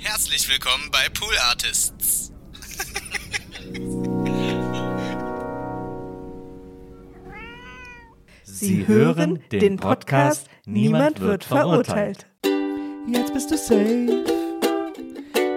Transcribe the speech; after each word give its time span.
Herzlich 0.00 0.48
willkommen 0.48 0.90
bei 0.92 1.08
Pool 1.08 1.36
Artists. 1.50 2.32
Sie 8.44 8.86
hören 8.86 9.40
den 9.50 9.76
Podcast 9.76 10.46
Niemand 10.66 11.20
wird 11.20 11.44
verurteilt. 11.44 12.26
Jetzt 13.08 13.34
bist 13.34 13.50
du 13.50 13.56
safe 13.56 14.24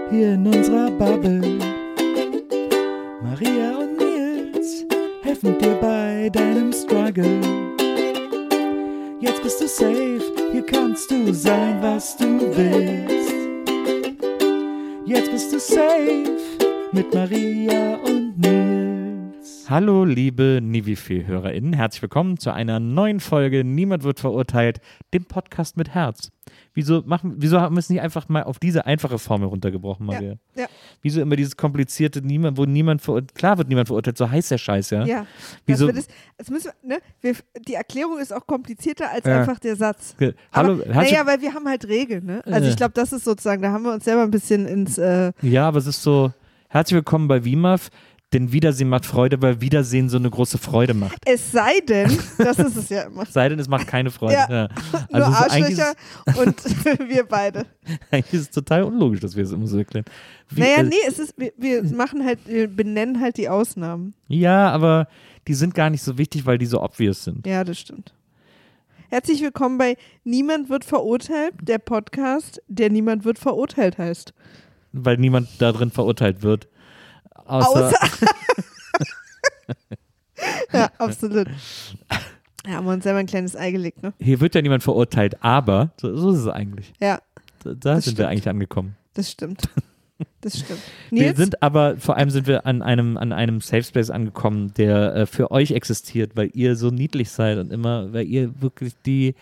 hier 0.10 0.34
in 0.34 0.48
unserer 0.48 0.90
Bubble. 0.92 1.60
Maria 3.22 3.78
und 3.78 3.98
Nils 3.98 4.86
helfen 5.22 5.60
dir 5.60 5.76
bei 5.76 6.30
deinem 6.30 6.74
Struggle. 6.74 7.40
Jetzt 9.20 9.44
bist 9.44 9.62
du 9.62 9.68
safe, 9.68 10.24
hier 10.52 10.66
kannst 10.66 11.12
du 11.12 11.32
sein, 11.32 11.82
was 11.82 12.18
du 12.18 12.40
willst. 12.56 13.21
Jetzt 15.06 15.32
bist 15.32 15.52
du 15.52 15.60
safe 15.60 16.38
mit 16.92 17.12
Maria 17.14 17.96
und 17.96 18.38
Nils. 18.38 19.66
Hallo, 19.68 20.06
liebe 20.06 20.60
Nivifee-HörerInnen. 20.62 21.74
Herzlich 21.74 22.04
willkommen 22.04 22.38
zu 22.38 22.54
einer 22.54 22.80
neuen 22.80 23.20
Folge 23.20 23.64
Niemand 23.64 24.04
wird 24.04 24.20
verurteilt, 24.20 24.80
dem 25.14 25.26
Podcast 25.26 25.76
mit 25.76 25.90
Herz. 25.90 26.32
Wieso, 26.74 27.02
machen, 27.06 27.34
wieso 27.38 27.60
haben 27.60 27.76
wir 27.76 27.80
es 27.80 27.90
nicht 27.90 28.00
einfach 28.02 28.30
mal 28.30 28.44
auf 28.44 28.58
diese 28.58 28.86
einfache 28.86 29.20
Formel 29.20 29.50
runtergebrochen, 29.50 30.06
Maria? 30.06 30.36
ja. 30.56 30.68
Wieso 31.02 31.20
immer 31.22 31.36
dieses 31.36 31.58
komplizierte, 31.58 32.22
niemand, 32.22 32.58
wo 32.58 32.64
niemand 32.66 33.02
verurteilt, 33.02 33.36
klar 33.36 33.58
wird 33.58 33.68
niemand 33.68 33.88
verurteilt, 33.88 34.18
so 34.18 34.30
heißt 34.32 34.52
der 34.52 34.58
Scheiß, 34.58 34.90
ja? 34.92 35.04
Ja. 35.06 35.26
Wieso? 35.66 35.92
Das, 35.92 36.08
das 36.38 36.50
müssen 36.50 36.72
wir, 36.82 36.96
ne? 36.96 37.02
wir, 37.20 37.36
die 37.68 37.74
Erklärung 37.74 38.20
ist 38.20 38.32
auch 38.34 38.48
komplizierter 38.48 39.10
als 39.12 39.26
Ja. 39.26 39.40
einfach 39.42 39.60
der 39.60 39.76
Satz. 39.76 40.16
Ge- 40.18 40.34
Hallo, 40.54 40.82
Aber, 40.82 40.86
naja, 40.94 41.26
weil 41.26 41.42
wir 41.42 41.54
haben 41.54 41.68
halt 41.68 41.86
Regeln, 41.88 42.26
ne? 42.26 42.42
Also 42.46 42.70
ich 42.70 42.78
glaube, 42.78 42.94
das 42.94 43.12
ist 43.12 43.26
sozusagen, 43.26 43.62
da 43.62 43.72
haben 43.72 43.84
wir 43.84 43.94
uns 43.94 44.06
selber 44.06 44.24
ein 44.24 44.32
bisschen 44.32 44.66
ins 44.66 44.98
äh, 44.98 45.34
Ja, 45.42 45.68
aber 45.68 45.80
es 45.80 45.88
ist 45.88 46.02
so, 46.02 46.32
herzlich 46.70 46.96
willkommen 46.96 47.28
bei 47.28 47.44
WIMAF, 47.44 47.90
denn 48.34 48.52
Wiedersehen 48.54 48.88
macht 48.90 49.06
Freude, 49.06 49.42
weil 49.42 49.60
Wiedersehen 49.62 50.08
so 50.10 50.18
eine 50.18 50.30
große 50.30 50.58
Freude 50.58 50.94
macht. 50.94 51.18
Es 51.26 51.52
sei 51.52 51.80
denn, 51.88 52.18
das 52.38 52.60
ist 52.60 52.78
es 52.78 52.90
ja 52.90 53.04
immer. 53.04 53.26
Sei 53.26 53.50
denn, 53.50 53.60
es 53.60 53.68
macht 53.68 53.88
keine 53.88 54.10
Freude. 54.10 54.34
Ja. 54.36 54.50
Ja. 54.50 54.70
Nur 55.12 55.26
Also 55.26 55.54
eigentlich, 55.54 55.82
Arschlöcher 55.82 56.42
und 56.42 56.64
wir 57.10 57.24
beide. 57.26 57.66
eigentlich 58.10 58.34
ist 58.34 58.42
es 58.42 58.52
total 58.52 58.84
unlogisch, 58.84 59.20
dass 59.20 59.36
wir 59.36 59.44
es 59.44 59.52
immer 59.52 59.68
so 59.68 59.78
erklären. 59.78 60.06
Wie- 60.50 60.62
Naja, 60.62 60.78
äh, 60.78 60.84
nee, 60.84 60.96
es 61.08 61.20
ist, 61.20 61.34
wir, 61.38 61.52
wir 61.58 61.84
machen 61.84 62.26
halt, 62.26 62.40
wir 62.46 62.68
benennen 62.68 63.20
halt 63.20 63.38
die 63.38 63.50
Ausnahmen. 63.50 64.14
Ja, 64.28 64.70
aber 64.70 65.08
die 65.48 65.54
sind 65.54 65.76
gar 65.76 65.90
nicht 65.90 66.02
so 66.04 66.18
wichtig, 66.18 66.46
weil 66.46 66.58
die 66.58 66.66
so 66.68 66.82
obvious 66.82 67.24
sind. 67.26 67.46
Ja, 67.46 67.64
das 67.64 67.80
stimmt. 67.80 68.14
Herzlich 69.10 69.42
willkommen 69.42 69.78
bei 69.78 69.98
Niemand 70.24 70.70
wird 70.70 70.86
verurteilt, 70.86 71.54
der 71.62 71.80
Podcast, 71.80 72.62
der 72.70 72.90
Niemand 72.90 73.26
wird 73.26 73.40
verurteilt 73.40 73.98
heißt. 73.98 74.34
Weil 74.94 75.18
niemand 75.18 75.50
da 75.60 75.74
drin 75.74 75.92
verurteilt 75.92 76.44
wird. 76.44 76.70
Außer, 77.52 77.88
Außer. 77.88 77.98
ja, 80.74 80.90
absolut. 80.98 81.48
Ja, 82.66 82.74
haben 82.74 82.86
wir 82.86 82.94
uns 82.94 83.04
selber 83.04 83.20
ein 83.20 83.26
kleines 83.26 83.56
Ei 83.56 83.72
gelegt, 83.72 84.04
ne? 84.04 84.14
hier 84.20 84.40
wird 84.40 84.54
ja 84.56 84.62
niemand 84.62 84.84
verurteilt, 84.84 85.44
aber 85.44 85.92
so, 86.00 86.16
so 86.16 86.32
ist 86.32 86.40
es 86.40 86.48
eigentlich. 86.48 86.94
Ja, 87.00 87.20
Da, 87.64 87.74
da 87.74 87.94
sind 88.02 88.18
wir 88.18 88.26
stimmt. 88.26 88.30
eigentlich 88.30 88.50
angekommen. 88.50 88.96
das 89.14 89.32
stimmt. 89.32 89.62
Das 90.42 90.60
stimmt. 90.60 90.80
Wir 91.10 91.24
Nils? 91.30 91.38
sind 91.38 91.64
aber, 91.64 91.98
vor 91.98 92.16
allem 92.16 92.30
sind 92.30 92.46
wir 92.46 92.68
an 92.68 92.84
einem, 92.84 93.18
an 93.18 93.34
einem 93.34 93.60
Safe 93.60 93.82
Space 93.82 94.12
angekommen, 94.12 94.72
der 94.78 95.16
äh, 95.16 95.26
für 95.26 95.50
euch 95.50 95.72
existiert, 95.72 96.36
weil 96.36 96.52
ihr 96.54 96.76
so 96.76 96.92
niedlich 96.92 97.32
seid 97.32 97.58
und 97.58 97.74
immer, 97.74 98.14
weil 98.14 98.28
ihr 98.28 98.62
wirklich 98.62 98.94
die 99.04 99.34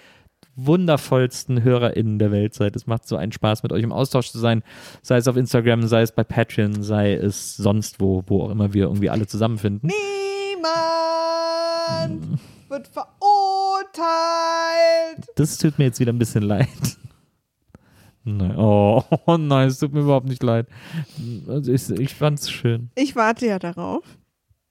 wundervollsten 0.66 1.64
HörerInnen 1.64 2.20
der 2.20 2.32
Welt 2.32 2.54
seid. 2.54 2.76
Es 2.76 2.88
macht 2.88 3.08
so 3.08 3.16
einen 3.16 3.32
Spaß, 3.32 3.64
mit 3.64 3.72
euch 3.72 3.84
im 3.84 3.92
Austausch 3.92 4.32
zu 4.32 4.40
sein, 4.40 4.64
sei 5.02 5.18
es 5.18 5.28
auf 5.28 5.38
Instagram, 5.38 5.88
sei 5.88 6.02
es 6.02 6.12
bei 6.12 6.24
Patreon, 6.24 6.84
sei 6.84 7.14
es 7.14 7.56
sonst 7.58 8.00
wo, 8.00 8.24
wo 8.28 8.44
auch 8.44 8.52
immer 8.52 8.74
wir 8.74 8.84
irgendwie 8.86 9.10
alle 9.10 9.28
zusammenfinden. 9.28 9.90
Niemand 9.90 10.70
wird 12.70 12.88
verurteilt. 12.88 13.10
Das 15.36 15.58
tut 15.58 15.78
mir 15.80 15.86
jetzt 15.86 16.00
wieder 16.00 16.14
ein 16.14 16.20
bisschen 16.20 16.44
leid. 16.44 16.68
Nein. 18.24 18.56
Oh, 18.58 19.04
oh 19.26 19.38
nein, 19.38 19.70
es 19.70 19.80
tut 19.80 19.94
mir 19.94 20.02
überhaupt 20.02 20.28
nicht 20.28 20.44
leid. 20.44 20.68
Also 21.48 21.72
ich, 21.72 21.90
ich 21.90 22.14
fand's 22.14 22.52
schön, 22.52 22.92
Ich 22.96 23.16
warte 23.16 23.48
ja 23.48 23.58
darauf. 23.60 24.04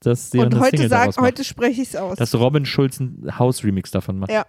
dass 0.01 0.31
sie 0.31 0.39
Und 0.39 0.59
heute 0.59 0.87
sag, 0.87 1.17
heute 1.19 1.43
spreche 1.43 1.81
ich 1.81 1.89
es 1.89 1.95
aus. 1.95 2.17
dass 2.17 2.35
Robin 2.35 2.65
Schulz 2.65 2.99
ein 2.99 3.37
House-Remix 3.37 3.91
davon 3.91 4.19
macht. 4.19 4.31
Ja. 4.31 4.45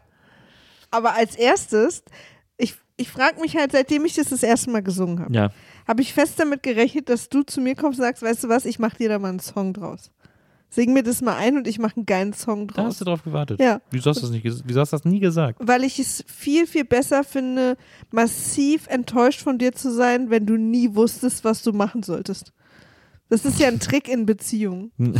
Aber 0.90 1.14
als 1.14 1.36
erstes, 1.36 2.02
ich, 2.56 2.74
ich 2.96 3.10
frage 3.10 3.40
mich 3.40 3.56
halt, 3.56 3.72
seitdem 3.72 4.04
ich 4.04 4.14
das 4.14 4.28
das 4.30 4.42
erste 4.42 4.70
Mal 4.70 4.82
gesungen 4.82 5.20
habe, 5.20 5.32
Ja. 5.34 5.50
habe 5.86 6.02
ich 6.02 6.12
fest 6.14 6.34
damit 6.38 6.62
gerechnet, 6.62 7.08
dass 7.08 7.28
du 7.28 7.42
zu 7.42 7.60
mir 7.60 7.74
kommst 7.74 7.98
und 7.98 8.04
sagst, 8.04 8.22
weißt 8.22 8.44
du 8.44 8.48
was, 8.48 8.64
ich 8.64 8.78
mache 8.78 8.96
dir 8.98 9.08
da 9.08 9.18
mal 9.18 9.28
einen 9.28 9.40
Song 9.40 9.72
draus. 9.72 10.10
Sing 10.72 10.92
mir 10.92 11.02
das 11.02 11.20
mal 11.20 11.34
ein 11.36 11.56
und 11.56 11.66
ich 11.66 11.80
mache 11.80 11.96
einen 11.96 12.06
geilen 12.06 12.32
Song 12.32 12.68
Da 12.68 12.74
draus. 12.74 12.86
hast 12.90 13.00
du 13.00 13.04
drauf 13.04 13.24
gewartet. 13.24 13.60
Ja. 13.60 13.80
Wieso 13.90 14.10
hast 14.10 14.18
du 14.18 14.22
das 14.22 14.30
nicht 14.30 14.44
Wieso 14.44 14.80
hast 14.80 14.92
du 14.92 14.96
das 14.98 15.04
nie 15.04 15.18
gesagt? 15.18 15.58
Weil 15.60 15.82
ich 15.82 15.98
es 15.98 16.22
viel, 16.28 16.64
viel 16.68 16.84
besser 16.84 17.24
finde, 17.24 17.76
massiv 18.12 18.86
enttäuscht 18.86 19.40
von 19.42 19.58
dir 19.58 19.72
zu 19.72 19.92
sein, 19.92 20.30
wenn 20.30 20.46
du 20.46 20.56
nie 20.56 20.94
wusstest, 20.94 21.42
was 21.42 21.62
du 21.62 21.72
machen 21.72 22.04
solltest. 22.04 22.52
Das 23.28 23.44
ist 23.44 23.58
ja 23.58 23.66
ein 23.68 23.80
Trick 23.80 24.08
in 24.08 24.26
Beziehungen. 24.26 24.92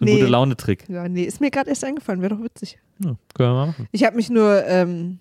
Ein 0.00 0.04
Nee. 0.04 0.14
gute 0.18 0.26
Laune-Trick. 0.26 0.88
Ja, 0.88 1.08
nee, 1.08 1.24
ist 1.24 1.40
mir 1.40 1.50
gerade 1.50 1.70
erst 1.70 1.84
eingefallen, 1.84 2.20
wäre 2.22 2.34
doch 2.36 2.42
witzig. 2.42 2.78
Ja, 2.98 3.16
können 3.34 3.50
wir 3.50 3.52
mal 3.54 3.66
machen. 3.66 3.88
Ich 3.92 4.04
habe 4.04 4.16
mich 4.16 4.30
nur 4.30 4.64
ähm, 4.66 5.18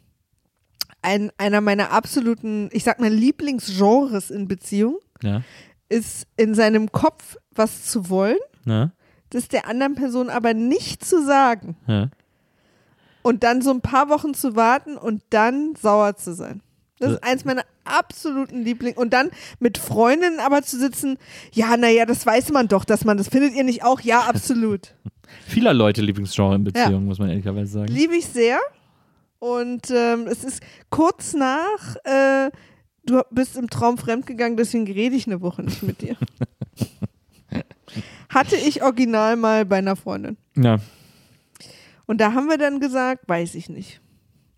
ein, 1.01 1.31
einer 1.37 1.61
meiner 1.61 1.91
absoluten, 1.91 2.69
ich 2.71 2.83
sag 2.83 2.99
mal, 2.99 3.09
Lieblingsgenres 3.11 4.29
in 4.31 4.47
Beziehung 4.47 4.97
Ja. 5.23 5.41
ist 5.89 6.27
in 6.37 6.53
seinem 6.55 6.91
Kopf 6.91 7.37
was 7.53 7.85
zu 7.85 8.09
wollen, 8.09 8.37
Na? 8.65 8.91
das 9.31 9.47
der 9.47 9.67
anderen 9.67 9.95
Person 9.95 10.29
aber 10.29 10.53
nicht 10.53 11.03
zu 11.05 11.23
sagen 11.25 11.75
Ja. 11.87 12.09
und 13.23 13.43
dann 13.43 13.61
so 13.61 13.71
ein 13.71 13.81
paar 13.81 14.09
Wochen 14.09 14.33
zu 14.33 14.55
warten 14.55 14.97
und 14.97 15.21
dann 15.31 15.73
sauer 15.75 16.15
zu 16.17 16.33
sein. 16.33 16.61
Das 17.01 17.11
Äh. 17.11 17.13
ist 17.15 17.23
eins 17.23 17.45
meiner 17.45 17.63
absoluten 17.83 18.63
Lieblings. 18.63 18.97
Und 18.97 19.11
dann 19.11 19.29
mit 19.59 19.77
Freundinnen 19.77 20.39
aber 20.39 20.61
zu 20.63 20.79
sitzen, 20.79 21.17
ja, 21.51 21.75
naja, 21.77 22.05
das 22.05 22.25
weiß 22.25 22.51
man 22.51 22.67
doch, 22.67 22.85
dass 22.85 23.05
man 23.05 23.17
das 23.17 23.27
findet 23.27 23.53
ihr 23.55 23.63
nicht 23.63 23.83
auch? 23.83 24.01
Ja, 24.01 24.21
absolut. 24.27 24.95
Vieler 25.47 25.73
Leute 25.73 26.01
Lieblingsgenre 26.01 26.55
in 26.55 26.63
Beziehungen, 26.63 27.05
muss 27.05 27.19
man 27.19 27.29
ehrlicherweise 27.29 27.71
sagen. 27.71 27.87
Liebe 27.87 28.15
ich 28.15 28.25
sehr. 28.27 28.59
Und 29.39 29.89
ähm, 29.89 30.27
es 30.27 30.43
ist 30.43 30.61
kurz 30.89 31.33
nach, 31.33 31.95
äh, 32.03 32.51
du 33.05 33.21
bist 33.31 33.57
im 33.57 33.69
Traum 33.69 33.97
fremdgegangen, 33.97 34.57
deswegen 34.57 34.85
rede 34.85 35.15
ich 35.15 35.25
eine 35.25 35.41
Woche 35.41 35.63
nicht 35.63 35.81
mit 35.83 36.01
dir. 36.01 36.15
Hatte 38.29 38.55
ich 38.55 38.83
original 38.83 39.35
mal 39.35 39.65
bei 39.65 39.77
einer 39.79 39.95
Freundin. 39.95 40.37
Ja. 40.55 40.77
Und 42.05 42.19
da 42.21 42.33
haben 42.33 42.47
wir 42.47 42.57
dann 42.57 42.79
gesagt, 42.79 43.27
weiß 43.27 43.55
ich 43.55 43.69
nicht, 43.69 44.01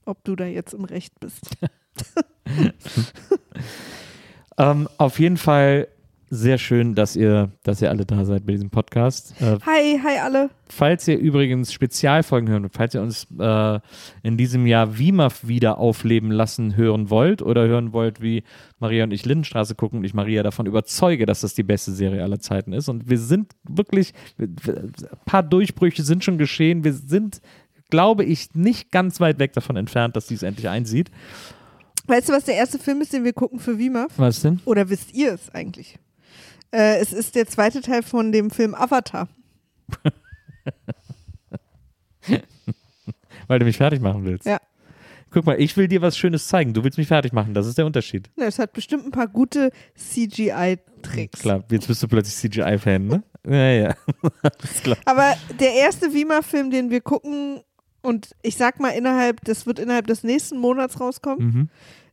ob 0.05 0.23
du 0.23 0.35
da 0.35 0.45
jetzt 0.45 0.73
im 0.73 0.85
Recht 0.85 1.19
bist. 1.19 1.41
Ähm, 4.57 4.87
auf 4.97 5.19
jeden 5.19 5.37
Fall 5.37 5.87
sehr 6.29 6.57
schön, 6.57 6.95
dass 6.95 7.15
ihr, 7.15 7.51
dass 7.61 7.81
ihr 7.81 7.89
alle 7.91 8.05
da 8.05 8.25
seid 8.25 8.45
bei 8.45 8.53
diesem 8.53 8.71
Podcast. 8.71 9.35
Äh, 9.39 9.57
Hi, 9.65 9.99
hi 10.03 10.17
alle. 10.19 10.49
falls 10.67 11.07
ihr 11.07 11.17
übrigens 11.17 11.71
Spezialfolgen 11.71 12.49
hören 12.49 12.63
wollt, 12.63 12.73
falls 12.73 12.95
ihr 12.95 13.01
uns 13.03 13.27
äh, 13.39 13.79
in 14.23 14.35
diesem 14.35 14.65
Jahr 14.65 14.97
WIMAF 14.97 15.47
wieder 15.47 15.77
aufleben 15.77 16.31
lassen 16.31 16.75
hören 16.75 17.11
wollt 17.11 17.43
oder 17.43 17.67
hören 17.67 17.93
wollt, 17.93 18.19
wie 18.19 18.43
Maria 18.79 19.03
und 19.03 19.11
ich 19.11 19.25
Lindenstraße 19.25 19.75
gucken 19.75 19.99
und 19.99 20.05
ich 20.05 20.15
Maria 20.15 20.41
davon 20.41 20.65
überzeuge, 20.65 21.27
dass 21.27 21.41
das 21.41 21.53
die 21.53 21.63
beste 21.63 21.91
Serie 21.91 22.23
aller 22.23 22.39
Zeiten 22.39 22.73
ist. 22.73 22.89
Und 22.89 23.09
wir 23.09 23.19
sind 23.19 23.53
wirklich, 23.63 24.13
ein 24.39 24.55
paar 25.25 25.43
Durchbrüche 25.43 26.01
sind 26.01 26.23
schon 26.23 26.39
geschehen. 26.39 26.83
Wir 26.83 26.93
sind, 26.93 27.41
glaube 27.91 28.23
ich, 28.23 28.55
nicht 28.55 28.91
ganz 28.91 29.19
weit 29.19 29.37
weg 29.37 29.53
davon 29.53 29.75
entfernt, 29.75 30.15
dass 30.15 30.25
dies 30.25 30.41
endlich 30.41 30.67
einsieht. 30.67 31.11
Weißt 32.07 32.29
du, 32.29 32.33
was 32.33 32.43
der 32.43 32.55
erste 32.55 32.79
Film 32.79 33.01
ist, 33.01 33.13
den 33.13 33.23
wir 33.23 33.33
gucken 33.33 33.59
für 33.59 33.77
WIMAF? 33.77 34.11
Was 34.17 34.41
denn? 34.41 34.59
Oder 34.65 34.89
wisst 34.89 35.13
ihr 35.13 35.33
es 35.33 35.49
eigentlich? 35.49 35.97
Äh, 36.71 36.97
es 36.99 37.13
ist 37.13 37.35
der 37.35 37.47
zweite 37.47 37.81
Teil 37.81 38.03
von 38.03 38.31
dem 38.31 38.49
Film 38.51 38.75
Avatar. 38.75 39.29
Weil 43.47 43.59
du 43.59 43.65
mich 43.65 43.77
fertig 43.77 44.01
machen 44.01 44.25
willst. 44.25 44.45
Ja. 44.45 44.59
Guck 45.29 45.45
mal, 45.45 45.59
ich 45.59 45.75
will 45.77 45.87
dir 45.87 46.01
was 46.01 46.17
Schönes 46.17 46.47
zeigen. 46.47 46.73
Du 46.73 46.83
willst 46.83 46.97
mich 46.97 47.07
fertig 47.07 47.33
machen. 47.33 47.53
Das 47.53 47.65
ist 47.65 47.77
der 47.77 47.85
Unterschied. 47.85 48.29
Na, 48.35 48.45
Es 48.45 48.59
hat 48.59 48.73
bestimmt 48.73 49.05
ein 49.05 49.11
paar 49.11 49.27
gute 49.27 49.71
CGI-Tricks. 49.95 51.41
Klar, 51.41 51.63
jetzt 51.71 51.87
bist 51.87 52.03
du 52.03 52.07
plötzlich 52.07 52.35
CGI-Fan, 52.35 53.07
ne? 53.07 53.23
Ja, 53.47 53.71
ja. 53.71 53.95
Aber 55.05 55.33
der 55.59 55.73
erste 55.73 56.13
WIMAF-Film, 56.13 56.69
den 56.69 56.89
wir 56.91 57.01
gucken, 57.01 57.61
und 58.03 58.35
ich 58.43 58.55
sag 58.57 58.79
mal 58.79 58.89
innerhalb, 58.89 59.43
das 59.45 59.65
wird 59.65 59.79
innerhalb 59.79 60.05
des 60.05 60.23
nächsten 60.23 60.59
Monats 60.59 60.99
rauskommen, 60.99 61.45
Mhm. 61.47 61.69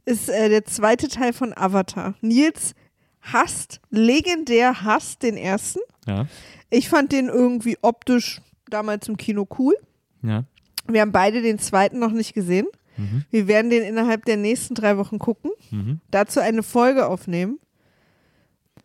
ist 0.07 0.31
äh, 0.31 0.49
der 0.49 0.65
zweite 0.65 1.09
Teil 1.09 1.33
von 1.35 1.53
Avatar. 1.55 2.15
Nils 2.23 2.75
hasst, 3.21 3.81
legendär 3.91 4.83
hasst 4.83 5.23
den 5.23 5.37
ersten. 5.37 5.81
Ja, 6.07 6.27
Ich 6.71 6.89
fand 6.89 7.13
den 7.13 7.27
irgendwie 7.29 7.77
optisch 7.83 8.41
damals 8.71 9.07
im 9.09 9.17
Kino 9.19 9.47
cool. 9.59 9.75
ja. 10.23 10.45
Wir 10.87 11.03
haben 11.03 11.13
beide 11.13 11.43
den 11.43 11.59
zweiten 11.59 11.99
noch 12.01 12.11
nicht 12.11 12.33
gesehen. 12.35 12.67
Mhm. 12.97 13.25
Wir 13.31 13.47
werden 13.47 13.71
den 13.71 13.83
innerhalb 13.85 14.25
der 14.25 14.37
nächsten 14.37 14.75
drei 14.75 14.97
Wochen 14.97 15.19
gucken, 15.19 15.51
Mhm. 15.71 16.01
dazu 16.11 16.41
eine 16.41 16.63
Folge 16.65 17.07
aufnehmen 17.07 17.61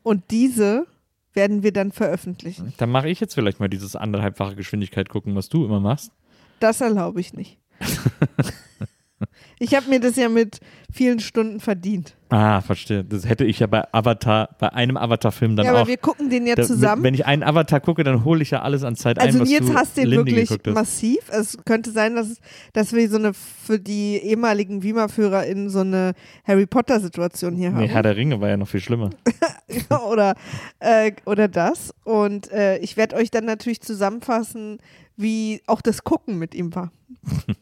und 0.04 0.24
diese 0.32 0.86
werden 1.34 1.64
wir 1.64 1.72
dann 1.74 1.92
veröffentlichen. 1.92 2.74
Dann 2.78 2.90
mache 2.92 3.10
ich 3.10 3.20
jetzt 3.20 3.34
vielleicht 3.34 3.60
mal 3.60 3.68
dieses 3.70 3.96
anderthalbfache 3.96 4.56
Geschwindigkeit 4.56 5.10
gucken, 5.10 5.36
was 5.36 5.50
du 5.50 5.66
immer 5.66 5.80
machst. 5.80 6.12
Das 6.60 6.82
erlaube 6.82 7.20
ich 7.20 7.34
nicht. 7.34 7.60
ich 9.60 9.74
habe 9.76 9.90
mir 9.90 10.00
das 10.00 10.16
ja 10.16 10.30
mit 10.30 10.60
vielen 10.92 11.20
Stunden 11.20 11.60
verdient. 11.60 12.16
Ah, 12.30 12.60
verstehe. 12.62 13.04
Das 13.04 13.28
hätte 13.28 13.46
ich 13.46 13.60
ja 13.60 13.68
bei 13.68 13.84
Avatar, 13.94 14.50
bei 14.60 14.72
einem 14.74 14.98
Avatar-Film 14.98 15.56
dann 15.56 15.66
ja, 15.66 15.74
auch. 15.74 15.78
aber 15.80 15.88
wir 15.88 15.98
gucken 15.98 16.30
den 16.30 16.46
ja 16.48 16.56
Da- 16.56 16.64
zusammen. 16.64 17.04
Wenn 17.04 17.14
ich 17.14 17.26
einen 17.26 17.44
Avatar 17.44 17.80
gucke, 17.80 18.04
dann 18.04 18.26
hole 18.26 18.42
ich 18.42 18.52
ja 18.52 18.62
alles 18.62 18.84
an 18.84 18.96
Zeit 18.96 19.20
Also 19.20 19.38
ein, 19.38 19.42
was 19.44 19.50
jetzt 19.52 19.74
hast 19.74 19.98
du 19.98 20.02
den 20.02 20.12
wirklich 20.26 20.50
massiv. 20.74 21.20
Es 21.30 21.58
könnte 21.66 21.92
sein, 21.92 22.16
dass, 22.16 22.38
dass 22.74 22.94
wir 22.94 23.10
so 23.10 23.18
eine 23.18 23.34
für 23.34 23.80
die 23.80 24.18
ehemaligen 24.18 24.84
Wima-Führer 24.84 25.46
in 25.46 25.70
so 25.70 25.80
eine 25.82 26.14
Harry 26.46 26.66
Potter-Situation 26.66 27.56
hier 27.56 27.70
Nee, 27.72 27.84
haben. 27.84 27.90
Herr 27.90 28.04
der 28.04 28.16
Ringe 28.18 28.42
war 28.42 28.50
ja 28.50 28.58
noch 28.58 28.68
viel 28.68 28.82
schlimmer. 28.82 29.12
oder, 30.10 30.36
äh, 30.80 31.12
oder 31.26 31.48
das. 31.48 31.94
Und 32.04 32.52
äh, 32.52 32.78
ich 32.80 32.98
werde 32.98 33.16
euch 33.16 33.32
dann 33.32 33.46
natürlich 33.46 33.82
zusammenfassen, 33.82 34.80
wie 35.18 35.62
auch 35.68 35.82
das 35.82 36.04
Gucken 36.04 36.38
mit 36.38 36.56
ihm 36.56 36.74
war. 36.76 36.92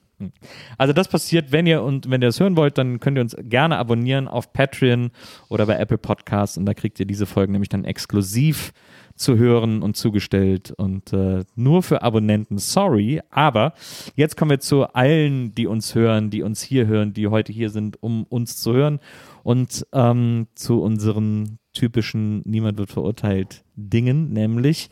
Also 0.77 0.93
das 0.93 1.07
passiert, 1.07 1.51
wenn 1.51 1.67
ihr 1.67 1.83
und 1.83 2.09
wenn 2.09 2.21
ihr 2.21 2.27
das 2.27 2.39
hören 2.39 2.55
wollt, 2.55 2.77
dann 2.77 2.99
könnt 2.99 3.17
ihr 3.17 3.21
uns 3.21 3.35
gerne 3.37 3.77
abonnieren 3.77 4.27
auf 4.27 4.53
Patreon 4.53 5.11
oder 5.49 5.65
bei 5.65 5.75
Apple 5.75 5.97
Podcasts 5.97 6.57
und 6.57 6.65
da 6.65 6.73
kriegt 6.73 6.99
ihr 6.99 7.05
diese 7.05 7.25
Folgen 7.25 7.51
nämlich 7.51 7.69
dann 7.69 7.83
exklusiv 7.85 8.73
zu 9.15 9.37
hören 9.37 9.83
und 9.83 9.95
zugestellt 9.95 10.71
und 10.71 11.13
äh, 11.13 11.43
nur 11.55 11.83
für 11.83 12.01
Abonnenten. 12.01 12.57
Sorry, 12.57 13.21
aber 13.29 13.73
jetzt 14.15 14.37
kommen 14.37 14.51
wir 14.51 14.59
zu 14.59 14.85
allen, 14.93 15.53
die 15.53 15.67
uns 15.67 15.93
hören, 15.93 16.29
die 16.29 16.41
uns 16.41 16.61
hier 16.61 16.87
hören, 16.87 17.13
die 17.13 17.27
heute 17.27 17.53
hier 17.53 17.69
sind, 17.69 18.01
um 18.01 18.23
uns 18.23 18.57
zu 18.57 18.73
hören 18.73 18.99
und 19.43 19.85
ähm, 19.93 20.47
zu 20.55 20.81
unseren 20.81 21.59
typischen 21.73 22.41
Niemand 22.45 22.77
wird 22.77 22.91
verurteilt 22.91 23.63
Dingen, 23.75 24.31
nämlich 24.33 24.89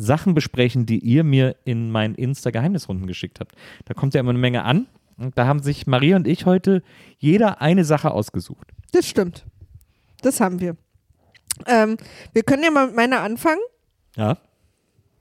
Sachen 0.00 0.34
besprechen, 0.34 0.86
die 0.86 0.98
ihr 0.98 1.24
mir 1.24 1.56
in 1.64 1.90
meinen 1.90 2.14
Insta-Geheimnisrunden 2.14 3.06
geschickt 3.06 3.40
habt. 3.40 3.54
Da 3.84 3.94
kommt 3.94 4.14
ja 4.14 4.20
immer 4.20 4.30
eine 4.30 4.38
Menge 4.38 4.64
an. 4.64 4.86
Und 5.16 5.36
da 5.36 5.46
haben 5.46 5.62
sich 5.62 5.86
Maria 5.86 6.16
und 6.16 6.26
ich 6.26 6.46
heute 6.46 6.82
jeder 7.18 7.60
eine 7.60 7.84
Sache 7.84 8.10
ausgesucht. 8.10 8.68
Das 8.92 9.06
stimmt. 9.06 9.44
Das 10.22 10.40
haben 10.40 10.60
wir. 10.60 10.76
Ähm, 11.66 11.98
wir 12.32 12.42
können 12.42 12.62
ja 12.62 12.70
mal 12.70 12.86
mit 12.86 12.96
meiner 12.96 13.20
anfangen, 13.20 13.60
Ja, 14.16 14.38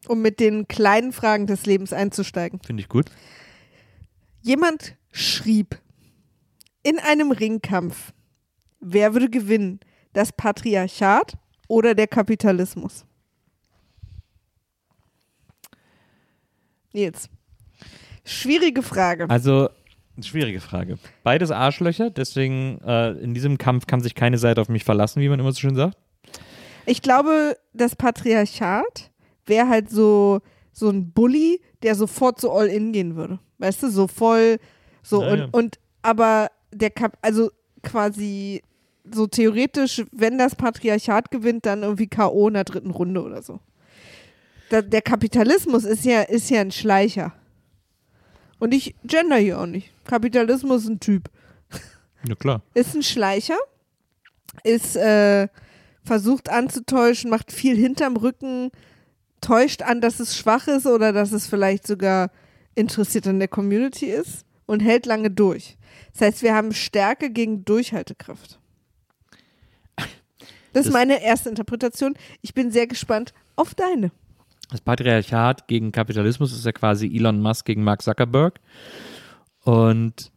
um 0.08 0.22
mit 0.22 0.40
den 0.40 0.68
kleinen 0.70 1.12
Fragen 1.12 1.48
des 1.48 1.66
Lebens 1.66 1.92
einzusteigen. 1.92 2.62
finde 2.66 2.82
ich 2.82 2.88
gut. 2.88 3.12
Jemand 4.42 4.96
schrieb 5.12 5.78
in 6.84 6.98
einem 7.00 7.32
Ringkampf, 7.32 8.14
wer 8.80 9.14
würde 9.14 9.30
gewinnen? 9.30 9.82
Das 10.14 10.32
Patriarchat 10.32 11.38
oder 11.68 11.94
der 11.94 12.08
Kapitalismus? 12.08 13.06
Jetzt. 16.94 17.30
Schwierige 18.26 18.82
Frage. 18.84 19.30
Also, 19.30 19.70
schwierige 20.22 20.60
Frage. 20.60 20.98
Beides 21.24 21.52
Arschlöcher, 21.52 22.10
deswegen 22.10 22.80
äh, 22.86 23.12
in 23.12 23.34
diesem 23.34 23.58
Kampf 23.58 23.88
kann 23.88 24.02
sich 24.02 24.16
keine 24.16 24.38
Seite 24.38 24.62
auf 24.62 24.70
mich 24.70 24.84
verlassen, 24.84 25.22
wie 25.22 25.30
man 25.30 25.40
immer 25.40 25.52
so 25.52 25.60
schön 25.60 25.76
sagt. 25.76 25.98
Ich 26.86 27.02
glaube, 27.02 27.58
das 27.74 27.96
Patriarchat 27.96 29.12
wäre 29.46 29.68
halt 29.68 29.90
so, 29.90 30.42
so 30.72 30.90
ein 30.90 31.12
Bully, 31.12 31.62
der 31.84 31.96
sofort 31.96 32.40
so 32.40 32.52
all 32.52 32.68
in 32.68 32.92
gehen 32.92 33.16
würde. 33.16 33.40
Weißt 33.58 33.84
du, 33.84 33.90
so 33.90 34.08
voll, 34.08 34.58
so 35.04 35.22
Ja, 35.22 35.32
und, 35.32 35.40
ja. 35.40 35.48
und 35.52 35.80
aber 36.02 36.50
der 36.72 36.90
Kap 36.90 37.18
also 37.22 37.52
quasi 37.84 38.62
so 39.12 39.28
theoretisch, 39.28 40.04
wenn 40.12 40.38
das 40.38 40.56
Patriarchat 40.56 41.32
gewinnt, 41.32 41.66
dann 41.66 41.84
irgendwie 41.84 42.08
K.O. 42.08 42.48
in 42.48 42.54
der 42.54 42.64
dritten 42.64 42.92
Runde 42.92 43.24
oder 43.24 43.42
so. 43.42 43.60
Da, 44.70 44.82
der 44.82 45.02
Kapitalismus 45.02 45.84
ist 45.84 46.06
ja, 46.06 46.22
ist 46.22 46.50
ja 46.50 46.62
ein 46.62 46.72
Schleicher. 46.72 47.34
Und 48.60 48.74
ich 48.74 48.96
gender 49.04 49.38
hier 49.38 49.60
auch 49.60 49.66
nicht. 49.66 49.90
Kapitalismus 50.06 50.84
ist 50.84 50.90
ein 50.90 51.00
Typ 51.00 51.30
Ja, 52.28 52.36
klar. 52.36 52.62
ist 52.74 52.94
ein 52.96 53.04
Schleicher, 53.04 53.58
ist 54.64 54.96
äh, 54.96 55.48
versucht 56.04 56.50
anzutäuschen, 56.50 57.30
macht 57.30 57.52
viel 57.52 57.76
hinterm 57.78 58.18
Rücken, 58.18 58.72
täuscht 59.42 59.82
an, 59.82 60.02
dass 60.02 60.20
es 60.20 60.36
schwach 60.38 60.68
ist 60.68 60.86
oder 60.86 61.14
dass 61.14 61.32
es 61.32 61.48
vielleicht 61.48 61.88
sogar 61.88 62.32
interessiert 62.76 63.28
an 63.28 63.40
der 63.40 63.48
Community 63.48 64.08
ist 64.08 64.46
und 64.66 64.82
hält 64.82 65.06
lange 65.06 65.32
durch. 65.32 65.78
Das 66.14 66.22
heißt, 66.22 66.42
wir 66.44 66.54
haben 66.56 66.74
Stärke 66.74 67.30
gegen 67.30 67.64
Durchhaltekraft. 67.66 68.60
Das 70.74 70.86
ist 70.86 70.88
Das- 70.88 70.94
meine 70.94 71.24
erste 71.24 71.50
Interpretation. 71.50 72.14
Ich 72.42 72.54
bin 72.54 72.72
sehr 72.72 72.88
gespannt 72.88 73.34
auf 73.56 73.74
deine. 73.74 74.12
Das 74.70 74.82
Patriarchat 74.82 75.68
gegen 75.68 75.92
Kapitalismus 75.92 76.54
ist 76.54 76.66
ja 76.66 76.72
quasi 76.72 77.08
Elon 77.08 77.42
Musk 77.42 77.66
gegen 77.66 77.84
Mark 77.84 78.02
Zuckerberg. 78.02 78.60
Und 79.64 80.32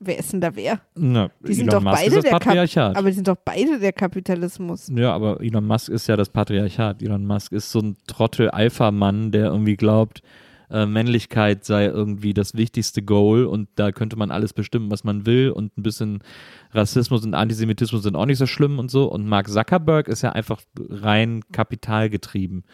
Wer 0.00 0.18
ist 0.18 0.32
denn 0.32 0.40
da 0.40 0.54
wer? 0.54 0.80
na, 0.94 1.30
Die 1.46 1.54
sind 1.54 1.68
Elon 1.68 1.84
doch 1.84 1.90
Musk 1.90 2.02
beide 2.02 2.20
der 2.20 2.30
Kap 2.30 2.44
Patriarchat. 2.44 2.96
Aber 2.96 3.08
die 3.08 3.14
sind 3.14 3.28
doch 3.28 3.36
beide 3.42 3.78
der 3.78 3.92
Kapitalismus. 3.92 4.90
Ja, 4.94 5.12
aber 5.14 5.40
Elon 5.40 5.66
Musk 5.66 5.88
ist 5.90 6.06
ja 6.06 6.16
das 6.16 6.28
Patriarchat. 6.30 7.02
Elon 7.02 7.26
Musk 7.26 7.52
ist 7.52 7.70
so 7.70 7.80
ein 7.80 7.96
Trottel-Alpha-Mann, 8.06 9.30
der 9.30 9.46
irgendwie 9.46 9.76
glaubt, 9.76 10.22
äh, 10.70 10.86
Männlichkeit 10.86 11.64
sei 11.64 11.86
irgendwie 11.86 12.34
das 12.34 12.54
wichtigste 12.54 13.02
Goal 13.02 13.44
und 13.44 13.68
da 13.76 13.92
könnte 13.92 14.16
man 14.16 14.30
alles 14.30 14.52
bestimmen, 14.52 14.90
was 14.90 15.04
man 15.04 15.26
will 15.26 15.50
und 15.50 15.76
ein 15.76 15.82
bisschen 15.82 16.22
Rassismus 16.72 17.24
und 17.24 17.34
Antisemitismus 17.34 18.02
sind 18.02 18.16
auch 18.16 18.26
nicht 18.26 18.38
so 18.38 18.46
schlimm 18.46 18.78
und 18.78 18.90
so. 18.90 19.10
Und 19.10 19.26
Mark 19.26 19.48
Zuckerberg 19.48 20.08
ist 20.08 20.22
ja 20.22 20.32
einfach 20.32 20.60
rein 20.78 21.42
kapitalgetrieben, 21.52 22.64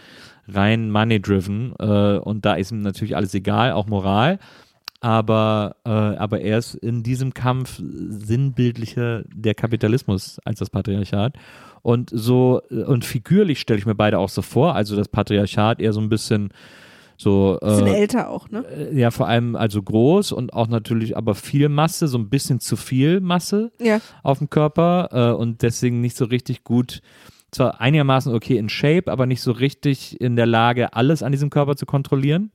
rein 0.49 0.91
money-driven 0.91 1.75
äh, 1.79 2.19
und 2.19 2.45
da 2.45 2.55
ist 2.55 2.73
ihm 2.73 2.83
natürlich 2.83 3.17
alles 3.17 3.35
egal, 3.35 3.73
auch 3.73 3.87
Moral. 3.87 4.39
Aber, 5.03 5.77
äh, 5.87 5.89
aber 5.89 6.43
er 6.43 6.59
ist 6.59 6.75
in 6.75 7.03
diesem 7.03 7.33
Kampf 7.33 7.81
sinnbildlicher 7.83 9.25
der 9.35 9.55
Kapitalismus 9.55 10.39
als 10.45 10.59
das 10.59 10.69
Patriarchat. 10.69 11.37
Und 11.83 12.11
so, 12.13 12.61
und 12.69 13.07
figürlich 13.07 13.61
stelle 13.61 13.79
ich 13.79 13.87
mir 13.87 13.95
beide 13.95 14.19
auch 14.19 14.29
so 14.29 14.43
vor, 14.43 14.75
also 14.75 14.97
das 14.97 15.09
Patriarchat 15.09 15.81
eher 15.81 15.95
so 15.95 16.01
ein 16.01 16.11
bisschen 16.11 16.53
so, 17.23 17.59
Bisschen 17.61 17.87
äh, 17.87 17.99
älter 17.99 18.31
auch, 18.31 18.49
ne? 18.49 18.65
äh, 18.67 18.99
ja, 18.99 19.11
vor 19.11 19.29
allem 19.29 19.55
also 19.55 19.83
groß 19.83 20.33
und 20.33 20.55
auch 20.55 20.69
natürlich 20.69 21.19
aber 21.19 21.35
viel 21.35 21.69
Masse, 21.69 22.09
so 22.09 22.17
ein 22.17 22.31
bisschen 22.31 22.61
zu 22.61 22.77
viel 22.77 23.21
Masse 23.21 23.73
Ja. 23.79 24.01
auf 24.23 24.39
dem 24.39 24.49
Körper 24.49 25.09
äh, 25.13 25.35
und 25.39 25.61
deswegen 25.61 26.01
nicht 26.01 26.17
so 26.17 26.25
richtig 26.25 26.65
gut, 26.65 27.03
zwar 27.51 27.79
einigermaßen 27.81 28.33
okay 28.35 28.57
in 28.57 28.71
Shape, 28.71 29.13
aber 29.13 29.27
nicht 29.27 29.43
so 29.43 29.53
richtig 29.53 30.19
in 30.19 30.35
der 30.37 30.47
Lage, 30.47 30.95
alles 30.95 31.23
an 31.23 31.33
diesem 31.33 31.51
Körper 31.51 31.77
zu 31.77 31.85
kontrollieren. 31.85 32.53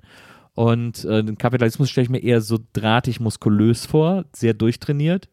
Und 0.56 1.04
äh, 1.06 1.22
den 1.22 1.38
Kapitalismus 1.38 1.90
stelle 1.90 2.06
ich 2.06 2.10
mir 2.10 2.24
eher 2.24 2.40
so 2.42 2.58
drahtig 2.74 3.20
muskulös 3.20 3.86
vor, 3.86 4.24
sehr 4.34 4.54
durchtrainiert 4.54 5.28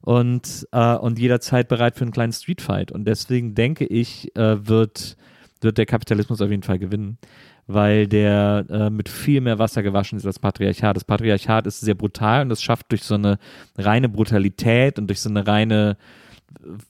und, 0.00 0.66
äh, 0.72 0.94
und 0.94 1.18
jederzeit 1.18 1.68
bereit 1.68 1.96
für 1.96 2.02
einen 2.04 2.12
kleinen 2.12 2.32
Streetfight. 2.32 2.92
Und 2.92 3.04
deswegen 3.04 3.54
denke 3.54 3.84
ich, 3.84 4.34
äh, 4.36 4.66
wird, 4.66 5.16
wird 5.60 5.78
der 5.78 5.86
Kapitalismus 5.86 6.40
auf 6.40 6.50
jeden 6.50 6.62
Fall 6.62 6.78
gewinnen, 6.78 7.18
weil 7.66 8.06
der 8.06 8.66
äh, 8.68 8.90
mit 8.90 9.08
viel 9.08 9.40
mehr 9.40 9.58
Wasser 9.58 9.82
gewaschen 9.82 10.18
ist 10.18 10.26
als 10.26 10.38
Patriarchat. 10.38 10.96
Das 10.96 11.04
Patriarchat 11.04 11.66
ist 11.66 11.80
sehr 11.80 11.94
brutal 11.94 12.42
und 12.42 12.50
es 12.50 12.62
schafft 12.62 12.90
durch 12.90 13.02
so 13.02 13.14
eine 13.14 13.38
reine 13.76 14.08
Brutalität 14.08 14.98
und 14.98 15.06
durch 15.08 15.20
so 15.20 15.28
eine 15.28 15.46
reine 15.46 15.96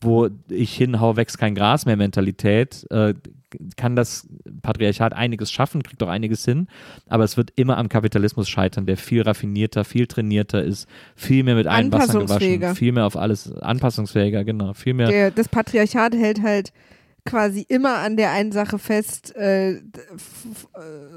wo 0.00 0.28
ich 0.48 0.74
hinhau, 0.74 1.16
wächst 1.16 1.38
kein 1.38 1.54
Gras 1.54 1.86
mehr 1.86 1.96
Mentalität, 1.96 2.86
äh, 2.90 3.14
kann 3.76 3.96
das 3.96 4.28
Patriarchat 4.62 5.12
einiges 5.12 5.50
schaffen, 5.50 5.82
kriegt 5.82 6.02
auch 6.02 6.08
einiges 6.08 6.44
hin, 6.44 6.68
aber 7.06 7.24
es 7.24 7.36
wird 7.36 7.52
immer 7.56 7.76
am 7.76 7.88
Kapitalismus 7.88 8.48
scheitern, 8.48 8.86
der 8.86 8.96
viel 8.96 9.22
raffinierter, 9.22 9.84
viel 9.84 10.06
trainierter 10.06 10.62
ist, 10.62 10.88
viel 11.14 11.44
mehr 11.44 11.54
mit 11.54 11.66
einem 11.66 11.92
Wasser 11.92 12.06
gewaschen, 12.06 12.22
Anpassungsfähiger. 12.22 12.74
viel 12.74 12.92
mehr 12.92 13.06
auf 13.06 13.16
alles, 13.16 13.52
anpassungsfähiger, 13.52 14.44
genau, 14.44 14.72
viel 14.72 14.94
mehr. 14.94 15.08
Der, 15.08 15.30
das 15.30 15.48
Patriarchat 15.48 16.14
hält 16.14 16.42
halt 16.42 16.72
quasi 17.24 17.64
immer 17.68 17.98
an 17.98 18.16
der 18.16 18.32
einen 18.32 18.52
Sache 18.52 18.78
fest, 18.78 19.34
äh, 19.36 19.72
äh, 19.72 19.80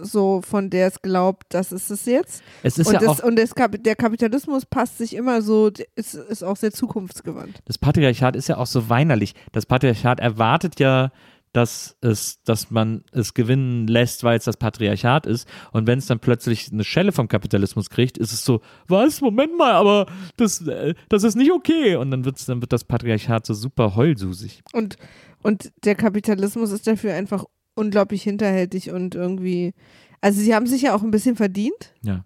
so 0.01 0.41
von 0.41 0.69
der 0.69 0.87
es 0.87 1.01
glaubt, 1.01 1.45
das 1.49 1.71
ist 1.71 1.89
es 1.89 2.05
jetzt. 2.05 2.43
es 2.63 2.77
ist 2.77 2.87
und 2.87 2.93
ja 2.93 2.99
das, 2.99 3.21
auch, 3.21 3.25
und 3.25 3.37
das, 3.37 3.55
Kap- 3.55 3.83
der 3.83 3.95
Kapitalismus 3.95 4.65
passt 4.65 4.97
sich 4.97 5.15
immer 5.15 5.41
so, 5.41 5.71
ist, 5.95 6.13
ist 6.13 6.43
auch 6.43 6.57
sehr 6.57 6.71
zukunftsgewandt. 6.71 7.61
das 7.65 7.77
Patriarchat 7.77 8.35
ist 8.35 8.47
ja 8.49 8.57
auch 8.57 8.67
so 8.67 8.89
weinerlich. 8.89 9.33
Das 9.51 9.65
Patriarchat 9.65 10.19
erwartet 10.19 10.79
ja, 10.79 11.11
dass 11.53 11.95
es, 12.01 12.43
dass 12.43 12.69
man 12.69 13.05
es 13.13 13.33
gewinnen 13.33 13.87
lässt, 13.87 14.25
weil 14.25 14.37
es 14.37 14.43
das 14.43 14.57
Patriarchat 14.57 15.25
ist. 15.25 15.47
Und 15.71 15.87
wenn 15.87 15.99
es 15.99 16.05
dann 16.05 16.19
plötzlich 16.19 16.69
eine 16.69 16.83
Schelle 16.83 17.13
vom 17.13 17.29
Kapitalismus 17.29 17.89
kriegt, 17.89 18.17
ist 18.17 18.33
es 18.33 18.43
so, 18.43 18.59
was, 18.89 19.21
Moment 19.21 19.57
mal, 19.57 19.71
aber 19.71 20.05
das, 20.35 20.67
äh, 20.67 20.95
das 21.07 21.23
ist 21.23 21.35
nicht 21.35 21.53
okay. 21.53 21.95
Und 21.95 22.11
dann 22.11 22.25
wird's, 22.25 22.45
dann 22.45 22.59
wird 22.59 22.73
das 22.73 22.83
Patriarchat 22.83 23.45
so 23.45 23.53
super 23.53 23.95
heulsusig. 23.95 24.63
Und, 24.73 24.97
und 25.45 25.71
der 25.83 25.95
Kapitalismus 25.95 26.71
ist 26.71 26.87
dafür 26.87 27.13
einfach 27.13 27.45
unglaublich 27.75 28.23
hinterhältig 28.23 28.91
und 28.91 29.15
irgendwie, 29.15 29.73
also 30.21 30.39
sie 30.39 30.55
haben 30.55 30.67
sich 30.67 30.81
ja 30.83 30.95
auch 30.95 31.03
ein 31.03 31.11
bisschen 31.11 31.35
verdient, 31.35 31.93
Ja, 32.01 32.25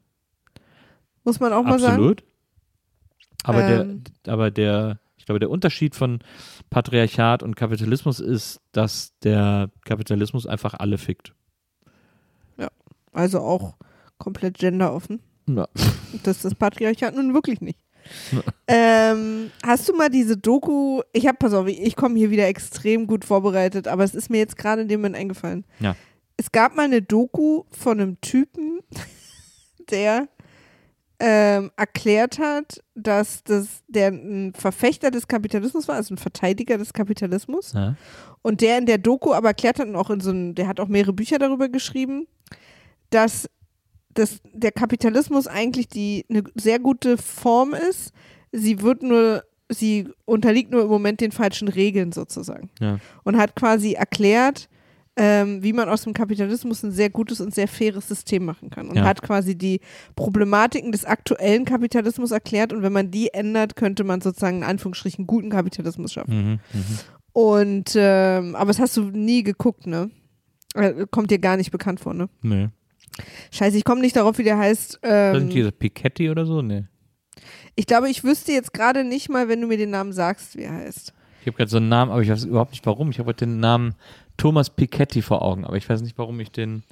muss 1.23 1.39
man 1.39 1.53
auch 1.53 1.63
mal 1.63 1.79
sagen. 1.79 1.93
absolut. 1.93 2.23
Aber 3.43 3.63
Ähm. 3.63 4.03
der, 4.25 4.33
aber 4.33 4.51
der, 4.51 4.99
ich 5.17 5.25
glaube, 5.25 5.39
der 5.39 5.49
Unterschied 5.49 5.95
von 5.95 6.19
Patriarchat 6.69 7.43
und 7.43 7.55
Kapitalismus 7.55 8.19
ist, 8.19 8.61
dass 8.71 9.13
der 9.23 9.69
Kapitalismus 9.85 10.45
einfach 10.47 10.73
alle 10.73 10.97
fickt. 10.97 11.33
Also 13.11 13.39
auch 13.39 13.75
komplett 14.19 14.59
genderoffen. 14.59 15.19
Ja. 15.47 15.67
Das 16.23 16.37
ist 16.37 16.45
das 16.45 16.53
Patriarchat 16.55 17.15
nun 17.15 17.33
wirklich 17.33 17.59
nicht. 17.59 17.79
ähm, 18.67 19.51
hast 19.63 19.87
du 19.89 19.95
mal 19.95 20.09
diese 20.09 20.37
Doku, 20.37 21.01
ich 21.13 21.27
habe, 21.27 21.37
pass 21.37 21.53
auf, 21.53 21.67
ich 21.67 21.95
komme 21.95 22.17
hier 22.17 22.29
wieder 22.29 22.47
extrem 22.47 23.07
gut 23.07 23.25
vorbereitet, 23.25 23.87
aber 23.87 24.03
es 24.03 24.15
ist 24.15 24.29
mir 24.29 24.37
jetzt 24.37 24.57
gerade 24.57 24.81
in 24.81 24.87
dem 24.87 25.01
Moment 25.01 25.15
eingefallen. 25.15 25.65
Ja. 25.79 25.95
Es 26.37 26.51
gab 26.51 26.75
mal 26.75 26.83
eine 26.83 27.01
Doku 27.01 27.63
von 27.71 27.99
einem 27.99 28.21
Typen, 28.21 28.79
der 29.89 30.27
ähm, 31.19 31.71
erklärt 31.75 32.39
hat, 32.39 32.81
dass 32.95 33.43
das, 33.43 33.83
der 33.87 34.07
ein 34.07 34.53
Verfechter 34.53 35.11
des 35.11 35.27
Kapitalismus 35.27 35.87
war, 35.87 35.95
also 35.95 36.13
ein 36.13 36.17
Verteidiger 36.17 36.77
des 36.77 36.93
Kapitalismus. 36.93 37.73
Ja. 37.73 37.95
Und 38.41 38.61
der 38.61 38.77
in 38.77 38.85
der 38.85 38.97
Doku 38.97 39.33
aber 39.33 39.49
erklärt 39.49 39.79
hat 39.79 39.87
und 39.87 39.97
auch 39.97 40.09
in 40.09 40.21
so 40.21 40.29
einem, 40.29 40.55
der 40.55 40.67
hat 40.67 40.79
auch 40.79 40.87
mehrere 40.87 41.11
Bücher 41.11 41.37
darüber 41.37 41.67
geschrieben, 41.67 42.25
dass, 43.09 43.49
dass 44.19 44.39
der 44.53 44.71
Kapitalismus 44.71 45.47
eigentlich 45.47 45.87
die 45.87 46.25
eine 46.29 46.43
sehr 46.55 46.79
gute 46.79 47.17
Form 47.17 47.73
ist. 47.73 48.11
Sie 48.51 48.81
wird 48.81 49.01
nur, 49.03 49.43
sie 49.69 50.09
unterliegt 50.25 50.71
nur 50.71 50.81
im 50.83 50.89
Moment 50.89 51.21
den 51.21 51.31
falschen 51.31 51.67
Regeln 51.67 52.11
sozusagen. 52.11 52.69
Ja. 52.79 52.99
Und 53.23 53.37
hat 53.37 53.55
quasi 53.55 53.93
erklärt, 53.93 54.69
ähm, 55.15 55.61
wie 55.63 55.73
man 55.73 55.89
aus 55.89 56.03
dem 56.03 56.13
Kapitalismus 56.13 56.81
ein 56.83 56.91
sehr 56.91 57.09
gutes 57.09 57.41
und 57.41 57.53
sehr 57.53 57.67
faires 57.67 58.07
System 58.07 58.45
machen 58.45 58.69
kann. 58.69 58.87
Und 58.87 58.95
Ja. 58.97 59.03
hat 59.03 59.21
quasi 59.21 59.55
die 59.57 59.81
Problematiken 60.15 60.91
des 60.91 61.03
aktuellen 61.03 61.65
Kapitalismus 61.65 62.31
erklärt. 62.31 62.71
Und 62.71 62.83
wenn 62.83 62.93
man 62.93 63.11
die 63.11 63.33
ändert, 63.33 63.75
könnte 63.75 64.03
man 64.03 64.21
sozusagen 64.21 64.57
in 64.57 64.63
Anführungsstrichen 64.63 65.27
guten 65.27 65.49
Kapitalismus 65.49 66.13
schaffen. 66.13 66.59
Mhm, 66.73 66.79
mhm. 66.79 66.99
Und, 67.33 67.91
ähm, 67.95 68.55
aber 68.55 68.67
das 68.67 68.79
hast 68.79 68.97
du 68.97 69.03
nie 69.03 69.43
geguckt, 69.43 69.87
ne? 69.87 70.09
Äh, 70.73 71.05
Kommt 71.11 71.31
dir 71.31 71.39
gar 71.39 71.57
nicht 71.57 71.71
bekannt 71.71 71.99
vor, 71.99 72.13
ne? 72.13 72.29
Nee. 72.41 72.69
Scheiße, 73.51 73.77
ich 73.77 73.83
komme 73.83 74.01
nicht 74.01 74.15
darauf, 74.15 74.37
wie 74.37 74.43
der 74.43 74.57
heißt. 74.57 74.99
Das 75.01 75.35
sind 75.37 75.47
Ähm, 75.47 75.49
diese 75.49 75.71
Piketty 75.71 76.29
oder 76.29 76.45
so? 76.45 76.61
Nee. 76.61 76.85
ich 77.75 77.85
glaube, 77.85 78.09
ich 78.09 78.23
wüsste 78.23 78.51
jetzt 78.51 78.73
gerade 78.73 79.03
nicht 79.03 79.29
mal, 79.29 79.47
wenn 79.49 79.61
du 79.61 79.67
mir 79.67 79.77
den 79.77 79.89
Namen 79.89 80.13
sagst, 80.13 80.55
wie 80.57 80.63
er 80.63 80.73
heißt. 80.73 81.13
Ich 81.41 81.47
habe 81.47 81.57
gerade 81.57 81.69
so 81.71 81.77
einen 81.77 81.89
Namen, 81.89 82.11
aber 82.11 82.21
ich 82.21 82.29
weiß 82.29 82.43
überhaupt 82.45 82.71
nicht 82.71 82.85
warum. 82.85 83.09
Ich 83.11 83.19
habe 83.19 83.29
heute 83.29 83.45
den 83.45 83.59
Namen 83.59 83.95
Thomas 84.37 84.69
Piketty 84.69 85.21
vor 85.21 85.41
Augen, 85.41 85.65
aber 85.65 85.77
ich 85.77 85.87
weiß 85.89 86.01
nicht, 86.01 86.17
warum 86.17 86.39
ich 86.41 86.51
den, 86.51 86.83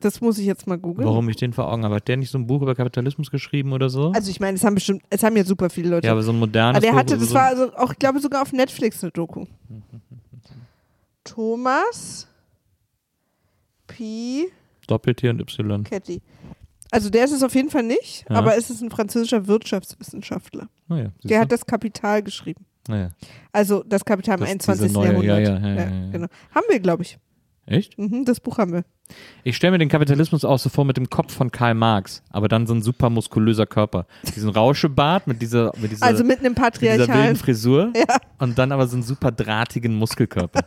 Das 0.00 0.20
muss 0.20 0.38
ich 0.38 0.46
jetzt 0.46 0.66
mal 0.68 0.78
googeln. 0.78 1.06
warum 1.06 1.28
ich 1.28 1.36
den 1.36 1.52
vor 1.52 1.70
Augen 1.72 1.84
habe. 1.84 1.96
Hat 1.96 2.06
der 2.08 2.16
nicht 2.16 2.30
so 2.30 2.38
ein 2.38 2.46
Buch 2.46 2.62
über 2.62 2.74
Kapitalismus 2.76 3.30
geschrieben 3.30 3.72
oder 3.72 3.88
so? 3.88 4.12
Also 4.12 4.30
ich 4.30 4.38
meine, 4.40 4.56
es 4.56 4.64
haben 4.64 4.74
bestimmt, 4.74 5.02
es 5.10 5.22
haben 5.24 5.36
ja 5.36 5.44
super 5.44 5.68
viele 5.70 5.90
Leute. 5.90 6.06
ja, 6.06 6.12
aber 6.12 6.22
so 6.22 6.32
ein 6.32 6.38
modernes 6.38 6.76
aber 6.76 6.80
der 6.86 6.92
Buch 6.92 6.98
hatte, 6.98 7.18
das 7.18 7.28
so 7.28 7.34
war 7.34 7.46
also 7.46 7.72
auch, 7.76 7.92
ich 7.92 7.98
glaube, 7.98 8.20
sogar 8.20 8.42
auf 8.42 8.52
Netflix 8.52 9.02
eine 9.02 9.10
Doku. 9.12 9.46
Thomas 11.24 12.28
P. 13.86 14.48
Doppel-T 14.86 15.28
und 15.28 15.40
Y. 15.40 15.84
Ketty. 15.84 16.22
Also 16.90 17.10
der 17.10 17.24
ist 17.24 17.32
es 17.32 17.42
auf 17.42 17.54
jeden 17.54 17.68
Fall 17.70 17.82
nicht, 17.82 18.24
Ja. 18.30 18.36
aber 18.36 18.56
es 18.56 18.70
ist 18.70 18.80
ein 18.80 18.90
französischer 18.90 19.46
Wirtschaftswissenschaftler. 19.48 20.68
Naja, 20.88 21.10
Der 21.24 21.40
hat 21.40 21.50
das 21.52 21.66
Kapital 21.66 22.22
geschrieben. 22.22 22.64
naja. 22.88 23.10
Also 23.52 23.82
das 23.82 24.04
Kapital 24.04 24.34
im 24.36 24.40
Das- 24.40 24.50
21. 24.50 24.86
diese 24.88 24.94
neue, 24.98 25.08
Jahrhundert. 25.26 25.40
ja, 25.40 25.58
ja, 25.58 25.58
ja, 25.58 25.74
ja, 25.90 26.04
ja. 26.04 26.10
Genau. 26.12 26.26
Haben 26.54 26.66
wir, 26.70 26.80
glaube 26.80 27.02
ich. 27.02 27.18
Echt? 27.68 27.98
Mhm, 27.98 28.24
das 28.24 28.38
Buch 28.38 28.58
haben 28.58 28.72
wir. 28.72 28.84
Ich 29.42 29.56
stelle 29.56 29.72
mir 29.72 29.78
den 29.78 29.88
Kapitalismus 29.88 30.44
auch 30.44 30.58
so 30.60 30.68
vor 30.68 30.84
mit 30.84 30.96
dem 30.96 31.10
Kopf 31.10 31.34
von 31.34 31.50
Karl 31.50 31.74
Marx, 31.74 32.22
aber 32.30 32.46
dann 32.46 32.66
so 32.68 32.74
ein 32.74 32.82
super 32.82 33.10
muskulöser 33.10 33.66
Körper. 33.66 34.06
Diesen 34.36 34.50
Rauschebart 34.50 35.26
mit 35.26 35.42
dieser, 35.42 35.72
mit 35.76 35.90
dieser, 35.90 36.06
also 36.06 36.22
mit 36.22 36.38
einem 36.40 36.54
mit 36.54 36.80
dieser 36.80 37.08
wilden. 37.08 37.36
Frisur 37.36 37.92
Ja. 37.96 38.18
und 38.38 38.56
dann 38.56 38.70
aber 38.70 38.86
so 38.86 38.94
einen 38.94 39.02
super 39.02 39.32
drahtigen 39.32 39.96
Muskelkörper. 39.96 40.60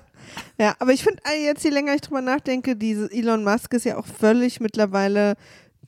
Ja, 0.60 0.76
aber 0.80 0.92
ich 0.94 1.04
finde, 1.04 1.22
jetzt 1.44 1.64
je 1.64 1.70
länger 1.70 1.94
ich 1.96 2.02
drüber 2.02 2.22
nachdenke, 2.22 2.76
diese 2.76 3.12
Elon 3.12 3.44
Musk 3.44 3.74
ist 3.74 3.86
ja 3.86 3.98
auch 3.98 4.06
völlig 4.06 4.60
mittlerweile 4.60 5.36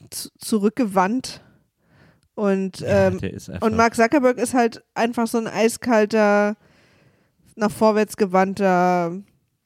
zu- 0.09 0.29
zurückgewandt. 0.37 1.41
Und, 2.35 2.79
Ja, 2.79 3.07
ähm, 3.07 3.19
einfach, 3.21 3.61
und 3.61 3.75
Mark 3.75 3.95
Zuckerberg 3.95 4.37
ist 4.37 4.53
halt 4.53 4.83
einfach 4.95 5.27
so 5.27 5.37
ein 5.37 5.47
eiskalter, 5.47 6.55
nach 7.55 7.71
vorwärts 7.71 8.15
gewandter. 8.17 9.21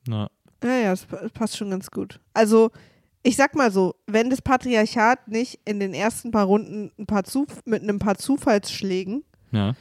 na, 0.08 0.30
Ja, 0.64 0.78
ja, 0.78 0.90
das 0.92 1.06
pa- 1.06 1.28
passt 1.34 1.56
schon 1.58 1.70
ganz 1.70 1.92
gut. 1.92 2.20
Also, 2.34 2.72
ich 3.22 3.36
sag 3.38 3.56
mal 3.56 3.72
so, 3.72 3.96
wenn 4.08 4.30
das 4.30 4.42
Patriarchat 4.42 5.28
nicht 5.28 5.60
in 5.66 5.80
den 5.80 5.94
ersten 5.94 6.32
paar 6.32 6.46
Runden 6.46 6.92
ein 7.00 7.06
paar 7.06 7.24
Zuf 7.24 7.48
mit 7.66 7.84
ein 7.84 8.00
paar 8.00 8.18
Zufallsschlägen 8.18 9.24
ja. 9.52 9.74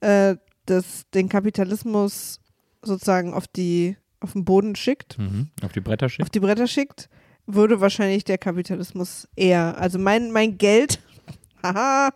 äh, 0.00 0.36
das, 0.66 1.04
den 1.14 1.28
Kapitalismus 1.28 2.40
sozusagen 2.82 3.34
auf 3.34 3.46
die 3.48 3.96
auf 4.20 4.32
den 4.32 4.44
Boden 4.44 4.76
schickt, 4.76 5.18
Mhm. 5.18 5.48
Auf 5.62 5.72
die 5.72 5.80
Bretter 5.80 6.08
schickt. 6.08 6.22
auf 6.22 6.30
die 6.30 6.40
Bretter 6.40 6.66
schickt, 6.66 7.08
würde 7.46 7.80
wahrscheinlich 7.80 8.24
der 8.24 8.38
Kapitalismus 8.38 9.28
eher, 9.36 9.78
also 9.78 9.98
mein, 9.98 10.30
mein 10.30 10.58
Geld, 10.58 11.00
haha, 11.62 12.10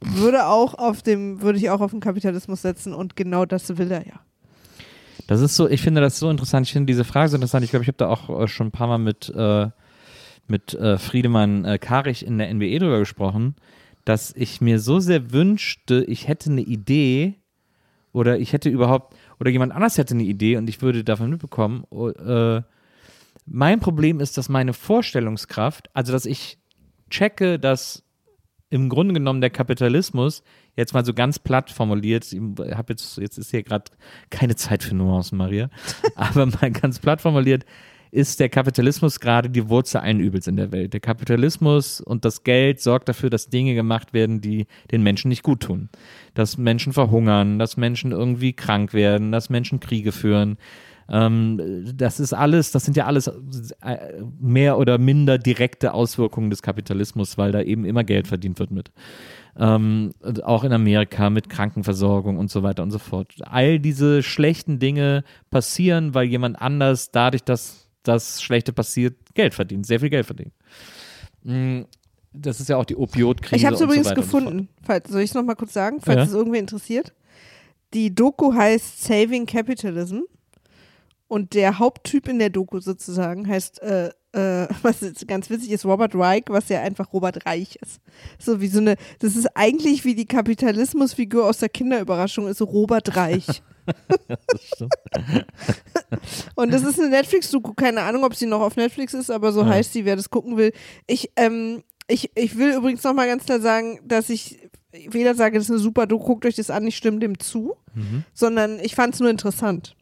würde 0.00 0.46
auch 0.46 0.74
auf 0.74 1.02
dem, 1.02 1.40
würde 1.40 1.58
ich 1.58 1.70
auch 1.70 1.80
auf 1.80 1.90
den 1.90 2.00
Kapitalismus 2.00 2.62
setzen 2.62 2.92
und 2.92 3.16
genau 3.16 3.46
das 3.46 3.76
will 3.78 3.90
er 3.90 4.06
ja. 4.06 4.20
Das 5.26 5.40
ist 5.40 5.56
so, 5.56 5.68
ich 5.68 5.80
finde 5.82 6.00
das 6.00 6.18
so 6.18 6.30
interessant. 6.30 6.66
Ich 6.66 6.72
finde 6.72 6.86
diese 6.86 7.02
Frage 7.02 7.30
so 7.30 7.36
interessant. 7.36 7.64
Ich 7.64 7.70
glaube, 7.70 7.82
ich 7.82 7.88
habe 7.88 7.98
da 7.98 8.08
auch 8.08 8.42
äh, 8.42 8.46
schon 8.46 8.68
ein 8.68 8.70
paar 8.70 8.86
Mal 8.86 8.98
mit, 8.98 9.32
äh, 9.34 9.68
mit 10.46 10.74
äh, 10.74 10.98
Friedemann 10.98 11.64
äh, 11.64 11.78
Karich 11.78 12.24
in 12.24 12.38
der 12.38 12.52
NWE 12.54 12.78
drüber 12.78 12.98
gesprochen, 13.00 13.56
dass 14.04 14.32
ich 14.36 14.60
mir 14.60 14.78
so 14.78 15.00
sehr 15.00 15.32
wünschte, 15.32 16.04
ich 16.04 16.28
hätte 16.28 16.50
eine 16.50 16.60
Idee 16.60 17.34
oder 18.12 18.38
ich 18.38 18.52
hätte 18.52 18.68
überhaupt, 18.68 19.16
oder 19.40 19.50
jemand 19.50 19.72
anders 19.72 19.98
hätte 19.98 20.14
eine 20.14 20.22
Idee 20.22 20.56
und 20.56 20.68
ich 20.68 20.82
würde 20.82 21.04
davon 21.04 21.30
mitbekommen. 21.30 21.84
Oh, 21.90 22.08
äh, 22.08 22.62
mein 23.46 23.80
Problem 23.80 24.20
ist, 24.20 24.36
dass 24.36 24.48
meine 24.48 24.72
Vorstellungskraft, 24.72 25.88
also 25.94 26.12
dass 26.12 26.26
ich 26.26 26.58
checke, 27.10 27.58
dass 27.58 28.02
im 28.70 28.88
Grunde 28.88 29.14
genommen 29.14 29.40
der 29.40 29.50
Kapitalismus, 29.50 30.42
jetzt 30.74 30.92
mal 30.92 31.04
so 31.04 31.14
ganz 31.14 31.38
platt 31.38 31.70
formuliert, 31.70 32.30
ich 32.32 32.40
habe 32.40 32.92
jetzt, 32.92 33.16
jetzt 33.18 33.38
ist 33.38 33.50
hier 33.52 33.62
gerade 33.62 33.84
keine 34.30 34.56
Zeit 34.56 34.82
für 34.82 34.94
Nuancen, 34.94 35.38
Maria, 35.38 35.70
aber 36.16 36.46
mal 36.46 36.72
ganz 36.72 36.98
platt 36.98 37.20
formuliert, 37.20 37.64
ist 38.16 38.40
der 38.40 38.48
Kapitalismus 38.48 39.20
gerade 39.20 39.50
die 39.50 39.68
Wurzel 39.68 39.98
allen 39.98 40.20
Übels 40.20 40.46
in 40.46 40.56
der 40.56 40.72
Welt. 40.72 40.94
Der 40.94 41.00
Kapitalismus 41.00 42.00
und 42.00 42.24
das 42.24 42.44
Geld 42.44 42.80
sorgt 42.80 43.10
dafür, 43.10 43.28
dass 43.28 43.50
Dinge 43.50 43.74
gemacht 43.74 44.14
werden, 44.14 44.40
die 44.40 44.66
den 44.90 45.02
Menschen 45.02 45.28
nicht 45.28 45.42
gut 45.42 45.60
tun. 45.60 45.90
Dass 46.32 46.56
Menschen 46.56 46.94
verhungern, 46.94 47.58
dass 47.58 47.76
Menschen 47.76 48.12
irgendwie 48.12 48.54
krank 48.54 48.94
werden, 48.94 49.32
dass 49.32 49.50
Menschen 49.50 49.80
Kriege 49.80 50.12
führen. 50.12 50.56
Ähm, 51.10 51.84
das 51.94 52.18
ist 52.18 52.32
alles, 52.32 52.70
das 52.70 52.86
sind 52.86 52.96
ja 52.96 53.04
alles 53.04 53.26
äh, 53.26 54.22
mehr 54.40 54.78
oder 54.78 54.96
minder 54.96 55.36
direkte 55.36 55.92
Auswirkungen 55.92 56.48
des 56.48 56.62
Kapitalismus, 56.62 57.36
weil 57.36 57.52
da 57.52 57.60
eben 57.60 57.84
immer 57.84 58.02
Geld 58.02 58.28
verdient 58.28 58.58
wird 58.58 58.70
mit. 58.70 58.92
Ähm, 59.58 60.12
auch 60.42 60.64
in 60.64 60.72
Amerika 60.72 61.28
mit 61.28 61.50
Krankenversorgung 61.50 62.38
und 62.38 62.50
so 62.50 62.62
weiter 62.62 62.82
und 62.82 62.92
so 62.92 62.98
fort. 62.98 63.34
All 63.42 63.78
diese 63.78 64.22
schlechten 64.22 64.78
Dinge 64.78 65.22
passieren, 65.50 66.14
weil 66.14 66.26
jemand 66.26 66.60
anders 66.62 67.10
dadurch, 67.10 67.44
dass 67.44 67.85
das 68.08 68.42
Schlechte 68.42 68.72
passiert, 68.72 69.16
Geld 69.34 69.54
verdient, 69.54 69.86
sehr 69.86 70.00
viel 70.00 70.10
Geld 70.10 70.26
verdient. 70.26 70.52
Mm, 71.42 71.82
Das 72.32 72.60
ist 72.60 72.68
ja 72.68 72.76
auch 72.76 72.84
die 72.84 72.96
Opioidkrise. 72.96 73.56
Ich 73.56 73.64
habe 73.64 73.76
es 73.76 73.80
übrigens 73.80 74.08
so 74.08 74.14
gefunden. 74.14 74.68
Falls, 74.82 75.08
soll 75.10 75.22
ich 75.22 75.30
es 75.30 75.34
nochmal 75.34 75.56
kurz 75.56 75.72
sagen, 75.72 76.00
falls 76.02 76.16
Ja. 76.18 76.22
es 76.24 76.32
irgendwer 76.34 76.60
interessiert? 76.60 77.14
Die 77.94 78.14
Doku 78.14 78.52
heißt 78.52 79.02
Saving 79.04 79.46
Capitalism. 79.46 80.20
Und 81.28 81.54
der 81.54 81.78
Haupttyp 81.78 82.28
in 82.28 82.38
der 82.38 82.50
Doku 82.50 82.78
sozusagen 82.80 83.48
heißt, 83.48 83.80
äh, 83.82 84.10
äh, 84.36 84.68
was 84.82 85.00
jetzt 85.00 85.26
ganz 85.26 85.48
witzig 85.50 85.70
ist, 85.70 85.84
Robert 85.84 86.14
Reich, 86.14 86.44
was 86.48 86.68
ja 86.68 86.80
einfach 86.82 87.12
Robert 87.12 87.46
Reich 87.46 87.76
ist. 87.82 88.00
So 88.38 88.60
wie 88.60 88.68
so 88.68 88.78
eine, 88.80 88.96
das 89.20 89.34
ist 89.36 89.48
eigentlich 89.56 90.04
wie 90.04 90.14
die 90.14 90.26
Kapitalismusfigur 90.26 91.46
aus 91.46 91.58
der 91.58 91.68
Kinderüberraschung, 91.68 92.46
ist 92.48 92.58
so 92.58 92.64
Robert 92.66 93.16
Reich. 93.16 93.46
Das. 94.48 94.88
Und 96.56 96.72
das 96.72 96.82
ist 96.82 96.98
eine 96.98 97.08
Netflix-Doku, 97.08 97.72
keine 97.74 98.02
Ahnung, 98.02 98.24
ob 98.24 98.34
sie 98.34 98.46
noch 98.46 98.60
auf 98.60 98.74
Netflix 98.74 99.14
ist, 99.14 99.30
aber 99.30 99.52
so 99.52 99.60
Ja. 99.62 99.68
heißt 99.68 99.92
sie, 99.92 100.04
wer 100.04 100.16
das 100.16 100.28
gucken 100.28 100.56
will. 100.56 100.72
Ich, 101.06 101.30
ähm, 101.36 101.84
ich, 102.08 102.30
ich 102.34 102.56
will 102.58 102.72
übrigens 102.74 103.04
nochmal 103.04 103.28
ganz 103.28 103.44
klar 103.44 103.60
sagen, 103.60 104.00
dass 104.04 104.28
ich 104.28 104.58
weder 105.08 105.36
sage, 105.36 105.56
das 105.58 105.66
ist 105.66 105.70
eine 105.70 105.78
super 105.78 106.06
Doku, 106.08 106.24
guckt 106.26 106.46
euch 106.46 106.56
das 106.56 106.70
an, 106.70 106.86
ich 106.86 106.96
stimme 106.96 107.18
dem 107.20 107.38
zu, 107.38 107.76
sondern 108.34 108.80
ich 108.80 108.94
fand 108.96 109.14
es 109.14 109.20
nur 109.20 109.30
interessant. 109.30 109.94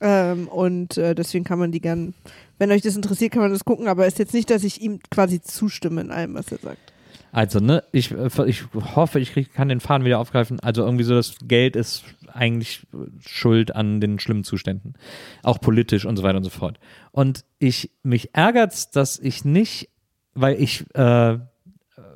Ähm, 0.00 0.48
und 0.48 0.98
äh, 0.98 1.14
deswegen 1.14 1.44
kann 1.44 1.58
man 1.58 1.72
die 1.72 1.80
gern, 1.80 2.14
wenn 2.58 2.70
euch 2.70 2.82
das 2.82 2.96
interessiert, 2.96 3.32
kann 3.32 3.42
man 3.42 3.52
das 3.52 3.64
gucken, 3.64 3.88
aber 3.88 4.06
ist 4.06 4.18
jetzt 4.18 4.34
nicht, 4.34 4.50
dass 4.50 4.64
ich 4.64 4.80
ihm 4.82 5.00
quasi 5.10 5.40
zustimme 5.40 6.00
in 6.00 6.10
allem, 6.10 6.34
was 6.34 6.52
er 6.52 6.58
sagt. 6.58 6.92
Also, 7.32 7.60
ne, 7.60 7.82
ich, 7.92 8.12
äh, 8.12 8.30
ich 8.46 8.64
hoffe, 8.94 9.20
ich 9.20 9.32
krieg, 9.32 9.52
kann 9.52 9.68
den 9.68 9.80
Faden 9.80 10.06
wieder 10.06 10.18
aufgreifen. 10.18 10.60
Also 10.60 10.82
irgendwie 10.82 11.04
so, 11.04 11.14
das 11.14 11.36
Geld 11.42 11.76
ist 11.76 12.04
eigentlich 12.32 12.86
schuld 13.20 13.74
an 13.74 14.00
den 14.00 14.18
schlimmen 14.18 14.44
Zuständen. 14.44 14.94
Auch 15.42 15.60
politisch 15.60 16.04
und 16.04 16.16
so 16.16 16.22
weiter 16.22 16.38
und 16.38 16.44
so 16.44 16.50
fort. 16.50 16.78
Und 17.12 17.44
ich, 17.58 17.90
mich 18.02 18.34
ärgert's, 18.34 18.90
dass 18.90 19.18
ich 19.18 19.44
nicht, 19.44 19.90
weil 20.34 20.60
ich, 20.60 20.84
äh, 20.94 21.38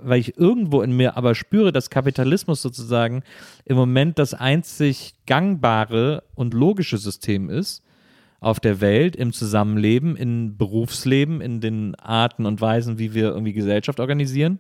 weil 0.03 0.21
ich 0.21 0.37
irgendwo 0.37 0.83
in 0.83 0.97
mir 0.97 1.17
aber 1.17 1.35
spüre, 1.35 1.73
dass 1.73 1.91
Kapitalismus 1.91 2.63
sozusagen 2.63 3.23
im 3.65 3.77
Moment 3.77 4.19
das 4.19 4.35
einzig 4.35 5.15
gangbare 5.27 6.25
und 6.35 6.55
logische 6.55 6.99
System 6.99 7.51
ist 7.51 7.83
auf 8.41 8.59
der 8.59 8.81
Welt, 8.81 9.17
im 9.17 9.33
Zusammenleben, 9.33 10.17
im 10.17 10.57
Berufsleben, 10.57 11.41
in 11.41 11.61
den 11.61 11.95
Arten 11.97 12.47
und 12.47 12.61
Weisen, 12.61 12.99
wie 12.99 13.15
wir 13.15 13.29
irgendwie 13.29 13.53
Gesellschaft 13.53 14.01
organisieren, 14.01 14.59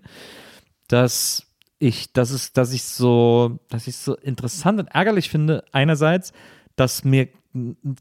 dass 0.88 1.46
ich, 1.78 2.12
dass 2.12 2.30
es, 2.30 2.52
dass 2.52 2.72
ich 2.72 2.84
so, 2.84 3.58
dass 3.70 3.86
ich 3.86 3.96
so 3.96 4.14
interessant 4.16 4.78
und 4.78 4.88
ärgerlich 4.88 5.30
finde, 5.30 5.64
einerseits, 5.72 6.32
dass 6.76 7.04
mir 7.04 7.28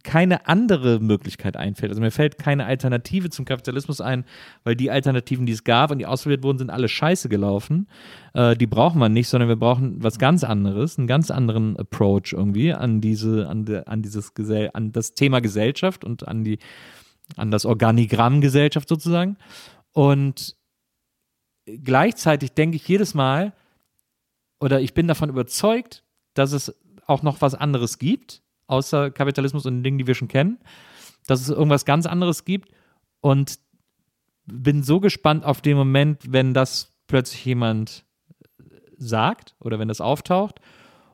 keine 0.04 0.48
andere 0.48 1.00
Möglichkeit 1.00 1.58
einfällt. 1.58 1.92
Also 1.92 2.02
mir 2.02 2.12
fällt 2.12 2.38
keine 2.38 2.66
Alternative 2.66 3.32
zum 3.32 3.46
Kapitalismus 3.46 4.00
ein, 4.00 4.26
weil 4.64 4.76
die 4.76 4.92
Alternativen, 4.92 5.48
die 5.48 5.54
es 5.54 5.64
gab 5.64 5.90
und 5.90 5.98
die 5.98 6.06
ausprobiert 6.06 6.44
wurden, 6.44 6.60
sind 6.60 6.70
alle 6.70 6.88
scheiße 6.88 7.30
gelaufen. 7.30 7.88
Äh, 8.34 8.56
die 8.56 8.68
brauchen 8.68 9.00
wir 9.00 9.10
nicht, 9.10 9.28
sondern 9.28 9.50
wir 9.50 9.56
brauchen 9.56 10.04
was 10.04 10.20
ganz 10.20 10.44
anderes, 10.44 11.00
einen 11.00 11.08
ganz 11.08 11.32
anderen 11.32 11.78
Approach 11.78 12.34
irgendwie 12.34 12.74
an 12.74 13.02
diese, 13.02 13.50
an, 13.50 13.66
de, 13.66 13.86
an 13.86 14.04
dieses 14.04 14.36
Gesell 14.36 14.70
an 14.74 14.92
das 14.92 15.16
Thema 15.16 15.40
Gesellschaft 15.40 16.06
und 16.06 16.28
an 16.28 16.44
die, 16.44 16.60
an 17.36 17.50
das 17.50 17.66
Organigramm 17.66 18.42
Gesellschaft 18.42 18.88
sozusagen. 18.88 19.38
Und 19.94 20.56
gleichzeitig 21.66 22.52
denke 22.52 22.76
ich 22.76 22.88
jedes 22.88 23.16
Mal, 23.16 23.54
oder 24.60 24.80
ich 24.80 24.94
bin 24.94 25.08
davon 25.08 25.30
überzeugt, 25.30 26.04
dass 26.36 26.52
es 26.52 26.76
auch 27.08 27.24
noch 27.24 27.42
was 27.42 27.56
anderes 27.56 27.98
gibt, 27.98 28.44
außer 28.70 29.12
Kapitalismus 29.12 29.66
und 29.66 29.76
den 29.76 29.84
Dingen, 29.84 29.98
die 29.98 30.08
wir 30.08 30.16
schon 30.16 30.28
kennen, 30.28 30.60
dass 31.28 31.42
es 31.42 31.50
irgendwas 31.50 31.86
ganz 31.86 32.06
anderes 32.06 32.46
gibt 32.46 32.70
und 33.22 33.60
bin 34.46 34.84
so 34.84 35.00
gespannt 35.00 35.46
auf 35.46 35.62
den 35.62 35.78
Moment, 35.78 36.24
wenn 36.30 36.54
das 36.54 36.92
plötzlich 37.08 37.46
jemand 37.46 38.06
sagt 38.98 39.56
oder 39.60 39.80
wenn 39.80 39.88
das 39.88 40.02
auftaucht 40.02 40.60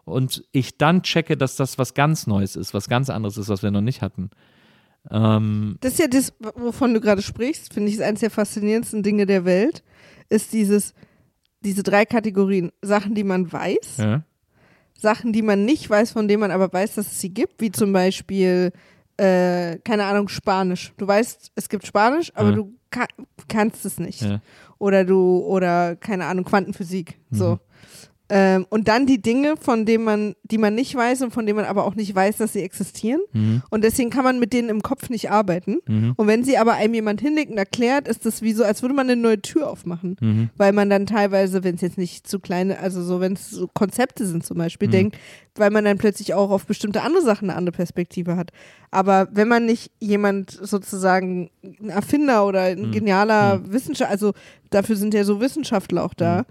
und 0.03 0.43
ich 0.51 0.77
dann 0.77 1.03
checke, 1.03 1.37
dass 1.37 1.55
das 1.55 1.77
was 1.77 1.93
ganz 1.93 2.27
Neues 2.27 2.55
ist, 2.55 2.73
was 2.73 2.89
ganz 2.89 3.09
anderes 3.09 3.37
ist, 3.37 3.49
was 3.49 3.63
wir 3.63 3.71
noch 3.71 3.81
nicht 3.81 4.01
hatten. 4.01 4.29
Ähm, 5.11 5.77
Das 5.81 5.93
ist 5.93 5.99
ja 5.99 6.07
das, 6.07 6.33
wovon 6.55 6.93
du 6.93 7.01
gerade 7.01 7.21
sprichst, 7.21 7.73
finde 7.73 7.89
ich, 7.89 7.95
ist 7.95 8.01
eines 8.01 8.21
der 8.21 8.31
faszinierendsten 8.31 9.03
Dinge 9.03 9.25
der 9.25 9.45
Welt, 9.45 9.83
ist 10.29 10.53
dieses, 10.53 10.93
diese 11.61 11.83
drei 11.83 12.05
Kategorien. 12.05 12.71
Sachen, 12.81 13.13
die 13.15 13.23
man 13.23 13.51
weiß, 13.51 13.97
ja. 13.97 14.23
Sachen, 14.97 15.33
die 15.33 15.41
man 15.41 15.65
nicht 15.65 15.89
weiß, 15.89 16.11
von 16.11 16.27
denen 16.27 16.39
man 16.41 16.51
aber 16.51 16.71
weiß, 16.71 16.95
dass 16.95 17.07
es 17.07 17.19
sie 17.21 17.29
gibt, 17.33 17.61
wie 17.61 17.71
zum 17.71 17.91
Beispiel, 17.93 18.71
äh, 19.17 19.77
keine 19.79 20.05
Ahnung, 20.05 20.27
Spanisch. 20.29 20.93
Du 20.97 21.07
weißt, 21.07 21.51
es 21.55 21.69
gibt 21.69 21.85
Spanisch, 21.85 22.31
aber 22.35 22.49
Ja. 22.49 22.55
du 22.55 22.73
ka 22.89 23.05
kannst 23.47 23.85
es 23.85 23.99
nicht. 23.99 24.21
Ja. 24.21 24.41
Oder 24.77 25.03
du, 25.05 25.39
oder 25.39 25.95
keine 25.95 26.25
Ahnung, 26.25 26.45
Quantenphysik. 26.45 27.17
So. 27.31 27.59
Ähm, 28.27 28.65
und 28.69 28.87
dann 28.87 29.05
die 29.05 29.21
Dinge, 29.21 29.55
von 29.55 29.85
denen 29.85 30.03
man, 30.03 30.35
die 30.43 30.57
man 30.57 30.73
nicht 30.73 30.95
weiß 30.95 31.21
und 31.21 31.31
von 31.31 31.45
denen 31.45 31.57
man 31.57 31.65
aber 31.65 31.85
auch 31.85 31.93
nicht 31.93 32.15
weiß, 32.15 32.37
dass 32.37 32.53
sie 32.53 32.61
existieren. 32.63 33.21
Mhm. 33.33 33.61
Und 33.69 33.83
deswegen 33.83 34.09
kann 34.09 34.23
man 34.23 34.39
mit 34.39 34.51
denen 34.51 34.69
im 34.69 34.81
Kopf 34.81 35.09
nicht 35.11 35.29
arbeiten. 35.29 35.77
Mhm. 35.85 36.13
Und 36.17 36.25
wenn 36.25 36.43
sie 36.43 36.57
aber 36.57 36.73
einem 36.73 36.95
jemand 36.95 37.21
hinlegt 37.21 37.51
und 37.51 37.57
erklärt, 37.59 38.07
ist 38.07 38.25
das 38.25 38.41
wie 38.41 38.53
so, 38.53 38.63
als 38.63 38.81
würde 38.81 38.95
man 38.95 39.07
eine 39.07 39.21
neue 39.21 39.41
Tür 39.43 39.69
aufmachen. 39.69 40.17
Mhm. 40.19 40.49
Weil 40.57 40.73
man 40.73 40.89
dann 40.89 41.05
teilweise, 41.05 41.63
wenn 41.63 41.75
es 41.75 41.81
jetzt 41.81 41.99
nicht 41.99 42.27
zu 42.27 42.39
kleine, 42.39 42.79
also 42.79 43.03
so, 43.03 43.19
wenn 43.19 43.33
es 43.33 43.51
so 43.51 43.67
Konzepte 43.67 44.25
sind 44.25 44.43
zum 44.43 44.57
Beispiel, 44.57 44.87
Mhm. 44.87 44.91
denkt, 44.91 45.17
weil 45.53 45.69
man 45.69 45.85
dann 45.85 45.99
plötzlich 45.99 46.33
auch 46.33 46.49
auf 46.49 46.65
bestimmte 46.65 47.03
andere 47.03 47.21
Sachen 47.21 47.49
eine 47.51 47.57
andere 47.57 47.75
Perspektive 47.75 48.37
hat. 48.37 48.49
Aber 48.89 49.27
wenn 49.33 49.47
man 49.47 49.67
nicht 49.67 49.91
jemand 49.99 50.49
sozusagen 50.49 51.51
ein 51.63 51.89
Erfinder 51.89 52.47
oder 52.47 52.61
ein 52.61 52.87
Mhm. 52.87 52.91
genialer 52.91 53.61
Wissenschaftler, 53.71 54.09
also 54.11 54.33
dafür 54.71 54.95
sind 54.95 55.13
ja 55.13 55.23
so 55.23 55.39
Wissenschaftler 55.41 56.03
auch 56.03 56.15
da, 56.15 56.39
Mhm. 56.39 56.45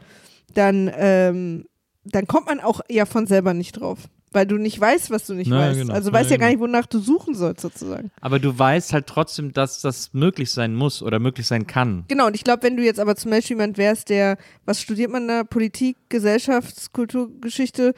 Dann, 0.54 0.90
ähm, 0.94 1.66
dann 2.04 2.26
kommt 2.26 2.46
man 2.46 2.60
auch 2.60 2.80
ja 2.90 3.06
von 3.06 3.26
selber 3.26 3.54
nicht 3.54 3.72
drauf. 3.72 3.98
Weil 4.32 4.48
du 4.48 4.56
nicht 4.56 4.80
weißt, 4.80 5.12
was 5.12 5.26
du 5.26 5.34
nicht 5.34 5.48
Na 5.48 5.60
ja, 5.60 5.68
weißt. 5.68 5.80
genau. 5.80 5.94
Also 5.94 6.10
Na 6.10 6.18
weißt 6.18 6.30
ja, 6.30 6.34
ja 6.34 6.40
gar 6.40 6.48
genau. 6.50 6.64
nicht, 6.64 6.68
wonach 6.68 6.86
du 6.86 6.98
suchen 6.98 7.36
sollst, 7.36 7.60
sozusagen. 7.60 8.10
Aber 8.20 8.40
du 8.40 8.58
weißt 8.58 8.92
halt 8.92 9.06
trotzdem, 9.06 9.52
dass 9.52 9.80
das 9.80 10.12
möglich 10.12 10.50
sein 10.50 10.74
muss 10.74 11.02
oder 11.04 11.20
möglich 11.20 11.46
sein 11.46 11.68
kann. 11.68 12.04
Genau, 12.08 12.26
und 12.26 12.34
ich 12.34 12.42
glaube, 12.42 12.64
wenn 12.64 12.76
du 12.76 12.82
jetzt 12.82 12.98
aber 12.98 13.14
zum 13.14 13.30
Beispiel 13.30 13.56
jemand 13.56 13.78
wärst, 13.78 14.08
der, 14.08 14.36
was 14.64 14.82
studiert 14.82 15.12
man 15.12 15.28
da? 15.28 15.44
Politik, 15.44 15.96
Gesellschafts-, 16.10 16.90
Kulturgeschichte, 16.90 17.94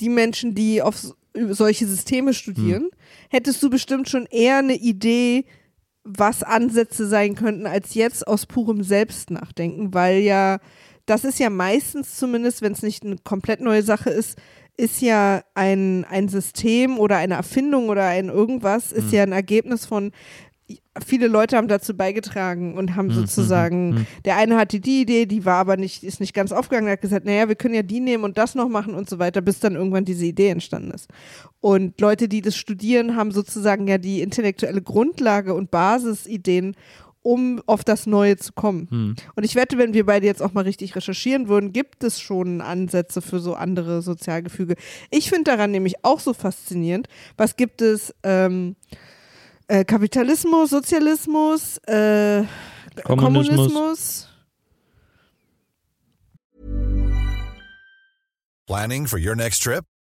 die 0.00 0.10
Menschen, 0.10 0.54
die 0.54 0.82
auf 0.82 1.00
solche 1.48 1.86
Systeme 1.86 2.34
studieren, 2.34 2.90
hättest 3.30 3.62
du 3.62 3.70
bestimmt 3.70 4.08
schon 4.10 4.26
eher 4.26 4.58
eine 4.58 4.76
Idee, 4.76 5.46
was 6.04 6.42
Ansätze 6.42 7.06
sein 7.06 7.34
könnten, 7.34 7.66
als 7.66 7.94
jetzt 7.94 8.26
aus 8.26 8.44
purem 8.44 8.82
Selbstnachdenken, 8.82 9.94
weil 9.94 10.18
ja, 10.18 10.58
das 11.10 11.24
ist 11.24 11.40
ja 11.40 11.50
meistens 11.50 12.16
zumindest, 12.16 12.62
wenn 12.62 12.72
es 12.72 12.82
nicht 12.82 13.04
eine 13.04 13.16
komplett 13.18 13.60
neue 13.60 13.82
Sache 13.82 14.10
ist, 14.10 14.38
ist 14.76 15.02
ja 15.02 15.42
ein, 15.54 16.06
ein 16.08 16.28
System 16.28 16.98
oder 16.98 17.16
eine 17.16 17.34
Erfindung 17.34 17.88
oder 17.88 18.06
ein 18.06 18.28
irgendwas, 18.28 18.92
ist 18.92 19.12
ja 19.12 19.22
ein 19.24 19.32
Ergebnis 19.32 19.84
von 19.84 20.12
viele 21.04 21.26
Leute 21.26 21.56
haben 21.56 21.68
dazu 21.68 21.96
beigetragen 21.96 22.76
und 22.76 22.94
haben 22.94 23.10
sozusagen, 23.10 24.06
der 24.24 24.36
eine 24.36 24.56
hatte 24.56 24.78
die 24.78 25.02
Idee, 25.02 25.26
die 25.26 25.44
war 25.44 25.56
aber 25.56 25.76
nicht, 25.76 26.04
ist 26.04 26.20
nicht 26.20 26.34
ganz 26.34 26.52
aufgegangen, 26.52 26.90
hat 26.90 27.00
gesagt, 27.00 27.26
naja, 27.26 27.48
wir 27.48 27.56
können 27.56 27.74
ja 27.74 27.82
die 27.82 28.00
nehmen 28.00 28.24
und 28.24 28.38
das 28.38 28.54
noch 28.54 28.68
machen 28.68 28.94
und 28.94 29.10
so 29.10 29.18
weiter, 29.18 29.40
bis 29.40 29.60
dann 29.60 29.74
irgendwann 29.74 30.04
diese 30.04 30.26
Idee 30.26 30.48
entstanden 30.48 30.92
ist. 30.92 31.08
Und 31.60 32.00
Leute, 32.00 32.28
die 32.28 32.40
das 32.40 32.56
studieren, 32.56 33.16
haben 33.16 33.32
sozusagen 33.32 33.88
ja 33.88 33.98
die 33.98 34.20
intellektuelle 34.20 34.82
Grundlage 34.82 35.54
und 35.54 35.70
Basisideen, 35.70 36.76
um 37.22 37.62
auf 37.66 37.84
das 37.84 38.06
Neue 38.06 38.36
zu 38.36 38.52
kommen. 38.52 39.16
Und 39.34 39.44
ich 39.44 39.54
wette, 39.54 39.78
wenn 39.78 39.92
wir 39.92 40.06
beide 40.06 40.26
jetzt 40.26 40.42
auch 40.42 40.52
mal 40.52 40.64
richtig 40.64 40.96
recherchieren 40.96 41.48
würden, 41.48 41.72
gibt 41.72 42.02
es 42.02 42.20
schon 42.20 42.60
Ansätze 42.60 43.20
für 43.20 43.40
so 43.40 43.54
andere 43.54 44.02
Sozialgefüge. 44.02 44.76
Ich 45.10 45.28
finde 45.28 45.50
daran 45.50 45.70
nämlich 45.70 46.04
auch 46.04 46.20
so 46.20 46.32
faszinierend, 46.32 47.08
was 47.36 47.56
gibt 47.56 47.82
es, 47.82 48.14
ähm, 48.22 48.76
äh, 49.68 49.84
Kapitalismus, 49.84 50.70
Sozialismus, 50.70 51.78
äh, 51.86 52.44
Kommunismus. 53.04 53.56
Kommunismus. 53.56 54.26
Planning 58.66 59.06
for 59.06 59.18
your 59.18 59.34
next 59.34 59.62
trip? 59.62 59.84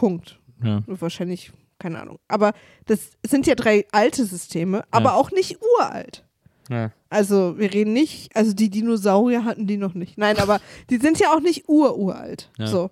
Punkt. 0.00 0.40
Ja. 0.64 0.82
Wahrscheinlich, 0.86 1.52
keine 1.78 2.00
Ahnung. 2.00 2.18
Aber 2.26 2.54
das 2.86 3.10
sind 3.22 3.46
ja 3.46 3.54
drei 3.54 3.84
alte 3.92 4.24
Systeme, 4.24 4.82
aber 4.90 5.14
auch 5.14 5.30
nicht 5.30 5.58
uralt. 5.60 6.24
Ja. 6.70 6.90
Also 7.10 7.58
wir 7.58 7.74
reden 7.74 7.92
nicht, 7.92 8.34
also 8.34 8.54
die 8.54 8.70
Dinosaurier 8.70 9.44
hatten 9.44 9.66
die 9.66 9.76
noch 9.76 9.92
nicht. 9.92 10.16
Nein, 10.16 10.38
aber 10.38 10.58
die 10.88 10.96
sind 10.96 11.18
ja 11.20 11.34
auch 11.34 11.40
nicht 11.40 11.68
ururalt. 11.68 12.50
Ja. 12.56 12.66
So. 12.66 12.90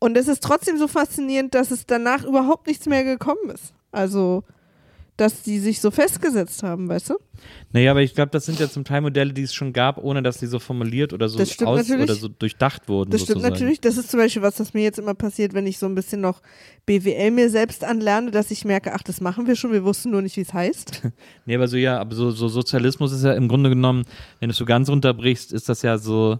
Und 0.00 0.16
es 0.16 0.26
ist 0.26 0.42
trotzdem 0.42 0.76
so 0.76 0.88
faszinierend, 0.88 1.54
dass 1.54 1.70
es 1.70 1.86
danach 1.86 2.24
überhaupt 2.24 2.66
nichts 2.66 2.86
mehr 2.86 3.04
gekommen 3.04 3.50
ist. 3.54 3.72
Also, 3.92 4.42
dass 5.20 5.42
die 5.42 5.58
sich 5.58 5.80
so 5.80 5.90
festgesetzt 5.90 6.62
haben, 6.62 6.88
weißt 6.88 7.10
du? 7.10 7.14
Naja, 7.72 7.90
aber 7.90 8.00
ich 8.02 8.14
glaube, 8.14 8.30
das 8.30 8.46
sind 8.46 8.58
ja 8.58 8.68
zum 8.68 8.84
Teil 8.84 9.00
Modelle, 9.02 9.32
die 9.32 9.42
es 9.42 9.52
schon 9.54 9.72
gab, 9.72 9.98
ohne 9.98 10.22
dass 10.22 10.38
die 10.38 10.46
so 10.46 10.58
formuliert 10.58 11.12
oder 11.12 11.28
so 11.28 11.44
stimmt 11.44 11.68
aus 11.68 11.90
oder 11.90 12.14
so 12.14 12.28
durchdacht 12.28 12.88
wurden. 12.88 13.10
Das 13.10 13.22
stimmt 13.22 13.38
sozusagen. 13.38 13.52
natürlich. 13.54 13.80
Das 13.80 13.96
ist 13.96 14.10
zum 14.10 14.18
Beispiel 14.18 14.42
was, 14.42 14.58
was 14.58 14.72
mir 14.74 14.82
jetzt 14.82 14.98
immer 14.98 15.14
passiert, 15.14 15.52
wenn 15.52 15.66
ich 15.66 15.78
so 15.78 15.86
ein 15.86 15.94
bisschen 15.94 16.20
noch 16.20 16.40
BWL 16.86 17.30
mir 17.30 17.50
selbst 17.50 17.84
anlerne, 17.84 18.30
dass 18.30 18.50
ich 18.50 18.64
merke, 18.64 18.94
ach, 18.94 19.02
das 19.02 19.20
machen 19.20 19.46
wir 19.46 19.56
schon, 19.56 19.72
wir 19.72 19.84
wussten 19.84 20.10
nur 20.10 20.22
nicht, 20.22 20.36
wie 20.36 20.42
es 20.42 20.52
heißt. 20.54 21.02
Nee, 21.46 21.54
aber 21.56 21.68
so 21.68 21.76
ja, 21.76 21.98
aber 21.98 22.14
so, 22.14 22.30
so 22.30 22.48
Sozialismus 22.48 23.12
ist 23.12 23.24
ja 23.24 23.32
im 23.32 23.48
Grunde 23.48 23.70
genommen, 23.70 24.04
wenn 24.38 24.48
du 24.48 24.52
es 24.52 24.56
so 24.56 24.64
ganz 24.64 24.88
runterbrichst, 24.88 25.52
ist 25.52 25.68
das 25.68 25.82
ja 25.82 25.98
so 25.98 26.38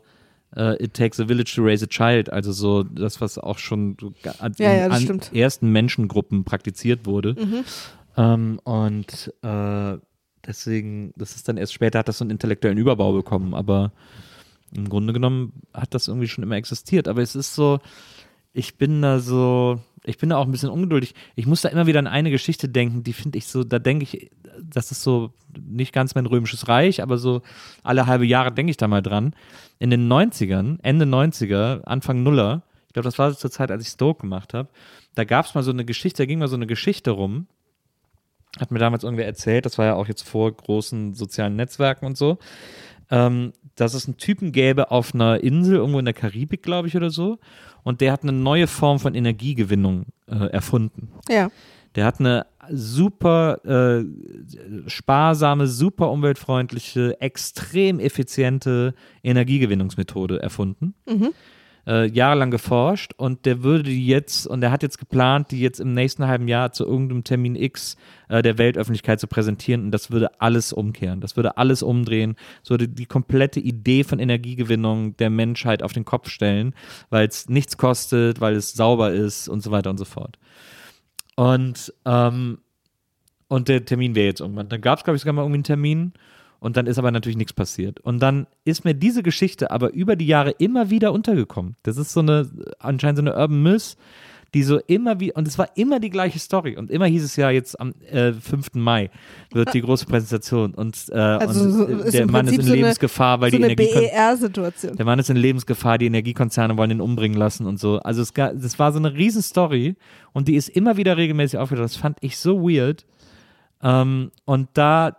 äh, 0.56 0.82
it 0.82 0.94
takes 0.94 1.20
a 1.20 1.26
village 1.26 1.52
to 1.54 1.62
raise 1.62 1.84
a 1.84 1.88
child, 1.88 2.32
also 2.32 2.52
so 2.52 2.82
das, 2.82 3.20
was 3.20 3.38
auch 3.38 3.58
schon 3.58 3.96
so 4.00 4.12
an, 4.38 4.54
Ja, 4.58 4.72
ja, 4.74 4.86
an 4.88 5.00
stimmt. 5.02 5.30
ersten 5.34 5.70
Menschengruppen 5.70 6.44
praktiziert 6.44 7.06
wurde. 7.06 7.34
Mhm. 7.38 7.64
Ähm, 8.20 8.60
und 8.64 9.32
äh, 9.42 9.98
deswegen, 10.46 11.12
das 11.16 11.36
ist 11.36 11.48
dann 11.48 11.56
erst 11.56 11.72
später 11.72 12.00
hat 12.00 12.08
das 12.08 12.18
so 12.18 12.24
einen 12.24 12.30
intellektuellen 12.30 12.78
Überbau 12.78 13.12
bekommen, 13.12 13.54
aber 13.54 13.92
im 14.74 14.88
Grunde 14.88 15.12
genommen 15.12 15.52
hat 15.72 15.94
das 15.94 16.08
irgendwie 16.08 16.28
schon 16.28 16.44
immer 16.44 16.56
existiert. 16.56 17.08
Aber 17.08 17.22
es 17.22 17.34
ist 17.34 17.54
so, 17.54 17.80
ich 18.52 18.76
bin 18.76 19.00
da 19.00 19.20
so, 19.20 19.80
ich 20.04 20.18
bin 20.18 20.28
da 20.28 20.36
auch 20.36 20.44
ein 20.44 20.52
bisschen 20.52 20.68
ungeduldig. 20.68 21.14
Ich 21.34 21.46
muss 21.46 21.62
da 21.62 21.70
immer 21.70 21.86
wieder 21.86 21.98
an 21.98 22.06
eine 22.06 22.30
Geschichte 22.30 22.68
denken, 22.68 23.02
die 23.02 23.14
finde 23.14 23.38
ich 23.38 23.46
so, 23.46 23.64
da 23.64 23.78
denke 23.78 24.04
ich, 24.04 24.30
das 24.62 24.92
ist 24.92 25.02
so 25.02 25.32
nicht 25.58 25.92
ganz 25.92 26.14
mein 26.14 26.26
römisches 26.26 26.68
Reich, 26.68 27.02
aber 27.02 27.16
so 27.16 27.40
alle 27.82 28.06
halbe 28.06 28.26
Jahre 28.26 28.52
denke 28.52 28.70
ich 28.70 28.76
da 28.76 28.86
mal 28.86 29.02
dran. 29.02 29.34
In 29.78 29.90
den 29.90 30.12
90ern, 30.12 30.78
Ende 30.82 31.06
90er, 31.06 31.84
Anfang 31.84 32.22
Nuller, 32.22 32.62
ich 32.86 32.92
glaube, 32.92 33.06
das 33.08 33.18
war 33.18 33.34
zur 33.36 33.50
Zeit, 33.50 33.70
als 33.70 33.82
ich 33.82 33.88
Stoke 33.88 34.22
gemacht 34.22 34.52
habe, 34.52 34.68
da 35.14 35.24
gab 35.24 35.46
es 35.46 35.54
mal 35.54 35.62
so 35.62 35.70
eine 35.70 35.84
Geschichte, 35.84 36.22
da 36.22 36.26
ging 36.26 36.38
mal 36.38 36.48
so 36.48 36.56
eine 36.56 36.66
Geschichte 36.66 37.12
rum, 37.12 37.46
hat 38.58 38.70
mir 38.70 38.78
damals 38.78 39.04
irgendwer 39.04 39.26
erzählt, 39.26 39.64
das 39.66 39.78
war 39.78 39.86
ja 39.86 39.94
auch 39.94 40.08
jetzt 40.08 40.22
vor 40.22 40.52
großen 40.52 41.14
sozialen 41.14 41.56
Netzwerken 41.56 42.06
und 42.06 42.16
so, 42.16 42.38
ähm, 43.10 43.52
dass 43.76 43.94
es 43.94 44.06
einen 44.06 44.16
Typen 44.16 44.52
gäbe 44.52 44.90
auf 44.90 45.14
einer 45.14 45.42
Insel, 45.42 45.76
irgendwo 45.76 45.98
in 45.98 46.04
der 46.04 46.14
Karibik, 46.14 46.62
glaube 46.62 46.88
ich, 46.88 46.96
oder 46.96 47.10
so. 47.10 47.38
Und 47.82 48.00
der 48.00 48.12
hat 48.12 48.22
eine 48.22 48.32
neue 48.32 48.66
Form 48.66 48.98
von 48.98 49.14
Energiegewinnung 49.14 50.06
äh, 50.26 50.34
erfunden. 50.50 51.08
Ja. 51.28 51.50
Der 51.94 52.04
hat 52.04 52.20
eine 52.20 52.46
super 52.70 53.64
äh, 53.64 54.04
sparsame, 54.88 55.66
super 55.66 56.10
umweltfreundliche, 56.10 57.20
extrem 57.20 57.98
effiziente 57.98 58.94
Energiegewinnungsmethode 59.22 60.40
erfunden. 60.40 60.94
Äh, 61.86 62.10
jahrelang 62.10 62.50
geforscht 62.50 63.14
und 63.16 63.46
der 63.46 63.62
würde 63.62 63.84
die 63.84 64.06
jetzt, 64.06 64.46
und 64.46 64.60
der 64.60 64.70
hat 64.70 64.82
jetzt 64.82 64.98
geplant, 64.98 65.50
die 65.50 65.60
jetzt 65.60 65.80
im 65.80 65.94
nächsten 65.94 66.26
halben 66.26 66.46
Jahr 66.46 66.72
zu 66.72 66.84
irgendeinem 66.84 67.24
Termin 67.24 67.56
X 67.56 67.96
äh, 68.28 68.42
der 68.42 68.58
Weltöffentlichkeit 68.58 69.18
zu 69.18 69.26
präsentieren 69.26 69.84
und 69.84 69.90
das 69.90 70.10
würde 70.10 70.40
alles 70.40 70.74
umkehren, 70.74 71.22
das 71.22 71.36
würde 71.36 71.56
alles 71.56 71.82
umdrehen, 71.82 72.36
das 72.60 72.70
würde 72.70 72.86
die 72.86 73.06
komplette 73.06 73.60
Idee 73.60 74.04
von 74.04 74.18
Energiegewinnung 74.18 75.16
der 75.16 75.30
Menschheit 75.30 75.82
auf 75.82 75.94
den 75.94 76.04
Kopf 76.04 76.28
stellen, 76.28 76.74
weil 77.08 77.26
es 77.26 77.48
nichts 77.48 77.78
kostet, 77.78 78.42
weil 78.42 78.56
es 78.56 78.72
sauber 78.72 79.12
ist 79.12 79.48
und 79.48 79.62
so 79.62 79.70
weiter 79.70 79.88
und 79.88 79.98
so 79.98 80.04
fort. 80.04 80.38
Und, 81.34 81.94
ähm, 82.04 82.58
und 83.48 83.68
der 83.68 83.86
Termin 83.86 84.14
wäre 84.14 84.26
jetzt 84.26 84.40
irgendwann. 84.40 84.68
Dann 84.68 84.82
gab 84.82 84.98
es, 84.98 85.04
glaube 85.04 85.16
ich, 85.16 85.22
sogar 85.22 85.32
mal 85.32 85.42
irgendwie 85.42 85.56
einen 85.56 85.64
Termin. 85.64 86.12
Und 86.60 86.76
dann 86.76 86.86
ist 86.86 86.98
aber 86.98 87.10
natürlich 87.10 87.38
nichts 87.38 87.54
passiert. 87.54 88.00
Und 88.00 88.20
dann 88.20 88.46
ist 88.64 88.84
mir 88.84 88.94
diese 88.94 89.22
Geschichte 89.22 89.70
aber 89.70 89.92
über 89.92 90.14
die 90.14 90.26
Jahre 90.26 90.50
immer 90.52 90.90
wieder 90.90 91.12
untergekommen. 91.12 91.76
Das 91.82 91.96
ist 91.96 92.12
so 92.12 92.20
eine, 92.20 92.48
anscheinend 92.78 93.16
so 93.18 93.22
eine 93.22 93.34
Urban 93.34 93.62
Myth, 93.62 93.96
die 94.52 94.62
so 94.64 94.78
immer 94.88 95.20
wie, 95.20 95.32
und 95.32 95.46
es 95.46 95.58
war 95.58 95.68
immer 95.76 96.00
die 96.00 96.10
gleiche 96.10 96.38
Story. 96.40 96.76
Und 96.76 96.90
immer 96.90 97.06
hieß 97.06 97.22
es 97.22 97.36
ja 97.36 97.50
jetzt 97.50 97.78
am 97.80 97.92
äh, 98.10 98.32
5. 98.32 98.74
Mai 98.74 99.08
wird 99.52 99.72
die 99.72 99.80
große 99.80 100.06
Präsentation. 100.06 100.74
Und, 100.74 101.06
äh, 101.10 101.14
Also 101.18 101.64
und 101.64 101.72
so- 101.72 102.10
der 102.10 102.26
Mann 102.26 102.46
ist 102.48 102.54
in 102.56 102.62
so 102.62 102.72
eine- 102.72 102.80
Lebensgefahr, 102.82 103.40
weil 103.40 103.52
so 103.52 103.56
die 103.58 103.64
eine 103.64 103.72
Energie. 103.74 103.94
BER-Situation. 103.94 104.96
Der 104.96 105.06
Mann 105.06 105.18
ist 105.20 105.30
in 105.30 105.36
Lebensgefahr, 105.36 105.98
die 105.98 106.06
Energiekonzerne 106.06 106.76
wollen 106.76 106.90
ihn 106.90 107.00
umbringen 107.00 107.38
lassen 107.38 107.64
und 107.64 107.78
so. 107.78 108.00
Also 108.00 108.22
es 108.22 108.32
das 108.34 108.78
war 108.78 108.92
so 108.92 108.98
eine 108.98 109.14
Riesenstory 109.14 109.94
und 110.32 110.48
die 110.48 110.56
ist 110.56 110.68
immer 110.68 110.96
wieder 110.96 111.16
regelmäßig 111.16 111.58
aufgetaucht. 111.58 111.84
Das 111.84 111.96
fand 111.96 112.18
ich 112.20 112.36
so 112.36 112.60
weird. 112.68 113.06
Ähm, 113.82 114.30
und 114.44 114.68
da, 114.74 115.16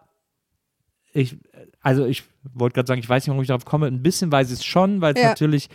ich, 1.14 1.38
also 1.82 2.06
ich 2.06 2.24
wollte 2.54 2.76
gerade 2.76 2.88
sagen, 2.88 3.00
ich 3.02 3.10
weiß 3.10 3.24
nicht, 3.24 3.30
warum 3.30 3.42
ich 3.42 3.48
darauf 3.48 3.66
komme. 3.66 3.88
Ein 3.88 4.02
bisschen 4.04 4.32
weiß 4.32 4.48
ich 4.52 4.60
es 4.60 4.66
schon, 4.66 5.02
weil 5.02 5.14
es 5.14 5.22
Ja. 5.22 5.30
natürlich 5.30 5.70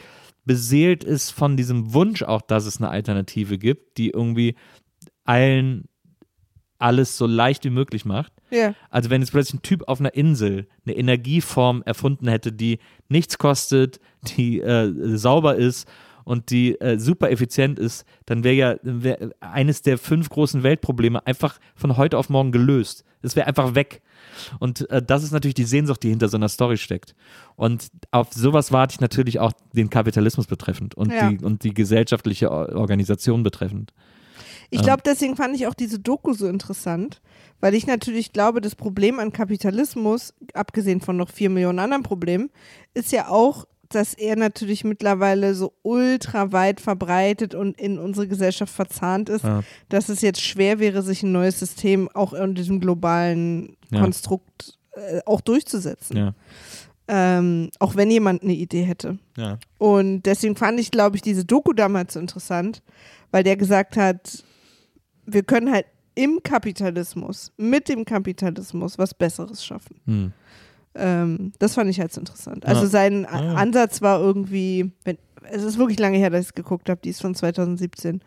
beseelt 0.44 1.03
ist 1.05 1.31
von 1.31 1.57
diesem 1.57 1.92
Wunsch 1.92 2.22
auch, 2.22 2.40
dass 2.42 2.66
es 2.66 2.79
eine 2.79 2.88
Alternative 2.88 3.59
gibt, 3.59 3.99
die 3.99 4.11
irgendwie 4.11 4.55
allen 5.25 5.88
alles 6.79 7.16
so 7.16 7.27
leicht 7.27 7.64
wie 7.64 7.70
möglich 7.70 8.05
macht. 8.05 8.33
Ja. 8.51 8.75
Also 8.90 9.09
wenn 9.11 9.22
jetzt 9.22 9.31
plötzlich 9.31 9.55
ein 9.55 9.62
Typ 9.62 9.88
auf 9.88 9.99
einer 9.99 10.14
Insel 10.14 10.68
eine 10.85 10.94
Energieform 10.94 11.83
erfunden 11.87 12.29
hätte, 12.29 12.53
die 12.53 12.79
nichts 13.09 13.38
kostet, 13.38 13.99
die 14.37 14.61
äh, 14.61 14.92
sauber 15.16 15.57
ist 15.57 15.88
und 16.26 16.50
die 16.50 16.78
äh, 16.80 16.98
super 16.98 17.30
effizient 17.30 17.78
ist, 17.78 18.04
dann 18.26 18.42
wäre 18.42 18.54
ja 18.54 18.76
wär 18.82 19.30
eines 19.40 19.80
der 19.82 19.96
fünf 19.96 20.28
großen 20.28 20.62
Weltprobleme 20.64 21.24
einfach 21.24 21.58
von 21.76 21.96
heute 21.96 22.18
auf 22.18 22.28
morgen 22.28 22.50
gelöst. 22.50 23.04
Es 23.22 23.36
wäre 23.36 23.46
einfach 23.46 23.74
weg. 23.76 24.02
Und 24.58 24.90
äh, 24.90 25.00
das 25.02 25.22
ist 25.22 25.30
natürlich 25.32 25.54
die 25.54 25.64
Sehnsucht, 25.64 26.02
die 26.02 26.10
hinter 26.10 26.28
so 26.28 26.36
einer 26.36 26.48
Story 26.48 26.76
steckt. 26.78 27.14
Und 27.54 27.88
auf 28.10 28.32
sowas 28.32 28.72
warte 28.72 28.94
ich 28.94 29.00
natürlich 29.00 29.38
auch 29.38 29.52
den 29.72 29.88
Kapitalismus 29.88 30.46
betreffend 30.46 30.94
und, 30.96 31.12
Ja. 31.12 31.30
die, 31.30 31.44
und 31.44 31.62
die 31.62 31.72
gesellschaftliche 31.72 32.50
Or- 32.50 32.74
Organisation 32.74 33.42
betreffend. 33.44 33.92
Ich 34.70 34.82
glaube, 34.82 35.02
deswegen 35.06 35.36
fand 35.36 35.54
ich 35.54 35.68
auch 35.68 35.74
diese 35.74 36.00
Doku 36.00 36.32
so 36.32 36.48
interessant, 36.48 37.22
weil 37.60 37.74
ich 37.74 37.86
natürlich 37.86 38.32
glaube, 38.32 38.60
das 38.60 38.74
Problem 38.74 39.20
an 39.20 39.32
Kapitalismus, 39.32 40.34
abgesehen 40.54 41.00
von 41.00 41.16
noch 41.16 41.30
vier 41.30 41.50
Millionen 41.50 41.78
anderen 41.78 42.02
Problemen, 42.02 42.50
ist 42.92 43.12
ja 43.12 43.28
auch, 43.28 43.66
dass 43.94 44.14
er 44.14 44.37
natürlich 44.37 44.85
mittlerweile 44.85 45.55
so 45.55 45.72
ultra 45.83 46.53
weit 46.53 46.81
verbreitet 46.81 47.55
und 47.55 47.81
in 47.81 47.99
unsere 47.99 48.27
Gesellschaft 48.29 48.72
verzahnt 48.75 49.29
ist, 49.29 49.44
Ja. 49.44 49.62
dass 49.88 50.09
es 50.09 50.20
jetzt 50.22 50.40
schwer 50.40 50.79
wäre, 50.79 51.03
sich 51.03 51.22
ein 51.22 51.33
neues 51.33 51.59
System 51.59 52.09
auch 52.14 52.33
in 52.33 52.55
diesem 52.55 52.81
globalen 52.81 53.77
Ja. 53.90 54.01
Konstrukt 54.01 54.79
äh, 54.92 55.20
auch 55.27 55.40
durchzusetzen. 55.40 56.16
Ja, 56.16 56.35
Ähm, 57.09 57.70
auch 57.79 57.94
wenn 57.94 58.11
jemand 58.11 58.42
eine 58.42 58.55
Idee 58.55 58.83
hätte. 58.83 59.18
Und 59.79 60.22
deswegen 60.22 60.57
fand 60.57 60.81
ich, 60.81 60.90
glaube 60.90 61.14
ich, 61.16 61.22
diese 61.22 61.44
Doku 61.44 61.72
damals 61.72 62.14
so 62.14 62.20
interessant, 62.20 62.83
weil 63.31 63.44
der 63.44 63.57
gesagt 63.57 63.96
hat, 63.96 64.42
wir 65.25 65.42
können 65.44 65.70
halt 65.72 65.87
im 66.16 66.40
Kapitalismus, 66.42 67.53
mit 67.59 67.88
dem 67.88 68.05
Kapitalismus 68.05 68.99
was 68.99 69.14
Besseres 69.14 69.64
schaffen. 69.64 70.01
Hm. 70.07 70.33
Ähm, 70.96 71.52
das 71.59 71.74
fand 71.74 71.90
ich 71.90 72.00
halt 72.00 72.12
so 72.12 72.20
interessant. 72.20 72.64
Also 72.66 72.82
Ja. 72.82 72.88
sein 72.88 73.22
Ja. 73.22 73.54
Ansatz 73.54 74.02
war 74.02 74.20
irgendwie, 74.20 74.92
wenn 75.04 75.18
es 75.50 75.62
ist 75.62 75.78
wirklich 75.78 75.98
lange 75.98 76.18
her, 76.18 76.30
dass 76.30 76.40
ich 76.40 76.46
es 76.48 76.54
geguckt 76.54 76.88
habe, 76.88 77.00
die 77.04 77.11
ist 77.11 77.20
von 77.22 77.35
2017. 77.35 78.20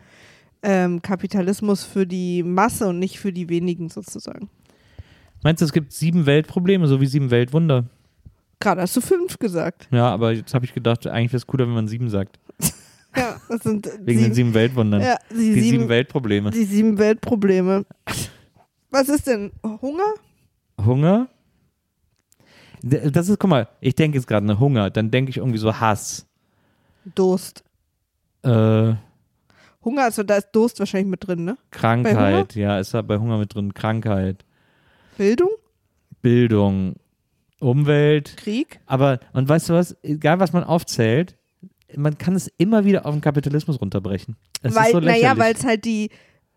Ähm, 0.62 1.02
Kapitalismus 1.02 1.84
für 1.84 2.06
die 2.06 2.42
Masse 2.42 2.88
und 2.88 2.98
nicht 2.98 3.18
für 3.18 3.32
die 3.32 3.48
wenigen 3.48 3.88
sozusagen. 3.88 4.48
Meinst 5.42 5.60
du, 5.62 5.64
es 5.66 5.72
gibt 5.72 5.92
sieben 5.92 6.26
Weltprobleme, 6.26 6.86
so 6.86 7.00
wie 7.00 7.06
sieben 7.06 7.30
Weltwunder? 7.30 7.84
Gerade 8.58 8.82
hast 8.82 8.94
du 8.94 9.00
fünf 9.00 9.38
gesagt. 9.38 9.88
Ja, 9.90 10.08
aber 10.08 10.32
jetzt 10.32 10.52
habe 10.52 10.66
ich 10.66 10.74
gedacht, 10.74 11.06
eigentlich 11.06 11.32
wäre 11.32 11.38
es 11.38 11.46
cooler, 11.46 11.66
wenn 11.66 11.74
man 11.74 11.88
sieben 11.88 12.08
sagt. 12.10 12.38
Ja, 13.16 13.40
das 13.48 13.64
sind 13.64 13.90
Wegen 14.02 14.20
den 14.22 14.34
sieben 14.34 14.54
Weltwundern. 14.54 15.00
ja, 15.02 15.16
die, 15.32 15.34
die 15.34 15.52
sieben, 15.54 15.62
sieben, 15.64 15.88
Weltprobleme. 15.88 16.50
die 16.52 16.64
sieben 16.64 16.96
Weltprobleme. 16.96 17.84
Was 18.90 19.08
ist 19.08 19.26
denn? 19.26 19.50
Hunger? 19.64 20.14
Hunger? 20.84 21.26
Das 22.82 23.28
ist, 23.28 23.38
guck 23.38 23.50
mal, 23.50 23.68
ich 23.80 23.94
denke 23.94 24.16
jetzt 24.18 24.26
gerade 24.26 24.50
an 24.50 24.58
Hunger, 24.58 24.90
dann 24.90 25.10
denke 25.10 25.30
ich 25.30 25.36
irgendwie 25.36 25.58
so 25.58 25.78
Hass. 25.78 26.26
Durst. 27.14 27.62
Äh, 28.42 28.94
Hunger, 29.84 30.04
also 30.04 30.22
da 30.22 30.36
ist 30.36 30.50
Durst 30.52 30.78
wahrscheinlich 30.78 31.10
mit 31.10 31.26
drin, 31.26 31.44
ne? 31.44 31.56
Krankheit, 31.70 32.54
ja, 32.54 32.78
ist 32.78 32.94
da 32.94 33.02
bei 33.02 33.18
Hunger 33.18 33.38
mit 33.38 33.54
drin. 33.54 33.74
Krankheit, 33.74 34.44
Bildung? 35.16 35.50
Bildung, 36.22 36.96
Umwelt. 37.60 38.36
Krieg? 38.36 38.80
Aber, 38.86 39.20
und 39.32 39.48
weißt 39.48 39.68
du 39.68 39.74
was, 39.74 39.96
egal 40.02 40.40
was 40.40 40.52
man 40.52 40.64
aufzählt, 40.64 41.36
man 41.96 42.18
kann 42.18 42.34
es 42.34 42.48
immer 42.58 42.84
wieder 42.84 43.06
auf 43.06 43.14
den 43.14 43.20
Kapitalismus 43.20 43.80
runterbrechen. 43.80 44.36
Es 44.62 44.74
weil, 44.74 44.92
so 44.92 45.00
naja, 45.00 45.36
weil 45.36 45.54
es 45.54 45.64
halt 45.64 45.84
die, 45.84 46.10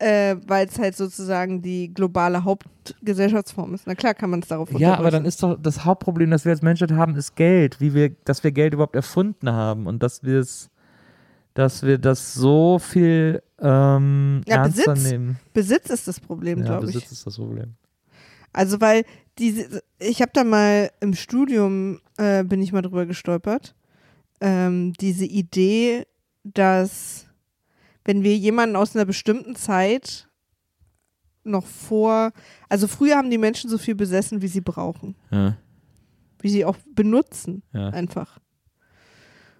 äh, 0.03 0.35
weil 0.47 0.67
es 0.67 0.77
halt 0.77 0.95
sozusagen 0.97 1.61
die 1.61 1.93
globale 1.93 2.43
Hauptgesellschaftsform 2.43 3.73
ist. 3.73 3.87
Na 3.87 3.95
klar 3.95 4.13
kann 4.13 4.29
man 4.29 4.41
es 4.41 4.47
darauf 4.49 4.69
Ja, 4.73 4.95
aber 4.95 5.11
dann 5.11 5.23
ist 5.25 5.41
doch 5.41 5.57
das 5.61 5.85
Hauptproblem, 5.85 6.29
das 6.31 6.43
wir 6.45 6.51
als 6.51 6.61
Menschheit 6.61 6.91
haben, 6.91 7.15
ist 7.15 7.35
Geld. 7.35 7.79
Wie 7.79 7.93
wir, 7.93 8.09
dass 8.25 8.43
wir 8.43 8.51
Geld 8.51 8.73
überhaupt 8.73 8.95
erfunden 8.95 9.49
haben 9.51 9.87
und 9.87 10.03
dass 10.03 10.23
wir 10.23 10.39
es, 10.39 10.69
dass 11.53 11.83
wir 11.83 11.97
das 11.97 12.33
so 12.33 12.79
viel 12.79 13.41
ähm, 13.61 14.41
Ja, 14.45 14.63
ernster 14.63 14.93
Besitz. 14.93 15.11
nehmen. 15.11 15.39
Besitz 15.53 15.89
ist 15.89 16.07
das 16.07 16.19
Problem, 16.19 16.59
Ja, 16.59 16.65
glaube 16.65 16.87
ich. 16.89 16.95
Besitz 16.95 17.11
ist 17.11 17.25
das 17.27 17.37
Problem. 17.37 17.75
Also 18.51 18.81
weil 18.81 19.05
diese, 19.39 19.81
ich 19.99 20.21
habe 20.21 20.31
da 20.33 20.43
mal 20.43 20.91
im 20.99 21.13
Studium 21.13 21.99
äh, 22.17 22.43
bin 22.43 22.61
ich 22.61 22.71
mal 22.73 22.81
drüber 22.81 23.05
gestolpert. 23.05 23.73
Ähm, 24.41 24.93
diese 24.99 25.25
Idee, 25.25 26.05
dass 26.43 27.25
wenn 28.05 28.23
wir 28.23 28.35
jemanden 28.37 28.75
aus 28.75 28.95
einer 28.95 29.05
bestimmten 29.05 29.55
Zeit 29.55 30.27
noch 31.43 31.65
vor, 31.65 32.31
also 32.69 32.87
früher 32.87 33.17
haben 33.17 33.29
die 33.29 33.37
Menschen 33.37 33.69
so 33.69 33.77
viel 33.77 33.95
besessen, 33.95 34.41
wie 34.41 34.47
sie 34.47 34.61
brauchen, 34.61 35.15
Ja, 35.31 35.57
wie 36.41 36.49
sie 36.49 36.65
auch 36.65 36.77
benutzen, 36.93 37.63
ja. 37.73 37.89
einfach. 37.89 38.39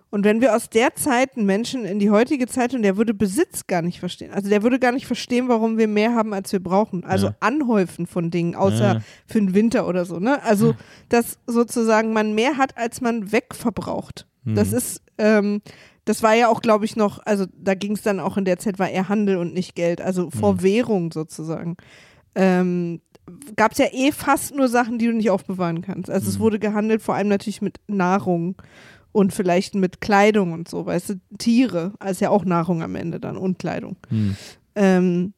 Und 0.10 0.24
wenn 0.26 0.42
wir 0.42 0.56
aus 0.56 0.70
der 0.70 0.94
Zeit 0.94 1.36
einen 1.36 1.48
Menschen 1.48 1.86
in 1.86 1.98
die 1.98 2.12
heutige 2.12 2.46
Zeit 2.46 2.76
und 2.76 2.84
der 2.84 2.98
würde 2.98 3.16
Besitz 3.16 3.66
gar 3.66 3.82
nicht 3.82 4.00
verstehen. 4.00 4.32
Also 4.32 4.48
der 4.48 4.62
würde 4.62 4.78
gar 4.78 4.92
nicht 4.92 5.08
verstehen, 5.08 5.48
warum 5.50 5.80
wir 5.80 5.88
mehr 5.88 6.14
haben, 6.14 6.36
als 6.36 6.52
wir 6.52 6.62
brauchen. 6.62 7.04
Also 7.04 7.28
Ja. 7.28 7.36
anhäufen 7.40 8.06
von 8.06 8.30
Dingen, 8.30 8.54
außer 8.54 8.94
Ja. 8.96 9.00
für 9.26 9.40
den 9.40 9.56
Winter 9.56 9.88
oder 9.88 10.06
so. 10.06 10.20
Ne? 10.20 10.40
Also 10.44 10.76
dass 11.10 11.40
sozusagen 11.48 12.14
man 12.14 12.36
mehr 12.36 12.58
hat, 12.58 12.78
als 12.78 13.02
man 13.02 13.32
wegverbraucht. 13.32 14.28
Das 14.46 14.70
Mhm. 14.72 14.78
ist, 14.78 15.02
ähm, 15.18 15.62
das 16.06 16.22
war 16.24 16.34
ja 16.34 16.50
auch, 16.50 16.62
glaube 16.62 16.86
ich, 16.86 16.96
noch, 16.96 17.20
also 17.26 17.46
da 17.58 17.76
ging 17.76 17.94
es 17.94 18.02
dann 18.02 18.20
auch 18.20 18.38
in 18.38 18.46
der 18.46 18.60
Zeit, 18.60 18.80
war 18.80 18.90
eher 18.90 19.10
Handel 19.10 19.38
und 19.38 19.54
nicht 19.54 19.76
Geld, 19.76 20.02
also 20.02 20.30
vor 20.30 20.54
Mhm. 20.56 20.62
Währung 20.64 21.12
sozusagen. 21.12 21.78
Ähm, 22.36 23.02
Gab 23.56 23.72
es 23.72 23.78
ja 23.78 23.86
eh 23.94 24.12
fast 24.12 24.54
nur 24.54 24.68
Sachen, 24.68 24.98
die 24.98 25.06
du 25.06 25.14
nicht 25.14 25.30
aufbewahren 25.30 25.82
kannst. 25.82 26.10
Also 26.10 26.28
es 26.30 26.38
Mhm. 26.40 26.42
wurde 26.44 26.60
gehandelt, 26.60 27.02
vor 27.02 27.16
allem 27.16 27.30
natürlich 27.30 27.62
mit 27.62 27.80
Nahrung 27.88 28.62
und 29.14 29.32
vielleicht 29.32 29.76
mit 29.76 30.02
Kleidung 30.02 30.52
und 30.52 30.68
so, 30.68 30.86
weißt 30.86 31.10
du, 31.12 31.14
Tiere, 31.38 31.94
also 32.00 32.26
ja 32.26 32.32
auch 32.32 32.44
Nahrung 32.44 32.84
am 32.84 32.96
Ende 32.96 33.22
dann 33.22 33.38
und 33.38 33.60
Kleidung. 33.60 33.96
Hm. 34.10 34.36
Ähm, 34.76 35.34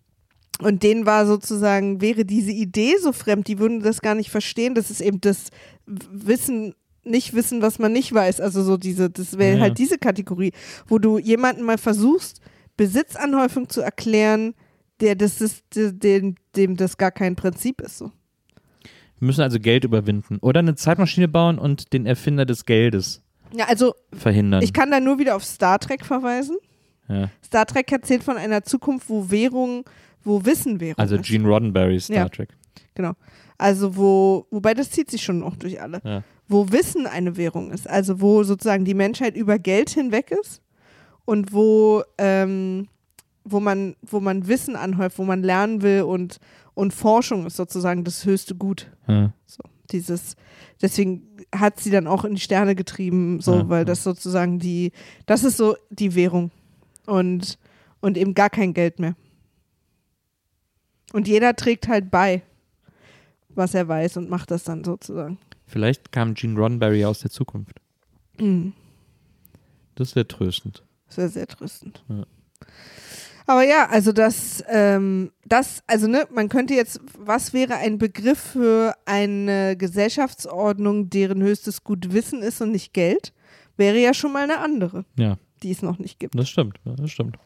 und 0.63 0.81
denen 0.81 1.05
war 1.05 1.27
sozusagen, 1.27 2.01
wäre 2.01 2.25
diese 2.25 2.51
Idee 2.53 2.95
so 2.99 3.11
fremd, 3.11 3.47
die 3.49 3.59
würden 3.59 3.81
das 3.81 4.01
gar 4.01 4.15
nicht 4.15 4.31
verstehen. 4.31 4.73
Das 4.73 4.89
ist 4.89 5.01
eben 5.01 5.21
das 5.21 5.49
Wissen, 5.85 6.73
nicht 7.05 7.33
wissen, 7.33 7.61
was 7.61 7.79
man 7.79 7.91
nicht 7.93 8.13
weiß. 8.13 8.41
Also 8.41 8.63
so 8.63 8.77
diese, 8.77 9.09
das 9.09 9.37
wäre 9.37 9.55
Ja. 9.57 9.61
halt 9.63 9.77
diese 9.77 9.97
Kategorie, 9.97 10.51
wo 10.87 10.97
du 10.99 11.17
jemanden 11.19 11.63
mal 11.63 11.77
versuchst, 11.77 12.41
Besitzanhäufung 12.77 13.69
zu 13.69 13.81
erklären, 13.81 14.53
der 15.01 15.15
das 15.15 15.41
ist, 15.41 15.63
dem, 15.75 16.35
dem 16.55 16.77
das 16.77 16.97
gar 16.97 17.11
kein 17.11 17.35
Prinzip 17.35 17.81
ist. 17.81 17.97
So. 17.97 18.11
Wir 19.19 19.25
müssen 19.27 19.41
also 19.41 19.59
Geld 19.59 19.83
überwinden. 19.83 20.37
Oder 20.41 20.59
eine 20.59 20.75
Zeitmaschine 20.75 21.27
bauen 21.27 21.57
und 21.57 21.93
den 21.93 22.05
Erfinder 22.05 22.45
des 22.45 22.65
Geldes 22.65 23.21
Ja, 23.53 23.65
also 23.65 23.95
verhindern. 24.13 24.61
ich 24.63 24.73
kann 24.73 24.91
da 24.91 24.99
nur 24.99 25.19
wieder 25.19 25.35
auf 25.35 25.43
Star 25.43 25.79
Trek 25.79 26.05
verweisen. 26.05 26.57
ja. 27.09 27.29
Star 27.45 27.65
Trek 27.65 27.91
erzählt 27.91 28.23
von 28.23 28.37
einer 28.37 28.63
Zukunft, 28.63 29.09
wo 29.09 29.29
Währung, 29.31 29.83
wo 30.23 30.43
Wissen 30.45 30.79
Währung 30.79 30.97
Also. 30.97 31.17
Gene 31.19 31.47
Roddenberry, 31.47 31.99
Star 31.99 32.15
Ja. 32.17 32.29
Trek. 32.29 32.49
Genau. 32.93 33.13
Also 33.57 33.95
wo, 33.95 34.47
wobei 34.51 34.73
das 34.73 34.91
zieht 34.91 35.09
sich 35.09 35.23
schon 35.23 35.43
auch 35.43 35.55
durch 35.55 35.81
alle. 35.81 36.01
Ja. 36.03 36.23
Wo 36.47 36.71
Wissen 36.71 37.07
eine 37.07 37.37
Währung 37.37 37.71
ist. 37.71 37.89
Also 37.89 38.21
wo 38.21 38.43
sozusagen 38.43 38.85
die 38.85 38.93
Menschheit 38.93 39.35
über 39.35 39.57
Geld 39.59 39.89
hinweg 39.89 40.31
ist 40.31 40.61
und 41.25 41.53
wo, 41.53 42.03
ähm, 42.17 42.87
wo 43.43 43.59
man, 43.59 43.95
wo 44.01 44.19
man 44.19 44.47
Wissen 44.47 44.75
anhäuft, 44.75 45.17
wo 45.17 45.23
man 45.23 45.43
lernen 45.43 45.81
will 45.81 46.03
und, 46.03 46.39
und 46.73 46.93
Forschung 46.93 47.45
ist 47.45 47.55
sozusagen 47.55 48.03
das 48.03 48.25
höchste 48.25 48.55
Gut. 48.55 48.91
Ja. 49.07 49.33
So, 49.45 49.63
dieses, 49.91 50.35
deswegen 50.81 51.23
hat 51.53 51.79
sie 51.79 51.91
dann 51.91 52.07
auch 52.07 52.25
in 52.25 52.35
die 52.35 52.41
Sterne 52.41 52.75
getrieben, 52.75 53.39
so, 53.39 53.55
Ja, 53.55 53.69
weil 53.69 53.85
das 53.85 54.03
sozusagen 54.03 54.59
die, 54.59 54.91
das 55.25 55.43
ist 55.43 55.57
so 55.57 55.75
die 55.89 56.15
Währung. 56.15 56.51
Und, 57.05 57.59
und 58.01 58.17
eben 58.17 58.33
gar 58.33 58.49
kein 58.49 58.73
Geld 58.73 58.99
mehr. 58.99 59.15
Und 61.13 61.27
jeder 61.27 61.55
trägt 61.55 61.87
halt 61.87 62.09
bei, 62.09 62.41
was 63.55 63.73
er 63.73 63.87
weiß 63.87 64.17
und 64.17 64.29
macht 64.29 64.51
das 64.51 64.63
dann 64.63 64.83
sozusagen. 64.83 65.37
Vielleicht 65.67 66.11
kam 66.11 66.33
Gene 66.33 66.59
Roddenberry 66.59 67.05
aus 67.05 67.19
der 67.19 67.31
Zukunft. 67.31 67.79
Mhm. 68.39 68.73
Das 69.95 70.15
wäre 70.15 70.27
tröstend. 70.27 70.83
Das 71.07 71.17
wäre 71.17 71.29
sehr 71.29 71.47
tröstend. 71.47 72.03
Ja. 72.09 72.25
Aber 73.47 73.63
ja, 73.63 73.87
also 73.89 74.11
das, 74.11 74.63
ähm, 74.67 75.31
das, 75.45 75.83
also 75.85 76.07
ne, 76.07 76.27
man 76.33 76.49
könnte 76.49 76.73
jetzt, 76.73 76.99
was 77.17 77.53
wäre 77.53 77.75
ein 77.75 77.99
Begriff 77.99 78.39
für 78.39 78.95
eine 79.05 79.77
Gesellschaftsordnung, 79.77 81.09
deren 81.11 81.43
höchstes 81.43 81.83
Gut 81.83 82.11
Wissen 82.11 82.41
ist 82.41 82.61
und 82.61 82.71
nicht 82.71 82.93
Geld? 82.93 83.33
Wäre 83.77 83.99
ja 83.99 84.13
schon 84.15 84.33
mal 84.33 84.43
eine 84.43 84.59
andere, 84.59 85.05
Ja, 85.15 85.37
die 85.61 85.69
es 85.71 85.81
noch 85.83 85.99
nicht 85.99 86.19
gibt. 86.19 86.33
das 86.37 86.49
stimmt. 86.49 86.79
Das 86.85 87.11
stimmt. 87.11 87.37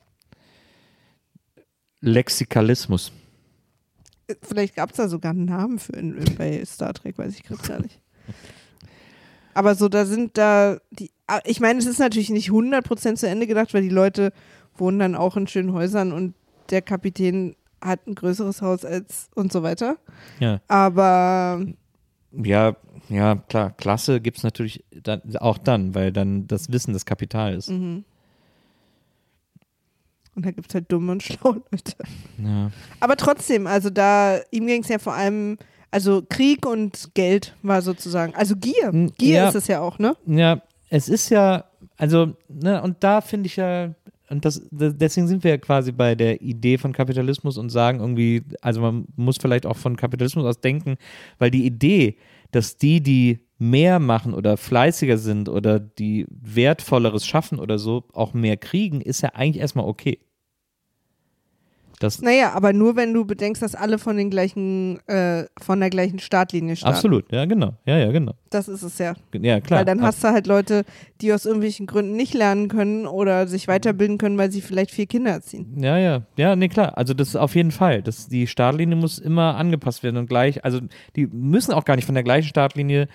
Lexikalismus. 2.01 3.11
Vielleicht 4.41 4.75
gab 4.75 4.91
es 4.91 4.97
da 4.97 5.07
sogar 5.07 5.31
einen 5.31 5.45
Namen 5.45 5.79
für 5.79 5.93
in, 5.93 6.17
in, 6.17 6.35
bei 6.35 6.63
Star 6.65 6.93
Trek, 6.93 7.17
weiß 7.17 7.33
ich 7.33 7.43
gerade 7.43 7.67
gar 7.67 7.79
nicht. 7.81 7.99
Aber 9.53 9.75
so, 9.75 9.89
da 9.89 10.05
sind 10.05 10.37
da 10.37 10.77
die, 10.91 11.11
ah, 11.27 11.39
ich 11.45 11.59
meine, 11.59 11.79
es 11.79 11.85
ist 11.85 11.99
natürlich 11.99 12.29
nicht 12.29 12.49
100% 12.49 13.15
zu 13.15 13.27
Ende 13.27 13.47
gedacht, 13.47 13.73
weil 13.73 13.81
die 13.81 13.89
Leute 13.89 14.31
wohnen 14.77 14.99
dann 14.99 15.15
auch 15.15 15.35
in 15.35 15.47
schönen 15.47 15.73
Häusern 15.73 16.11
und 16.11 16.33
der 16.69 16.81
Kapitän 16.81 17.55
hat 17.81 18.07
ein 18.07 18.15
größeres 18.15 18.61
Haus 18.61 18.85
als 18.85 19.29
und 19.35 19.51
so 19.51 19.63
weiter. 19.63 19.97
Ja. 20.39 20.61
Aber 20.67 21.65
Ja, 22.31 22.75
ja, 23.09 23.35
klar. 23.35 23.71
Klasse 23.71 24.21
gibt 24.21 24.37
es 24.37 24.43
natürlich 24.43 24.83
dann, 24.91 25.21
auch 25.37 25.57
dann, 25.57 25.95
weil 25.95 26.11
dann 26.11 26.47
das 26.47 26.71
Wissen 26.71 26.93
das 26.93 27.05
Kapital 27.05 27.53
ist. 27.53 27.69
mhm. 27.69 28.05
Und 30.39 30.45
da 30.45 30.51
gibt 30.51 30.69
es 30.69 30.73
halt 30.73 30.91
dumme 30.91 31.11
und 31.11 31.23
schlaue 31.23 31.61
Leute. 31.71 31.93
Ja. 32.37 32.71
Aber 32.99 33.15
trotzdem, 33.17 33.67
also 33.67 33.89
da, 33.89 34.39
ihm 34.51 34.67
ging 34.67 34.81
es 34.81 34.89
ja 34.89 34.99
vor 34.99 35.13
allem, 35.13 35.57
also 35.91 36.23
Krieg 36.27 36.65
und 36.65 37.11
Geld 37.13 37.55
war 37.61 37.81
sozusagen, 37.81 38.33
also 38.35 38.55
Gier. 38.55 38.91
Gier 39.17 39.35
ja. 39.35 39.49
ist 39.49 39.55
es 39.55 39.67
ja 39.67 39.81
auch, 39.81 39.99
ne? 39.99 40.15
ja, 40.25 40.61
es 40.89 41.09
ist 41.09 41.29
ja, 41.29 41.65
also, 41.97 42.33
ne, 42.47 42.81
und 42.81 42.97
da 43.01 43.21
finde 43.21 43.47
ich 43.47 43.57
ja, 43.57 43.93
und 44.29 44.45
das, 44.45 44.61
das, 44.71 44.95
deswegen 44.95 45.27
sind 45.27 45.43
wir 45.43 45.51
ja 45.51 45.57
quasi 45.57 45.91
bei 45.91 46.15
der 46.15 46.41
Idee 46.41 46.77
von 46.77 46.93
Kapitalismus 46.93 47.57
und 47.57 47.69
sagen 47.69 47.99
irgendwie, 47.99 48.43
also 48.61 48.79
man 48.81 49.05
muss 49.15 49.37
vielleicht 49.37 49.65
auch 49.65 49.77
von 49.77 49.97
Kapitalismus 49.97 50.45
aus 50.45 50.61
denken, 50.61 50.97
weil 51.39 51.51
die 51.51 51.65
Idee, 51.65 52.17
dass 52.51 52.77
die, 52.77 53.01
die 53.01 53.39
mehr 53.59 53.99
machen 53.99 54.33
oder 54.33 54.55
fleißiger 54.55 55.17
sind 55.17 55.49
oder 55.49 55.79
die 55.79 56.25
wertvolleres 56.29 57.25
schaffen 57.25 57.59
oder 57.59 57.77
so, 57.77 58.05
auch 58.13 58.33
mehr 58.33 58.57
kriegen, 58.57 59.01
ist 59.01 59.21
ja 59.21 59.29
eigentlich 59.33 59.61
erstmal 59.61 59.85
okay. 59.85 60.19
Das, 61.99 62.21
Naja, 62.21 62.53
aber 62.53 62.71
nur 62.71 62.95
wenn 62.95 63.13
du 63.13 63.25
bedenkst, 63.25 63.61
dass 63.61 63.75
alle 63.75 63.99
von 63.99 64.15
den 64.15 64.29
gleichen, 64.29 65.05
äh, 65.07 65.43
von 65.61 65.81
der 65.81 65.89
gleichen 65.89 66.19
Startlinie 66.19 66.77
starten. 66.77 66.95
absolut, 66.95 67.31
ja, 67.31 67.43
genau. 67.43 67.73
Ja, 67.85 67.97
ja, 67.97 68.09
genau. 68.11 68.33
Das 68.49 68.69
ist 68.69 68.83
es 68.83 68.97
ja. 68.99 69.15
Ja, 69.33 69.59
klar. 69.59 69.79
weil 69.79 69.85
dann 69.85 70.01
hast 70.01 70.23
du 70.23 70.29
halt 70.29 70.47
Leute, 70.47 70.85
die 71.19 71.33
aus 71.33 71.45
irgendwelchen 71.45 71.87
Gründen 71.87 72.15
nicht 72.15 72.33
lernen 72.33 72.69
können 72.69 73.05
oder 73.05 73.47
sich 73.47 73.67
weiterbilden 73.67 74.17
können, 74.17 74.37
weil 74.37 74.49
sie 74.49 74.61
vielleicht 74.61 74.91
vier 74.91 75.07
Kinder 75.07 75.31
erziehen. 75.31 75.73
Ja, 75.77 75.97
ja, 75.97 76.21
ja, 76.37 76.55
nee, 76.55 76.69
klar. 76.69 76.97
Also 76.97 77.13
das 77.13 77.29
ist 77.29 77.35
auf 77.35 77.53
jeden 77.55 77.71
Fall. 77.71 78.01
Das, 78.01 78.29
die 78.29 78.47
Startlinie 78.47 78.95
muss 78.95 79.19
immer 79.19 79.57
angepasst 79.57 80.01
werden 80.01 80.15
und 80.15 80.27
gleich, 80.29 80.63
also 80.63 80.79
die 81.17 81.27
müssen 81.27 81.73
auch 81.73 81.83
gar 81.83 81.97
nicht 81.97 82.05
von 82.05 82.15
der 82.15 82.23
gleichen 82.23 82.47
Startlinie 82.47 83.09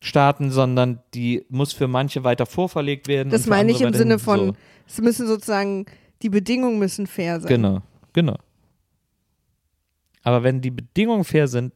starten, 0.00 0.50
sondern 0.50 1.00
die 1.14 1.44
muss 1.48 1.72
für 1.72 1.88
manche 1.88 2.24
weiter 2.24 2.46
vorverlegt 2.46 3.08
werden. 3.08 3.30
Das 3.30 3.46
meine 3.46 3.72
ich 3.72 3.80
im 3.80 3.92
Sinne 3.92 4.18
von, 4.18 4.38
So. 4.38 4.52
es 4.86 5.00
müssen 5.00 5.26
sozusagen, 5.26 5.86
die 6.22 6.30
Bedingungen 6.30 6.78
müssen 6.78 7.06
fair 7.06 7.40
sein. 7.40 7.48
Genau, 7.48 7.82
genau. 8.16 8.36
Aber 10.22 10.42
wenn 10.42 10.60
die 10.60 10.70
Bedingungen 10.72 11.22
fair 11.24 11.46
sind, 11.46 11.72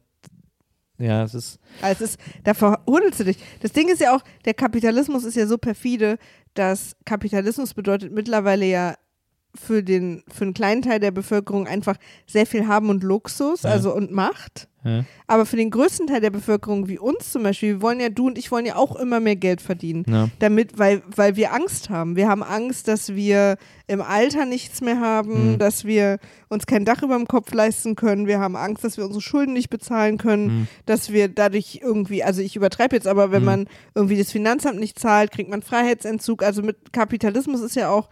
ja, 0.97 1.23
es 1.23 1.33
ist. 1.33 1.59
Also 1.81 2.03
es 2.03 2.11
ist, 2.11 2.19
da 2.43 2.53
verhudelst 2.53 3.19
du 3.21 3.23
dich. 3.23 3.37
Das 3.61 3.71
Ding 3.71 3.89
ist 3.89 4.01
ja 4.01 4.15
auch, 4.15 4.21
der 4.45 4.53
Kapitalismus 4.53 5.23
ist 5.23 5.35
ja 5.35 5.47
so 5.47 5.57
perfide, 5.57 6.17
dass 6.53 6.95
Kapitalismus 7.05 7.73
bedeutet 7.73 8.11
mittlerweile 8.11 8.65
ja 8.65 8.95
für 9.55 9.83
den 9.83 10.23
für 10.27 10.43
einen 10.43 10.53
kleinen 10.53 10.81
Teil 10.81 10.99
der 10.99 11.11
Bevölkerung 11.11 11.67
einfach 11.67 11.97
sehr 12.27 12.45
viel 12.45 12.67
haben 12.67 12.89
und 12.89 13.03
Luxus, 13.03 13.63
Ja. 13.63 13.71
also 13.71 13.95
und 13.95 14.11
Macht. 14.11 14.67
Ja. 14.83 15.05
Aber 15.27 15.45
für 15.45 15.57
den 15.57 15.69
größten 15.69 16.07
Teil 16.07 16.21
der 16.21 16.31
Bevölkerung, 16.31 16.87
wie 16.87 16.97
uns 16.97 17.31
zum 17.31 17.43
Beispiel, 17.43 17.75
wir 17.75 17.81
wollen 17.81 17.99
ja, 17.99 18.09
du 18.09 18.27
und 18.27 18.37
ich 18.37 18.51
wollen 18.51 18.65
ja 18.65 18.75
auch 18.75 18.95
immer 18.95 19.19
mehr 19.19 19.35
Geld 19.35 19.61
verdienen. 19.61 20.03
Ja. 20.07 20.29
Damit, 20.39 20.79
weil, 20.79 21.03
weil 21.15 21.35
wir 21.35 21.53
Angst 21.53 21.89
haben. 21.89 22.15
Wir 22.15 22.27
haben 22.27 22.41
Angst, 22.43 22.87
dass 22.87 23.13
wir 23.15 23.57
im 23.87 24.01
Alter 24.01 24.45
nichts 24.45 24.81
mehr 24.81 24.99
haben, 24.99 25.51
Mhm. 25.53 25.57
dass 25.59 25.85
wir 25.85 26.17
uns 26.49 26.65
kein 26.65 26.83
Dach 26.85 27.03
über 27.03 27.15
dem 27.17 27.27
Kopf 27.27 27.53
leisten 27.53 27.95
können. 27.95 28.25
Wir 28.27 28.39
haben 28.39 28.55
Angst, 28.55 28.83
dass 28.83 28.97
wir 28.97 29.05
unsere 29.05 29.21
Schulden 29.21 29.53
nicht 29.53 29.69
bezahlen 29.69 30.17
können, 30.17 30.45
Mhm. 30.61 30.67
dass 30.85 31.11
wir 31.11 31.27
dadurch 31.27 31.79
irgendwie, 31.83 32.23
also 32.23 32.41
ich 32.41 32.55
übertreibe 32.55 32.95
jetzt, 32.95 33.07
aber 33.07 33.31
wenn 33.31 33.41
Mhm. 33.41 33.45
man 33.45 33.67
irgendwie 33.93 34.17
das 34.17 34.31
Finanzamt 34.31 34.79
nicht 34.79 34.97
zahlt, 34.97 35.31
kriegt 35.31 35.49
man 35.49 35.61
Freiheitsentzug. 35.61 36.41
Also 36.43 36.61
mit 36.63 36.91
Kapitalismus 36.93 37.61
ist 37.61 37.75
ja 37.75 37.89
auch 37.89 38.09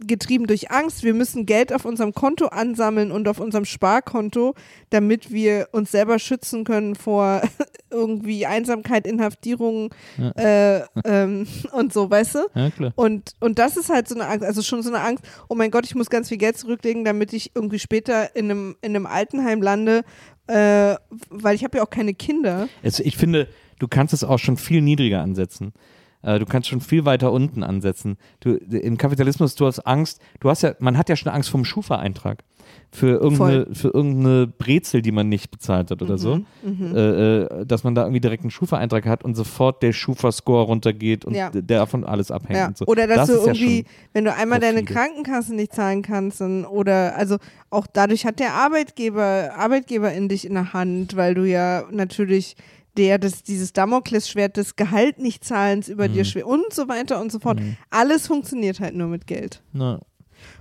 getrieben 0.00 0.46
durch 0.46 0.70
Angst. 0.70 1.02
Wir 1.02 1.14
müssen 1.14 1.46
Geld 1.46 1.72
auf 1.72 1.84
unserem 1.84 2.12
Konto 2.12 2.46
ansammeln 2.46 3.10
und 3.10 3.28
auf 3.28 3.40
unserem 3.40 3.64
Sparkonto, 3.64 4.54
damit 4.90 5.32
wir 5.32 5.68
uns 5.72 5.90
selber 5.90 6.18
schützen 6.18 6.64
können 6.64 6.94
vor 6.94 7.42
irgendwie 7.90 8.46
Einsamkeit, 8.46 9.06
Inhaftierung 9.06 9.94
äh, 10.36 10.80
ähm, 11.04 11.46
und 11.72 11.92
so, 11.92 12.10
weißt 12.10 12.34
du? 12.36 12.38
Ja, 12.54 12.70
klar. 12.70 12.92
Und, 12.96 13.32
und 13.40 13.58
das 13.58 13.76
ist 13.76 13.90
halt 13.90 14.08
so 14.08 14.14
eine 14.14 14.26
Angst, 14.26 14.44
also 14.44 14.62
schon 14.62 14.82
so 14.82 14.92
eine 14.92 15.02
Angst, 15.02 15.24
oh 15.48 15.54
mein 15.54 15.70
Gott, 15.70 15.86
ich 15.86 15.94
muss 15.94 16.10
ganz 16.10 16.28
viel 16.28 16.38
Geld 16.38 16.58
zurücklegen, 16.58 17.04
damit 17.04 17.32
ich 17.32 17.52
irgendwie 17.54 17.78
später 17.78 18.34
in 18.36 18.50
einem, 18.50 18.76
in 18.82 18.94
einem 18.94 19.06
Altenheim 19.06 19.62
lande, 19.62 20.02
äh, 20.46 20.96
weil 21.30 21.54
ich 21.54 21.64
habe 21.64 21.78
ja 21.78 21.84
auch 21.84 21.90
keine 21.90 22.14
Kinder. 22.14 22.68
Also 22.82 23.02
ich 23.04 23.16
finde, 23.16 23.48
du 23.78 23.88
kannst 23.88 24.14
es 24.14 24.24
auch 24.24 24.38
schon 24.38 24.56
viel 24.56 24.80
niedriger 24.80 25.20
ansetzen. 25.20 25.72
Äh, 26.22 26.38
Du 26.38 26.46
kannst 26.46 26.68
schon 26.68 26.80
viel 26.80 27.04
weiter 27.04 27.32
unten 27.32 27.62
ansetzen. 27.62 28.16
Du, 28.40 28.54
Im 28.54 28.98
Kapitalismus, 28.98 29.54
du 29.54 29.66
hast 29.66 29.80
Angst, 29.80 30.20
du 30.40 30.50
hast 30.50 30.62
ja, 30.62 30.74
man 30.80 30.96
hat 30.98 31.08
ja 31.08 31.16
schon 31.16 31.32
Angst 31.32 31.50
vom 31.50 31.64
Schufa-Eintrag. 31.64 32.42
Für 32.90 33.18
irgendeine, 33.20 33.66
für 33.74 33.88
irgendeine 33.88 34.46
Brezel, 34.46 35.00
die 35.02 35.12
man 35.12 35.28
nicht 35.28 35.50
bezahlt 35.50 35.90
hat 35.90 36.02
oder 36.02 36.14
Mhm, 36.14 36.18
so. 36.18 36.40
Äh, 36.64 37.42
äh, 37.42 37.66
dass 37.66 37.82
man 37.84 37.94
da 37.94 38.02
irgendwie 38.02 38.20
direkt 38.20 38.42
einen 38.44 38.50
Schufa-Eintrag 38.50 39.06
hat 39.06 39.24
und 39.24 39.34
sofort 39.36 39.82
der 39.82 39.92
Schufa-Score 39.92 40.64
runtergeht 40.64 41.24
und 41.24 41.34
Ja. 41.34 41.50
davon 41.50 42.04
alles 42.04 42.30
abhängt. 42.30 42.58
Ja. 42.58 42.66
Und 42.68 42.76
so. 42.78 42.86
Oder 42.86 43.06
dass 43.06 43.16
das 43.16 43.28
du 43.28 43.32
ja 43.34 43.40
irgendwie, 43.52 43.76
schon, 43.78 43.86
wenn 44.14 44.24
du 44.24 44.34
einmal 44.34 44.60
deine 44.60 44.82
perfide. 44.82 44.94
Krankenkasse 44.94 45.54
nicht 45.54 45.72
zahlen 45.74 46.02
kannst, 46.02 46.40
dann, 46.42 46.64
oder 46.66 47.16
also 47.16 47.36
auch 47.70 47.86
dadurch 47.90 48.24
hat 48.26 48.38
der 48.38 48.54
Arbeitgeber, 48.54 49.50
Arbeitgeber 49.56 50.12
in 50.12 50.28
dich 50.28 50.46
in 50.46 50.54
der 50.54 50.72
Hand, 50.72 51.16
weil 51.16 51.34
du 51.34 51.44
ja 51.44 51.84
natürlich 51.90 52.56
der 52.96 53.18
das, 53.18 53.42
dieses 53.42 53.72
Damoklesschwert 53.72 54.56
des 54.56 54.76
Gehalt 54.76 55.18
nicht 55.18 55.44
zahlens 55.44 55.88
über 55.88 56.08
Mhm. 56.08 56.12
dir 56.14 56.24
schwer 56.24 56.46
und 56.46 56.72
so 56.72 56.88
weiter 56.88 57.20
und 57.20 57.30
so 57.30 57.38
fort. 57.38 57.60
Alles 57.90 58.26
funktioniert 58.26 58.80
halt 58.80 58.94
nur 58.94 59.08
mit 59.08 59.26
Geld. 59.26 59.62
na, 59.72 60.00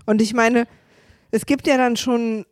Und 0.05 0.21
ich 0.21 0.33
meine, 0.33 0.67
es 1.31 1.45
gibt 1.45 1.67
ja 1.67 1.77
dann 1.77 1.97
schon 1.97 2.45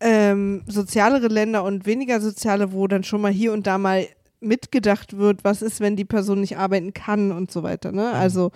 ähm, 0.00 0.62
sozialere 0.66 1.28
Länder 1.28 1.62
und 1.64 1.84
weniger 1.86 2.20
soziale, 2.20 2.72
wo 2.72 2.86
dann 2.86 3.04
schon 3.04 3.20
mal 3.20 3.32
hier 3.32 3.52
und 3.52 3.66
da 3.66 3.76
mal 3.78 4.06
mitgedacht 4.40 5.18
wird, 5.18 5.44
was 5.44 5.60
ist, 5.60 5.80
wenn 5.80 5.96
die 5.96 6.06
Person 6.06 6.40
nicht 6.40 6.56
arbeiten 6.56 6.94
kann 6.94 7.30
und 7.32 7.50
so 7.50 7.62
weiter. 7.62 7.92
Ne? 7.92 8.10
Also 8.10 8.50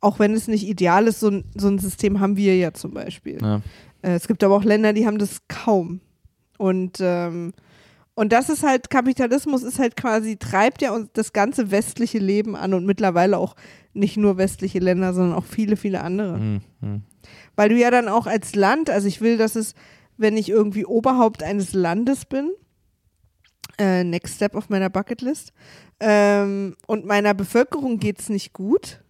auch 0.00 0.18
wenn 0.18 0.32
es 0.32 0.48
nicht 0.48 0.66
ideal 0.66 1.06
ist, 1.06 1.20
so 1.20 1.28
ein, 1.28 1.44
so 1.54 1.68
ein 1.68 1.78
System 1.78 2.20
haben 2.20 2.36
wir 2.36 2.56
ja 2.56 2.72
zum 2.72 2.92
Beispiel. 2.94 3.38
na. 3.40 3.60
Äh, 4.02 4.12
es 4.14 4.26
gibt 4.28 4.42
aber 4.44 4.54
auch 4.56 4.64
Länder, 4.64 4.92
die 4.94 5.06
haben 5.06 5.18
das 5.18 5.40
kaum. 5.48 6.00
Und, 6.58 6.98
ähm, 7.00 7.52
und 8.16 8.32
das 8.32 8.48
ist 8.48 8.62
halt, 8.62 8.88
Kapitalismus 8.88 9.62
ist 9.62 9.78
halt 9.78 9.94
quasi, 9.94 10.38
treibt 10.38 10.80
ja 10.80 10.92
uns 10.92 11.10
das 11.12 11.34
ganze 11.34 11.70
westliche 11.70 12.18
Leben 12.18 12.56
an 12.56 12.72
und 12.72 12.86
mittlerweile 12.86 13.36
auch 13.36 13.54
nicht 13.92 14.16
nur 14.16 14.38
westliche 14.38 14.78
Länder, 14.78 15.12
sondern 15.12 15.36
auch 15.36 15.44
viele, 15.44 15.76
viele 15.76 16.00
andere. 16.00 16.38
Hm, 16.38 16.60
hm. 16.80 17.02
Weil 17.56 17.68
du 17.68 17.76
ja 17.76 17.90
dann 17.90 18.08
auch 18.08 18.26
als 18.26 18.54
Land, 18.54 18.88
also 18.88 19.06
ich 19.06 19.20
will, 19.20 19.36
dass 19.36 19.54
es, 19.54 19.74
wenn 20.16 20.38
ich 20.38 20.48
irgendwie 20.48 20.86
Oberhaupt 20.86 21.42
eines 21.42 21.74
Landes 21.74 22.24
bin, 22.24 22.50
äh, 23.78 24.02
next 24.02 24.36
step 24.36 24.54
auf 24.54 24.70
meiner 24.70 24.88
Bucketlist, 24.88 25.52
ähm, 26.00 26.74
und 26.86 27.04
meiner 27.04 27.34
Bevölkerung 27.34 27.98
geht's 27.98 28.30
nicht 28.30 28.54
gut, 28.54 29.04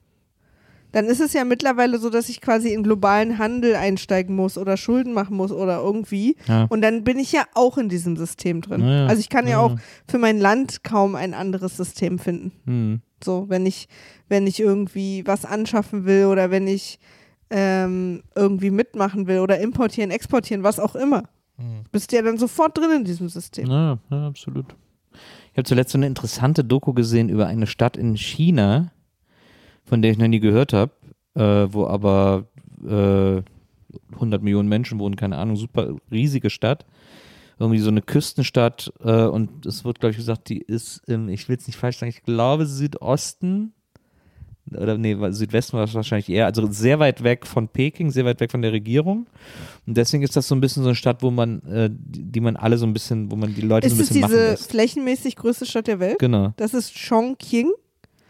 dann 0.93 1.07
ist 1.07 1.21
es 1.21 1.33
ja 1.33 1.45
mittlerweile 1.45 1.99
so, 1.99 2.11
dass 2.11 2.29
ich 2.29 2.41
quasi 2.41 2.73
in 2.73 2.83
globalen 2.83 3.39
Handel 3.39 3.75
einsteigen 3.77 4.35
muss 4.35 4.57
oder 4.57 4.77
Schulden 4.77 5.13
machen 5.13 5.37
muss 5.37 5.53
oder 5.53 5.79
irgendwie. 5.79 6.37
Ja. 6.47 6.67
Und 6.69 6.83
dann 6.83 7.05
bin 7.05 7.19
ich 7.19 7.33
ja 7.33 7.45
auch 7.55 7.79
in 7.79 7.89
diesem 7.89 8.17
System 8.17 8.61
drin. 8.61 8.87
Ja. 8.87 9.07
Also 9.07 9.21
ich 9.21 9.29
kann 9.29 9.47
ja 9.47 9.53
Ja, 9.53 9.61
auch 9.61 9.77
für 10.09 10.19
mein 10.19 10.39
Land 10.39 10.85
kaum 10.85 11.15
ein 11.15 11.35
anderes 11.35 11.77
System 11.77 12.19
finden. 12.19 12.53
Hm. 12.65 13.01
So, 13.23 13.49
wenn 13.49 13.67
ich, 13.67 13.89
wenn 14.29 14.47
ich 14.47 14.61
irgendwie 14.61 15.27
was 15.27 15.45
anschaffen 15.45 16.05
will 16.05 16.27
oder 16.27 16.51
wenn 16.51 16.67
ich 16.67 16.99
ähm, 17.51 18.23
irgendwie 18.35 18.71
mitmachen 18.71 19.27
will 19.27 19.39
oder 19.39 19.59
importieren, 19.59 20.11
exportieren, 20.11 20.63
was 20.63 20.79
auch 20.79 20.95
immer. 20.95 21.25
Bist 21.91 22.13
ja 22.13 22.21
dann 22.21 22.37
sofort 22.37 22.77
drin 22.77 22.91
in 22.97 23.05
diesem 23.05 23.31
System. 23.31 23.71
Ja, 23.71 23.99
absolut. 24.11 24.75
Ich 25.53 25.57
habe 25.57 25.65
zuletzt 25.65 25.93
so 25.93 25.99
eine 25.99 26.07
interessante 26.07 26.63
Doku 26.65 26.93
gesehen 26.93 27.31
über 27.31 27.47
eine 27.47 27.67
Stadt 27.67 27.97
in 27.97 28.15
China, 28.15 28.93
von 29.87 30.03
der 30.03 30.11
ich 30.11 30.19
noch 30.19 30.29
nie 30.29 30.41
gehört 30.41 30.73
habe, 30.73 30.93
äh, 31.35 31.73
wo 31.73 31.87
aber 31.87 32.47
äh, 32.87 33.43
100 34.15 34.43
Millionen 34.43 34.69
Menschen 34.69 34.99
wohnen, 34.99 35.17
keine 35.17 35.39
Ahnung, 35.39 35.57
super 35.57 35.95
riesige 36.11 36.51
Stadt. 36.51 36.85
Irgendwie 37.59 37.79
so 37.79 37.89
eine 37.89 38.03
Küstenstadt 38.03 38.93
äh, 39.03 39.25
und 39.25 39.65
es 39.65 39.83
wird, 39.85 40.01
glaube 40.01 40.11
ich, 40.11 40.19
gesagt, 40.19 40.51
die 40.51 40.59
ist 40.59 41.01
im, 41.09 41.31
ich 41.31 41.49
will 41.49 41.57
es 41.57 41.67
nicht 41.67 41.77
falsch 41.77 41.99
sagen, 41.99 42.11
ich 42.11 42.23
glaube 42.23 42.67
Südosten 42.67 43.73
oder 44.73 44.99
nee, 44.99 45.17
Südwesten 45.31 45.77
war 45.77 45.85
es 45.85 45.95
wahrscheinlich 45.95 46.29
eher, 46.29 46.47
also 46.47 46.67
sehr 46.71 46.99
weit 46.99 47.23
weg 47.23 47.47
von 47.47 47.69
Peking, 47.69 48.11
sehr 48.11 48.25
weit 48.25 48.41
weg 48.41 48.51
von 48.51 48.63
der 48.63 48.73
Regierung. 48.73 49.27
Und 49.87 49.97
deswegen 49.97 50.25
ist 50.25 50.35
das 50.37 50.49
so 50.49 50.57
ein 50.57 50.61
bisschen 50.61 50.83
so 50.83 50.89
eine 50.89 50.97
Stadt, 50.97 51.23
wo 51.23 51.31
man, 51.31 51.63
äh, 51.63 51.89
die, 51.93 52.41
man 52.41 52.57
alle 52.57 52.77
so 52.77 52.85
ein 52.85 52.93
bisschen, 52.93 53.31
wo 53.31 53.37
man 53.37 53.55
die 53.55 53.61
Leute 53.61 53.87
Ist 53.87 53.93
so 53.95 53.99
ein 53.99 54.03
es 54.03 54.09
bisschen 54.09 54.21
machen 54.23 54.33
diese 54.33 54.51
lässt. 54.51 54.71
flächenmäßig 54.71 55.37
größte 55.37 55.67
Stadt 55.67 55.87
der 55.87 56.01
Welt? 56.01 56.19
Genau, 56.19 56.53
Das 56.57 56.75
ist 56.75 56.93
Chongqing 56.95 57.71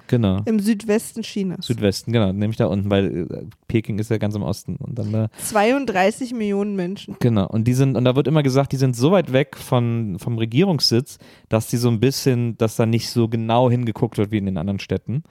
genau. 0.08 0.40
im 0.44 0.60
Südwesten 0.60 1.22
Chinas. 1.22 1.66
Südwesten, 1.66 2.12
genau, 2.12 2.32
nämlich 2.32 2.56
da 2.56 2.66
unten, 2.66 2.90
weil 2.90 3.26
äh, 3.30 3.44
Peking 3.68 3.98
ist 3.98 4.10
ja 4.10 4.18
ganz 4.18 4.34
im 4.34 4.42
Osten 4.42 4.76
und 4.76 4.98
dann 4.98 5.12
da, 5.12 5.28
32 5.38 6.32
Millionen 6.32 6.76
Menschen. 6.76 7.16
genau. 7.20 7.46
Und 7.46 7.66
die 7.66 7.74
sind, 7.74 7.96
und 7.96 8.04
da 8.04 8.16
wird 8.16 8.28
immer 8.28 8.42
gesagt, 8.42 8.72
die 8.72 8.76
sind 8.76 8.96
so 8.96 9.12
weit 9.12 9.32
weg 9.32 9.56
von, 9.56 10.18
vom 10.18 10.38
Regierungssitz, 10.38 11.18
dass 11.48 11.68
die 11.68 11.76
so 11.76 11.88
ein 11.88 12.00
bisschen, 12.00 12.56
dass 12.58 12.76
da 12.76 12.86
nicht 12.86 13.10
so 13.10 13.28
genau 13.28 13.70
hingeguckt 13.70 14.18
wird 14.18 14.30
wie 14.30 14.38
in 14.38 14.46
den 14.46 14.58
anderen 14.58 14.78
Städten. 14.78 15.22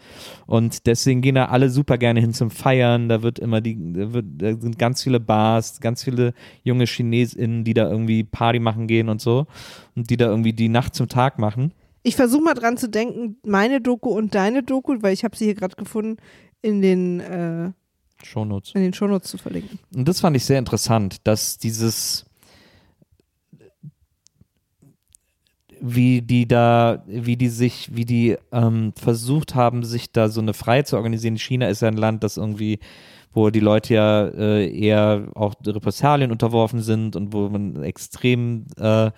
Und 0.45 0.85
deswegen 0.85 1.21
gehen 1.21 1.35
da 1.35 1.45
alle 1.45 1.69
super 1.69 1.97
gerne 1.97 2.19
hin 2.19 2.33
zum 2.33 2.49
Feiern. 2.49 3.09
Da 3.09 3.23
wird 3.23 3.39
immer 3.39 3.61
die, 3.61 3.77
da, 3.93 4.13
wird, 4.13 4.25
da 4.37 4.55
sind 4.55 4.79
ganz 4.79 5.03
viele 5.03 5.19
Bars, 5.19 5.79
ganz 5.79 6.03
viele 6.03 6.33
junge 6.63 6.85
ChinesInnen, 6.85 7.63
die 7.63 7.73
da 7.73 7.89
irgendwie 7.89 8.23
Party 8.23 8.59
machen 8.59 8.87
gehen 8.87 9.09
und 9.09 9.21
so. 9.21 9.47
Und 9.95 10.09
die 10.09 10.17
da 10.17 10.25
irgendwie 10.27 10.53
die 10.53 10.69
Nacht 10.69 10.95
zum 10.95 11.07
Tag 11.07 11.39
machen. 11.39 11.71
Ich 12.07 12.15
versuche 12.15 12.43
mal 12.43 12.53
dran 12.53 12.77
zu 12.77 12.87
denken, 12.87 13.37
meine 13.43 13.81
Doku 13.81 14.11
und 14.11 14.35
deine 14.35 14.61
Doku, 14.61 14.97
weil 15.01 15.11
ich 15.11 15.23
habe 15.23 15.35
sie 15.35 15.45
hier 15.45 15.55
gerade 15.55 15.75
gefunden, 15.75 16.17
in 16.61 16.83
den, 16.83 17.19
äh, 17.19 17.71
Shownotes. 18.23 18.75
in 18.75 18.81
den 18.81 18.93
Shownotes 18.93 19.31
zu 19.31 19.39
verlinken. 19.39 19.79
Und 19.95 20.07
das 20.07 20.19
fand 20.19 20.37
ich 20.37 20.45
sehr 20.45 20.59
interessant, 20.59 21.17
dass 21.23 21.57
dieses, 21.57 22.27
wie 25.81 26.21
die 26.21 26.47
da, 26.47 27.03
wie 27.07 27.37
die 27.37 27.49
sich, 27.49 27.95
wie 27.95 28.05
die 28.05 28.37
ähm, 28.51 28.93
versucht 28.95 29.55
haben, 29.55 29.83
sich 29.83 30.11
da 30.11 30.29
so 30.29 30.41
eine 30.41 30.53
Freiheit 30.53 30.87
zu 30.87 30.97
organisieren. 30.97 31.39
China 31.39 31.69
ist 31.69 31.81
ja 31.81 31.87
ein 31.87 31.97
Land, 31.97 32.23
das 32.23 32.37
irgendwie, 32.37 32.77
wo 33.33 33.49
die 33.49 33.61
Leute 33.61 33.95
ja 33.95 34.27
äh, 34.27 34.69
eher 34.71 35.29
auch 35.33 35.55
Repressalien 35.65 36.31
unterworfen 36.31 36.83
sind 36.83 37.15
und 37.15 37.33
wo 37.33 37.49
man 37.49 37.81
extrem 37.81 38.67
äh, 38.77 39.09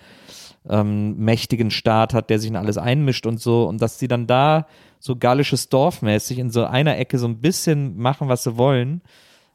ähm, 0.68 1.16
mächtigen 1.18 1.70
Staat 1.70 2.14
hat, 2.14 2.30
der 2.30 2.38
sich 2.38 2.50
in 2.50 2.56
alles 2.56 2.78
einmischt 2.78 3.26
und 3.26 3.40
so. 3.40 3.64
Und 3.66 3.82
dass 3.82 3.98
die 3.98 4.08
dann 4.08 4.26
da 4.26 4.66
so 5.00 5.16
gallisches 5.16 5.68
Dorfmäßig 5.68 6.38
in 6.38 6.50
so 6.50 6.64
einer 6.64 6.98
Ecke 6.98 7.18
so 7.18 7.26
ein 7.26 7.40
bisschen 7.40 7.96
machen, 7.96 8.28
was 8.28 8.44
sie 8.44 8.56
wollen. 8.56 9.02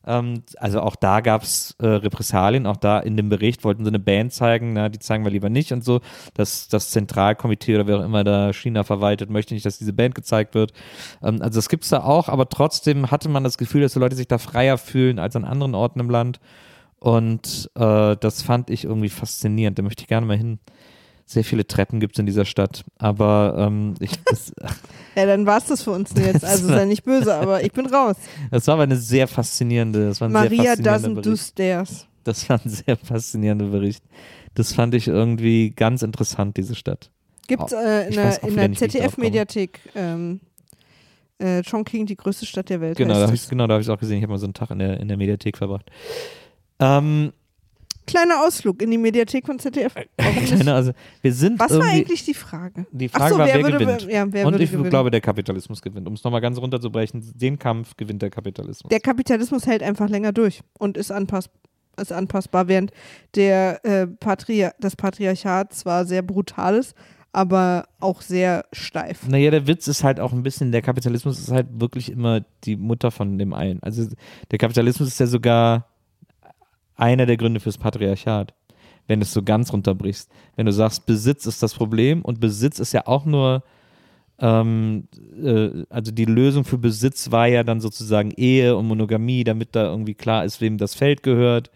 Ähm, 0.05 0.43
also 0.57 0.81
auch 0.81 0.95
da 0.95 1.21
gab 1.21 1.43
es 1.43 1.75
äh, 1.79 1.87
Repressalien, 1.87 2.65
auch 2.65 2.77
da 2.77 2.99
in 2.99 3.15
dem 3.15 3.29
Bericht 3.29 3.63
wollten 3.63 3.85
sie 3.85 3.89
eine 3.89 3.99
Band 3.99 4.33
zeigen, 4.33 4.73
na, 4.73 4.89
die 4.89 4.99
zeigen 4.99 5.23
wir 5.23 5.31
lieber 5.31 5.49
nicht 5.49 5.71
und 5.71 5.83
so. 5.83 6.01
Das, 6.33 6.67
das 6.67 6.89
Zentralkomitee 6.91 7.75
oder 7.75 7.87
wer 7.87 7.99
auch 7.99 8.03
immer 8.03 8.23
da 8.23 8.51
China 8.51 8.83
verwaltet, 8.83 9.29
möchte 9.29 9.53
nicht, 9.53 9.65
dass 9.65 9.77
diese 9.77 9.93
Band 9.93 10.15
gezeigt 10.15 10.55
wird. 10.55 10.73
Ähm, 11.21 11.41
also 11.41 11.57
das 11.57 11.69
gibt's 11.69 11.89
da 11.89 12.03
auch, 12.03 12.27
aber 12.27 12.49
trotzdem 12.49 13.11
hatte 13.11 13.29
man 13.29 13.43
das 13.43 13.57
Gefühl, 13.57 13.81
dass 13.81 13.93
die 13.93 13.99
Leute 13.99 14.15
sich 14.15 14.27
da 14.27 14.37
freier 14.37 14.77
fühlen 14.77 15.19
als 15.19 15.35
an 15.35 15.45
anderen 15.45 15.75
Orten 15.75 15.99
im 15.99 16.09
Land. 16.09 16.39
Und 16.99 17.69
äh, 17.75 18.15
das 18.17 18.41
fand 18.41 18.69
ich 18.69 18.85
irgendwie 18.85 19.09
faszinierend. 19.09 19.77
Da 19.77 19.83
möchte 19.83 20.03
ich 20.03 20.07
gerne 20.07 20.25
mal 20.25 20.37
hin. 20.37 20.59
Sehr 21.25 21.43
viele 21.43 21.65
Treppen 21.65 21.99
gibt 21.99 22.15
es 22.15 22.19
in 22.19 22.25
dieser 22.25 22.45
Stadt, 22.45 22.83
aber 22.97 23.55
ähm, 23.57 23.95
ich, 23.99 24.11
das, 24.25 24.51
Ja, 25.15 25.25
dann 25.25 25.45
war's 25.45 25.65
das 25.65 25.83
für 25.83 25.91
uns 25.91 26.11
jetzt. 26.15 26.43
Also 26.43 26.67
sei 26.67 26.85
nicht 26.85 27.03
böse, 27.03 27.33
aber 27.33 27.63
ich 27.63 27.71
bin 27.71 27.85
raus. 27.85 28.15
das 28.51 28.67
war 28.67 28.75
aber 28.75 28.83
eine 28.83 28.97
sehr 28.97 29.27
faszinierende, 29.27 30.07
das 30.07 30.19
war 30.21 30.27
ein 30.29 30.33
Maria 30.33 30.75
sehr 30.75 30.85
doesn't 30.85 31.15
do 31.15 31.21
Bericht. 31.21 31.43
stairs. 31.49 32.07
Das 32.23 32.47
war 32.49 32.59
ein 32.63 32.69
sehr 32.69 32.97
faszinierender 32.97 33.67
Bericht. 33.67 34.03
Das 34.55 34.73
fand 34.73 34.93
ich 34.95 35.07
irgendwie 35.07 35.71
ganz 35.71 36.03
interessant, 36.03 36.57
diese 36.57 36.75
Stadt. 36.75 37.09
Gibt's 37.47 37.73
Oh, 37.73 37.77
äh, 37.77 38.07
in 38.07 38.13
der, 38.55 38.65
in. 38.65 38.75
ZDF-Mediathek 38.75 39.79
ähm, 39.95 40.39
äh, 41.39 41.61
Chongqing, 41.63 42.05
die 42.05 42.15
größte 42.15 42.45
Stadt 42.45 42.69
der 42.69 42.79
Welt. 42.79 42.97
Genau, 42.97 43.15
da 43.15 43.21
habe 43.23 43.33
es. 43.33 43.43
ich 43.43 43.49
genau, 43.49 43.67
hab 43.67 43.81
ich 43.81 43.89
auch 43.89 43.99
gesehen. 43.99 44.17
Ich 44.17 44.23
habe 44.23 44.31
mal 44.33 44.39
so 44.39 44.45
einen 44.45 44.53
Tag 44.53 44.69
in 44.71 44.79
der, 44.79 44.99
in 44.99 45.07
der 45.07 45.17
Mediathek 45.17 45.57
verbracht. 45.57 45.89
Ähm, 46.79 47.33
Kleiner 48.05 48.41
Ausflug 48.45 48.81
in 48.81 48.91
die 48.91 48.97
Mediathek 48.97 49.45
von 49.45 49.59
ZDF. 49.59 49.93
Keine, 50.17 50.73
also 50.73 50.91
wir 51.21 51.33
sind 51.33 51.59
Was 51.59 51.77
war 51.77 51.85
eigentlich 51.85 52.25
die 52.25 52.33
Frage? 52.33 52.85
Die 52.91 53.09
Frage 53.09 53.33
so, 53.33 53.39
war, 53.39 53.47
wer 53.47 53.55
wer, 53.55 53.63
würde, 53.63 53.77
gewinnt. 53.79 54.01
Ja, 54.03 54.25
wer 54.31 54.47
Und 54.47 54.59
ich 54.59 54.71
gewinnen? 54.71 54.89
glaube, 54.89 55.11
der 55.11 55.21
Kapitalismus 55.21 55.81
gewinnt. 55.81 56.07
Um 56.07 56.13
es 56.13 56.23
nochmal 56.23 56.41
ganz 56.41 56.57
runterzubrechen, 56.57 57.23
den 57.35 57.57
Kampf 57.59 57.95
gewinnt 57.97 58.21
der 58.21 58.29
Kapitalismus. 58.29 58.89
der 58.89 58.99
Kapitalismus 58.99 59.65
hält 59.65 59.83
einfach 59.83 60.09
länger 60.09 60.31
durch 60.31 60.61
und 60.77 60.97
ist, 60.97 61.11
anpass 61.11 61.49
ist 61.99 62.11
anpassbar, 62.11 62.67
während 62.67 62.91
der, 63.35 63.85
äh, 63.85 64.07
Patri 64.07 64.67
das 64.79 64.95
Patriarchat 64.95 65.73
zwar 65.73 66.05
sehr 66.05 66.23
brutal 66.23 66.75
ist, 66.77 66.95
aber 67.31 67.87
auch 67.99 68.21
sehr 68.21 68.65
steif. 68.71 69.27
Naja, 69.27 69.51
der 69.51 69.67
Witz 69.67 69.87
ist 69.87 70.03
halt 70.03 70.19
auch 70.19 70.33
ein 70.33 70.43
bisschen, 70.43 70.71
der 70.71 70.81
Kapitalismus 70.81 71.39
ist 71.39 71.51
halt 71.51 71.67
wirklich 71.73 72.11
immer 72.11 72.41
die 72.63 72.77
Mutter 72.77 73.11
von 73.11 73.37
dem 73.37 73.53
allen. 73.53 73.81
Also 73.81 74.07
der 74.51 74.59
Kapitalismus 74.59 75.07
ist 75.09 75.19
ja 75.19 75.27
sogar 75.27 75.87
einer 76.95 77.25
der 77.25 77.37
Gründe 77.37 77.59
fürs 77.59 77.77
Patriarchat, 77.77 78.53
wenn 79.07 79.19
du 79.19 79.25
es 79.25 79.33
so 79.33 79.43
ganz 79.43 79.73
runterbrichst. 79.73 80.29
Wenn 80.55 80.65
du 80.65 80.71
sagst, 80.71 81.05
Besitz 81.05 81.45
ist 81.45 81.63
das 81.63 81.73
Problem 81.73 82.21
und 82.21 82.39
Besitz 82.39 82.79
ist 82.79 82.93
ja 82.93 83.07
auch 83.07 83.25
nur, 83.25 83.63
ähm, 84.39 85.07
äh, 85.41 85.83
also 85.89 86.11
die 86.11 86.25
Lösung 86.25 86.63
für 86.63 86.77
Besitz 86.77 87.31
war 87.31 87.47
ja 87.47 87.63
dann 87.63 87.81
sozusagen 87.81 88.31
Ehe 88.31 88.75
und 88.75 88.87
Monogamie, 88.87 89.43
damit 89.43 89.75
da 89.75 89.85
irgendwie 89.85 90.13
klar 90.13 90.45
ist, 90.45 90.61
wem 90.61 90.77
das 90.77 90.95
Feld 90.95 91.23
gehört. 91.23 91.71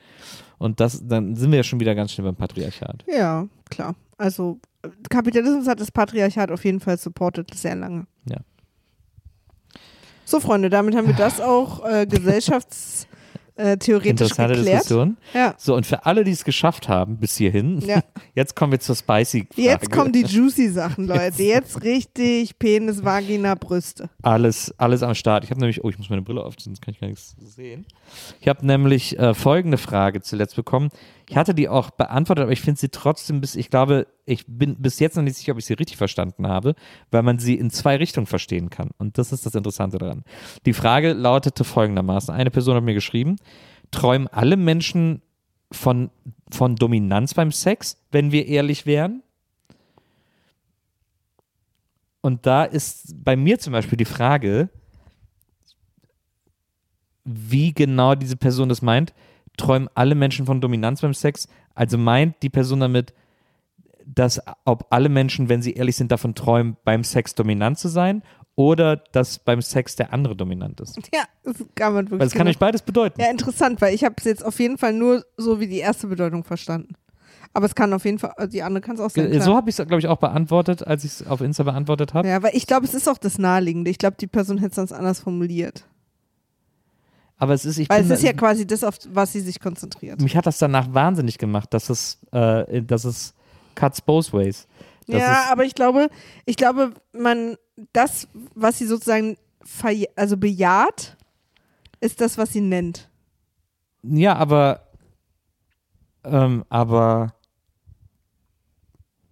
Und 0.57 0.79
das, 0.79 1.05
dann 1.05 1.35
sind 1.35 1.51
wir 1.51 1.57
ja 1.57 1.63
schon 1.63 1.79
wieder 1.79 1.95
ganz 1.95 2.11
schnell 2.11 2.25
beim 2.25 2.35
Patriarchat. 2.35 3.03
Ja, 3.07 3.47
klar. 3.69 3.95
Also 4.17 4.59
Kapitalismus 5.09 5.67
hat 5.67 5.79
das 5.79 5.91
Patriarchat 5.91 6.51
auf 6.51 6.65
jeden 6.65 6.79
Fall 6.79 6.97
supportet 6.97 7.53
sehr 7.53 7.75
lange. 7.75 8.07
Ja. 8.25 8.37
So, 10.25 10.39
Freunde, 10.39 10.69
damit 10.69 10.95
haben 10.95 11.07
wir 11.07 11.15
das 11.15 11.39
auch 11.39 11.85
äh, 11.85 12.05
gesellschaftstheoretisch 12.09 13.06
äh, 13.57 13.77
theoretisch 13.77 14.11
Interessante 14.11 14.55
geklärt. 14.55 14.75
Diskussion. 14.81 15.17
Ja. 15.33 15.53
So, 15.57 15.75
und 15.75 15.85
für 15.85 16.05
alle, 16.05 16.23
die 16.23 16.31
es 16.31 16.43
geschafft 16.43 16.87
haben 16.87 17.17
bis 17.17 17.35
hierhin, 17.37 17.79
Ja. 17.81 18.01
jetzt 18.35 18.55
kommen 18.55 18.71
wir 18.71 18.79
zur 18.79 18.95
spicy 18.95 19.47
Frage. 19.53 19.61
Jetzt 19.61 19.91
kommen 19.91 20.11
die 20.13 20.21
juicy 20.23 20.69
Sachen, 20.69 21.07
Leute. 21.07 21.41
Jetzt 21.43 21.83
richtig 21.83 22.57
Penis, 22.59 23.03
Vagina, 23.03 23.55
Brüste. 23.55 24.09
alles, 24.21 24.73
alles 24.77 25.03
am 25.03 25.15
Start. 25.15 25.43
Ich 25.43 25.49
habe 25.49 25.59
nämlich, 25.59 25.83
oh, 25.83 25.89
ich 25.89 25.97
muss 25.97 26.09
meine 26.09 26.21
Brille 26.21 26.43
aufziehen, 26.43 26.73
sonst 26.73 26.81
kann 26.81 26.93
ich 26.93 26.99
gar 26.99 27.07
nichts 27.07 27.35
sehen. 27.39 27.85
Ich 28.41 28.47
habe 28.47 28.65
nämlich 28.65 29.17
äh, 29.19 29.33
folgende 29.33 29.77
Frage 29.77 30.21
zuletzt 30.21 30.55
bekommen. 30.55 30.89
Ich 31.29 31.35
hatte 31.35 31.53
die 31.53 31.67
auch 31.67 31.89
beantwortet, 31.89 32.43
aber 32.43 32.53
ich 32.53 32.61
finde 32.61 32.79
sie 32.79 32.87
trotzdem 32.87 33.41
bis, 33.41 33.55
ich 33.55 33.69
glaube, 33.69 34.07
ich 34.25 34.45
bin 34.47 34.77
bis 34.77 34.99
jetzt 34.99 35.17
noch 35.17 35.23
nicht 35.23 35.35
sicher, 35.35 35.51
ob 35.51 35.57
ich 35.57 35.65
sie 35.65 35.73
richtig 35.73 35.97
verstanden 35.97 36.47
habe, 36.47 36.73
weil 37.11 37.21
man 37.21 37.37
sie 37.37 37.55
in 37.55 37.69
zwei 37.69 37.97
Richtungen 37.97 38.27
verstehen 38.27 38.69
kann. 38.69 38.91
Und 38.97 39.17
das 39.17 39.33
ist 39.33 39.45
das 39.45 39.53
Interessante 39.53 39.97
daran. 39.97 40.23
Die 40.65 40.73
Frage 40.73 41.11
lautete 41.11 41.65
folgendermaßen. 41.65 42.33
Eine 42.33 42.49
Person 42.49 42.75
hat 42.75 42.83
mir 42.83 42.93
geschrieben, 42.93 43.35
träumen 43.91 44.29
alle 44.29 44.55
Menschen 44.55 45.21
von, 45.69 46.11
von 46.49 46.75
Dominanz 46.77 47.33
beim 47.33 47.51
Sex, 47.51 47.97
wenn 48.11 48.31
wir 48.31 48.47
ehrlich 48.47 48.85
wären? 48.85 49.21
Und 52.21 52.45
da 52.45 52.63
ist 52.63 53.15
bei 53.23 53.35
mir 53.35 53.59
zum 53.59 53.73
Beispiel 53.73 53.97
die 53.97 54.05
Frage, 54.05 54.69
wie 57.25 57.73
genau 57.73 58.15
diese 58.15 58.37
Person 58.37 58.69
das 58.69 58.81
meint. 58.81 59.13
Träumen 59.57 59.89
alle 59.95 60.15
Menschen 60.15 60.45
von 60.45 60.61
Dominanz 60.61 61.01
beim 61.01 61.13
Sex? 61.13 61.47
Also 61.75 61.97
meint 61.97 62.35
die 62.41 62.49
Person 62.49 62.79
damit, 62.79 63.13
dass 64.05 64.41
ob 64.65 64.87
alle 64.89 65.09
Menschen, 65.09 65.49
wenn 65.49 65.61
sie 65.61 65.73
ehrlich 65.73 65.95
sind, 65.95 66.11
davon 66.11 66.35
träumen, 66.35 66.77
beim 66.83 67.03
Sex 67.03 67.35
dominant 67.35 67.77
zu 67.77 67.89
sein 67.89 68.23
oder 68.55 68.97
dass 68.97 69.39
beim 69.39 69.61
Sex 69.61 69.95
der 69.95 70.13
andere 70.13 70.35
dominant 70.35 70.79
ist? 70.81 70.97
Ja, 71.13 71.23
das 71.43 71.57
kann 71.75 71.93
man 71.93 72.05
wirklich. 72.05 72.19
Weil 72.19 72.27
es 72.27 72.33
kann 72.33 72.39
genau. 72.39 72.49
euch 72.51 72.59
beides 72.59 72.81
bedeuten. 72.81 73.21
Ja, 73.21 73.29
interessant, 73.29 73.81
weil 73.81 73.93
ich 73.93 74.03
habe 74.03 74.15
es 74.17 74.23
jetzt 74.23 74.43
auf 74.43 74.59
jeden 74.59 74.77
Fall 74.77 74.93
nur 74.93 75.23
so 75.37 75.59
wie 75.59 75.67
die 75.67 75.77
erste 75.77 76.07
Bedeutung 76.07 76.43
verstanden. 76.43 76.95
Aber 77.53 77.65
es 77.65 77.75
kann 77.75 77.93
auf 77.93 78.05
jeden 78.05 78.19
Fall, 78.19 78.33
die 78.49 78.63
andere 78.63 78.81
kann 78.81 78.95
es 78.95 79.01
auch 79.01 79.09
sein. 79.09 79.41
so 79.41 79.55
habe 79.55 79.69
ich 79.69 79.79
es, 79.79 79.87
glaube 79.87 79.99
ich, 79.99 80.07
auch 80.07 80.17
beantwortet, 80.17 80.85
als 80.85 81.03
ich 81.03 81.11
es 81.11 81.27
auf 81.27 81.41
Insta 81.41 81.63
beantwortet 81.63 82.13
habe. 82.13 82.27
Ja, 82.27 82.41
weil 82.43 82.55
ich 82.55 82.67
glaube, 82.67 82.85
es 82.85 82.93
ist 82.93 83.07
auch 83.07 83.17
das 83.17 83.37
Naheliegende. 83.37 83.89
Ich 83.89 83.97
glaube, 83.97 84.17
die 84.19 84.27
Person 84.27 84.57
hätte 84.57 84.69
es 84.69 84.75
sonst 84.75 84.91
anders 84.91 85.19
formuliert. 85.19 85.85
Aber 87.37 87.53
es 87.53 87.65
ist, 87.65 87.77
ich 87.77 87.87
Weil 87.89 88.03
es 88.03 88.09
ist 88.09 88.23
da- 88.23 88.27
ja 88.27 88.33
quasi 88.33 88.65
das, 88.65 88.83
auf 88.83 88.97
was 89.09 89.31
sie 89.31 89.41
sich 89.41 89.59
konzentriert. 89.59 90.19
mich 90.21 90.35
hat 90.35 90.45
das 90.47 90.57
danach 90.57 90.91
wahnsinnig 90.93 91.37
gemacht, 91.37 91.73
dass 91.73 91.89
es, 91.89 92.17
äh, 92.31 92.81
dass 92.81 93.05
es 93.05 93.33
cuts 93.75 94.01
both 94.01 94.33
ways. 94.33 94.67
Das 95.05 95.21
ja, 95.21 95.45
aber 95.51 95.63
ich 95.63 95.75
glaube, 95.75 96.09
ich 96.45 96.57
glaube, 96.57 96.93
man, 97.13 97.55
das, 97.93 98.27
was 98.55 98.79
sie 98.79 98.87
sozusagen 98.87 99.37
also 100.15 100.35
bejaht, 100.37 101.15
ist 101.99 102.21
das, 102.21 102.37
was 102.37 102.51
sie 102.53 102.61
nennt. 102.61 103.09
ja, 104.03 104.35
aber, 104.35 104.87
ähm, 106.23 106.65
aber 106.69 107.33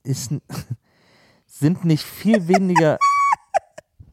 ist, 0.03 0.32
sind 1.47 1.86
nicht 1.86 2.03
viel 2.03 2.47
weniger. 2.47 2.99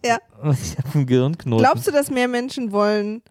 Ja. 0.05 0.19
Ich 0.61 0.77
habe 0.79 0.89
einen 0.95 1.07
Gehirnknoten. 1.07 1.63
Glaubst 1.63 1.87
du, 1.87 1.93
dass 1.93 2.11
mehr 2.11 2.27
Menschen 2.27 2.73
wollen 2.73 3.23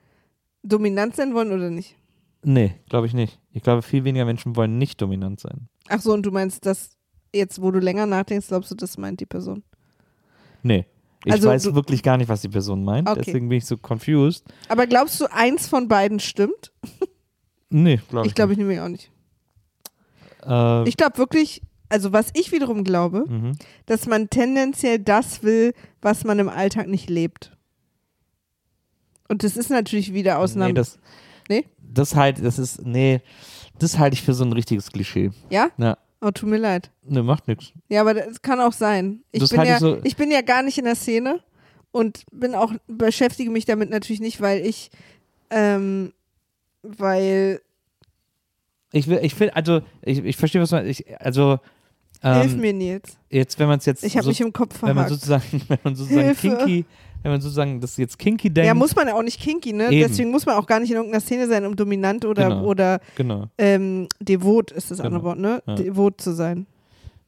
dominant 0.63 1.15
sein 1.15 1.33
wollen 1.33 1.51
oder 1.51 1.69
nicht? 1.69 1.95
Nee, 2.43 2.75
glaube 2.89 3.07
ich 3.07 3.13
nicht. 3.13 3.39
Ich 3.51 3.61
glaube, 3.61 3.81
viel 3.81 4.03
weniger 4.03 4.25
Menschen 4.25 4.55
wollen 4.55 4.77
nicht 4.77 5.01
dominant 5.01 5.39
sein. 5.39 5.67
Ach 5.89 6.01
so, 6.01 6.13
und 6.13 6.23
du 6.25 6.31
meinst, 6.31 6.65
dass 6.65 6.97
jetzt, 7.33 7.61
wo 7.61 7.71
du 7.71 7.79
länger 7.79 8.05
nachdenkst, 8.05 8.47
glaubst 8.47 8.71
du, 8.71 8.75
das 8.75 8.97
meint 8.97 9.19
die 9.19 9.25
Person? 9.25 9.63
Nee. 10.63 10.85
Ich 11.23 11.33
Also 11.33 11.49
weiß 11.49 11.75
wirklich 11.75 12.01
gar 12.01 12.17
nicht, 12.17 12.29
was 12.29 12.41
die 12.41 12.49
Person 12.49 12.83
meint. 12.83 13.07
Okay. 13.07 13.21
Deswegen 13.23 13.49
bin 13.49 13.59
ich 13.59 13.65
so 13.65 13.77
confused. 13.77 14.43
Aber 14.69 14.87
glaubst 14.87 15.21
du, 15.21 15.31
eins 15.31 15.67
von 15.67 15.87
beiden 15.87 16.19
stimmt? 16.19 16.71
Nee, 17.69 17.99
glaube 18.09 18.25
ich, 18.25 18.31
Ich 18.31 18.35
glaube 18.35 18.53
ich 18.53 18.57
nämlich 18.57 18.79
auch 18.79 18.89
nicht. 18.89 19.11
nicht. 20.41 20.47
Äh, 20.47 20.89
Ich 20.89 20.97
glaube 20.97 21.17
wirklich, 21.19 21.61
also 21.89 22.11
was 22.11 22.31
ich 22.33 22.51
wiederum 22.51 22.83
glaube, 22.83 23.25
mhm. 23.27 23.51
dass 23.85 24.07
man 24.07 24.29
tendenziell 24.29 24.97
das 24.99 25.43
will, 25.43 25.73
was 26.01 26.23
man 26.23 26.39
im 26.39 26.49
Alltag 26.49 26.87
nicht 26.87 27.09
lebt. 27.09 27.55
Und 29.31 29.43
das 29.43 29.55
ist 29.55 29.69
natürlich 29.69 30.13
wieder 30.13 30.39
Ausnahme. 30.39 30.71
Nee, 30.71 30.73
das, 30.75 30.99
Nee? 31.49 31.65
das 31.81 32.15
halt, 32.15 32.43
das 32.43 32.59
ist, 32.59 32.85
nee, 32.85 33.21
das 33.79 33.97
halte 33.97 34.13
ich 34.15 34.21
für 34.23 34.33
so 34.33 34.43
ein 34.43 34.51
richtiges 34.51 34.91
Klischee. 34.91 35.31
ja? 35.49 35.69
Ja, 35.77 35.97
Oh, 36.21 36.31
tut 36.31 36.49
mir 36.49 36.57
leid. 36.57 36.91
ne, 37.03 37.23
macht 37.23 37.47
nichts. 37.47 37.71
Ja, 37.89 38.01
aber 38.01 38.13
das 38.13 38.41
kann 38.41 38.59
auch 38.59 38.73
sein. 38.73 39.21
Ich 39.31 39.39
Das 39.39 39.49
bin, 39.51 39.61
ja, 39.63 39.75
ich 39.75 39.79
so- 39.79 39.97
ich 40.03 40.15
bin 40.17 40.29
ja 40.31 40.41
gar 40.41 40.61
nicht 40.63 40.77
in 40.77 40.83
der 40.85 40.95
Szene 40.95 41.39
und 41.91 42.23
bin 42.31 42.55
auch, 42.55 42.73
beschäftige 42.87 43.49
mich 43.49 43.63
damit 43.65 43.89
natürlich 43.89 44.19
nicht, 44.21 44.39
weil 44.41 44.65
ich, 44.65 44.91
ähm, 45.49 46.11
weil, 46.83 47.61
Ich 48.91 49.07
will, 49.07 49.19
ich 49.23 49.39
will, 49.39 49.49
also, 49.51 49.81
ich, 50.01 50.19
ich 50.23 50.35
verstehe, 50.37 50.61
was 50.61 50.71
man, 50.71 50.85
ich, 50.85 51.05
also, 51.21 51.59
hilf 52.21 52.53
ähm, 52.53 52.59
mir 52.59 52.73
Nils. 52.73 53.17
jetzt, 53.29 53.57
wenn 53.59 53.67
man 53.67 53.79
es 53.79 53.85
jetzt, 53.85 54.03
Ich 54.03 54.15
habe 54.17 54.25
so, 54.25 54.29
mich 54.29 54.41
im 54.41 54.51
Kopf 54.53 54.81
wenn 54.83 54.95
man 54.95 55.07
verhakt. 55.07 55.09
sozusagen, 55.09 55.61
wenn 55.69 55.79
man 55.83 55.95
sozusagen 55.95 56.25
Hilfe. 56.27 56.57
kinky, 56.57 56.85
wenn 57.23 57.31
man 57.31 57.41
sozusagen 57.41 57.79
das 57.81 57.97
jetzt 57.97 58.17
kinky 58.19 58.49
denkt, 58.49 58.67
Ja, 58.67 58.73
muss 58.73 58.95
man 58.95 59.07
ja 59.07 59.13
auch 59.15 59.23
nicht 59.23 59.39
kinky, 59.39 59.73
ne? 59.73 59.89
Eben. 59.89 60.07
Deswegen 60.09 60.31
muss 60.31 60.45
man 60.45 60.55
auch 60.55 60.65
gar 60.65 60.79
nicht 60.79 60.89
in 60.89 60.95
irgendeiner 60.97 61.21
Szene 61.21 61.47
sein, 61.47 61.65
um 61.65 61.75
dominant 61.75 62.25
oder, 62.25 62.49
Genau. 62.49 62.63
oder 62.65 62.99
genau, 63.15 63.47
ähm, 63.57 64.07
devot 64.19 64.71
ist 64.71 64.91
das 64.91 64.97
Genau. 64.97 65.07
andere 65.07 65.23
Wort, 65.23 65.39
ne? 65.39 65.61
Ja. 65.67 65.75
Devot 65.75 66.19
zu 66.21 66.33
sein. 66.33 66.65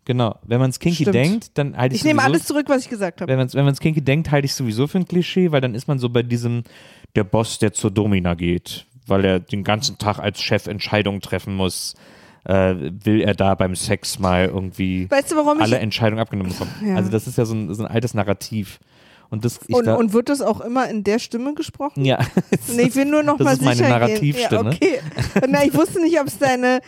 genau, 0.05 0.35
wenn 0.43 0.59
man 0.59 0.69
es 0.69 0.79
kinky 0.79 1.03
Stimmt. 1.03 1.15
denkt, 1.15 1.51
dann 1.57 1.77
halte 1.77 1.95
ich 1.95 2.01
Ich 2.01 2.05
nehme 2.05 2.21
alles 2.23 2.43
zurück, 2.45 2.65
was 2.67 2.81
ich 2.83 2.89
gesagt 2.89 3.21
habe. 3.21 3.31
wenn 3.31 3.37
man 3.37 3.47
es 3.47 3.55
wenn 3.55 3.63
man's 3.65 3.79
kinky 3.79 4.01
denkt, 4.01 4.31
halte 4.31 4.45
ich 4.45 4.51
es 4.51 4.57
sowieso 4.57 4.87
für 4.87 4.97
ein 4.97 5.07
Klischee, 5.07 5.51
weil 5.51 5.61
dann 5.61 5.75
ist 5.75 5.87
man 5.87 5.97
so 5.99 6.09
bei 6.09 6.23
diesem, 6.23 6.63
der 7.15 7.23
Boss, 7.23 7.57
der 7.59 7.71
zur 7.73 7.89
Domina 7.91 8.33
geht, 8.33 8.85
weil 9.07 9.23
er 9.23 9.39
den 9.39 9.63
ganzen 9.63 9.97
Tag 9.97 10.19
als 10.19 10.41
Chef 10.41 10.67
Entscheidungen 10.67 11.21
treffen 11.21 11.55
muss, 11.55 11.93
äh, 12.45 12.75
will 13.05 13.21
er 13.21 13.33
da 13.35 13.55
beim 13.55 13.75
Sex 13.75 14.19
mal 14.19 14.47
irgendwie 14.47 15.09
Weißt 15.09 15.31
du, 15.31 15.35
warum 15.37 15.61
alle 15.61 15.77
ich. 15.77 15.81
Entscheidungen 15.83 16.19
abgenommen 16.21 16.51
bekommen. 16.51 16.71
Ja. 16.85 16.95
Also 16.95 17.09
das 17.09 17.25
ist 17.27 17.37
ja 17.37 17.45
so 17.45 17.53
ein, 17.55 17.73
so 17.73 17.83
ein 17.83 17.89
altes 17.89 18.13
Narrativ. 18.13 18.79
Und 19.33 19.43
das, 19.43 19.57
Und, 19.67 19.87
da, 19.87 19.95
und 19.95 20.13
wird 20.13 20.29
das 20.29 20.41
auch 20.41 20.61
immer 20.61 20.87
in 20.87 21.03
der 21.03 21.17
Stimme 21.17 21.55
gesprochen? 21.55 22.05
ja, 22.05 22.19
Nee, 22.71 22.83
ich 22.83 22.95
will 22.95 23.05
nur 23.05 23.23
noch 23.23 23.37
Das 23.39 23.45
mal 23.45 23.53
ist 23.53 23.61
meine 23.63 23.77
sicher 23.77 23.89
Narrativstimme. 23.89 24.69
Gehen. 24.75 24.91
Ja, 24.93 25.37
okay. 25.41 25.47
Na, 25.49 25.63
ich 25.65 25.73
wusste 25.73 25.99
nicht, 26.03 26.19
ob 26.19 26.27
es 26.27 26.37
deine, 26.37 26.81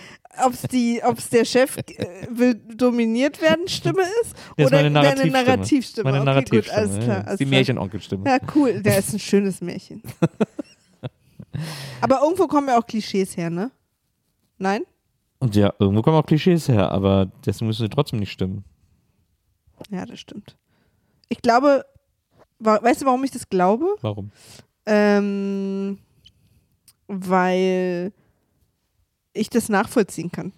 ob 0.46 0.54
es 0.54 0.62
die, 0.62 1.02
ob 1.04 1.18
es 1.18 1.30
der 1.30 1.44
Chef 1.44 1.76
äh, 1.78 1.84
will 2.30 2.54
dominiert 2.54 3.42
werden 3.42 3.68
Stimme 3.68 4.04
ist 4.22 4.34
das 4.58 4.68
ist 4.68 4.68
oder 4.68 4.78
meine 4.84 4.92
deine 4.92 4.92
Narrativstimme. 4.92 5.44
Narrativstimme. 5.44 6.04
Meine 6.12 6.18
okay, 6.18 6.26
Narrativstimme. 6.26 6.62
gut, 6.62 6.94
alles 6.94 7.04
klar. 7.04 7.20
Ist 7.22 7.28
Alles 7.28 7.38
die. 7.40 7.46
Märchenonkelstimme. 7.48 8.30
Ja, 8.30 8.38
cool. 8.54 8.82
Der 8.84 8.98
ist 9.00 9.14
ein 9.14 9.20
schönes 9.20 9.62
Märchen. 9.62 10.04
Aber 12.02 12.22
irgendwo 12.22 12.46
kommen 12.46 12.68
ja 12.68 12.78
auch 12.78 12.86
Klischees 12.86 13.38
her, 13.38 13.50
ne? 13.50 13.72
Nein? 14.60 14.84
Und 15.40 15.56
ja, 15.56 15.74
irgendwo 15.80 16.04
kommen 16.04 16.18
auch 16.18 16.26
Klischees 16.28 16.68
her, 16.70 16.92
aber 16.92 17.32
deswegen 17.46 17.68
müssen 17.68 17.84
sie 17.84 17.90
trotzdem 17.90 18.20
nicht 18.20 18.32
stimmen. 18.32 18.64
Ja, 19.90 20.06
das 20.06 20.20
stimmt. 20.20 20.56
Ich 21.30 21.42
glaube, 21.42 21.86
weißt 22.60 23.02
du, 23.02 23.06
warum 23.06 23.24
ich 23.24 23.32
das 23.32 23.50
glaube? 23.50 23.86
Warum? 24.02 24.32
Ähm, 24.86 26.00
weil 27.08 28.14
ich 29.34 29.50
das 29.50 29.70
nachvollziehen 29.70 30.32
kann. 30.32 30.54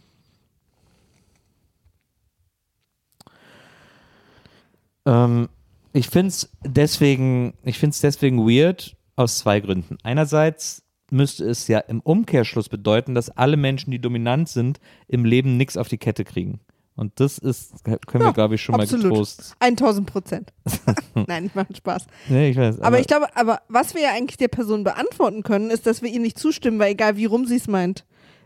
Ähm, 5.05 5.49
ich 5.93 6.09
finde 6.09 6.27
es 6.27 6.49
deswegen, 6.63 7.53
ich 7.63 7.79
find's 7.79 8.01
deswegen 8.01 8.47
weird 8.47 8.95
aus 9.15 9.39
zwei 9.39 9.59
Gründen. 9.59 9.97
Einerseits 10.03 10.83
müsste 11.09 11.45
es 11.45 11.67
ja 11.67 11.79
im 11.79 12.01
Umkehrschluss 12.01 12.69
bedeuten, 12.69 13.15
dass 13.15 13.29
alle 13.29 13.57
Menschen, 13.57 13.91
die 13.91 13.99
dominant 13.99 14.49
sind, 14.49 14.79
im 15.07 15.25
Leben 15.25 15.57
nichts 15.57 15.77
auf 15.77 15.87
die 15.87 15.97
Kette 15.97 16.25
kriegen. 16.25 16.59
Und 16.97 17.19
das 17.19 17.37
ist, 17.37 17.83
können 17.85 17.99
wir, 18.11 18.21
Ja, 18.25 18.31
glaube 18.31 18.55
ich, 18.55 18.61
schon 18.63 18.73
absolut. 18.75 19.03
mal 19.05 19.09
getrost. 19.11 19.55
1000 19.59 20.07
Prozent. 20.07 20.51
Nein, 21.27 21.45
ich 21.45 21.53
mache 21.55 21.73
Spaß. 21.73 22.07
Nee, 22.27 22.49
ich 22.49 22.57
weiß, 22.57 22.81
Aber, 22.81 22.99
ich 22.99 23.05
glaube, 23.07 23.27
aber 23.35 23.61
was 23.69 23.93
wir 23.93 24.01
ja 24.01 24.09
eigentlich 24.13 24.37
der 24.37 24.47
Person 24.49 24.83
beantworten 24.83 25.43
können, 25.43 25.69
ist, 25.69 25.85
dass 25.85 26.01
wir 26.01 26.09
ihr 26.09 26.19
nicht 26.19 26.37
zustimmen, 26.39 26.79
weil 26.79 26.91
egal 26.93 27.15
wie 27.15 27.25
rum 27.25 27.45
sie 27.45 27.55
es 27.57 27.67
meint, 27.67 28.03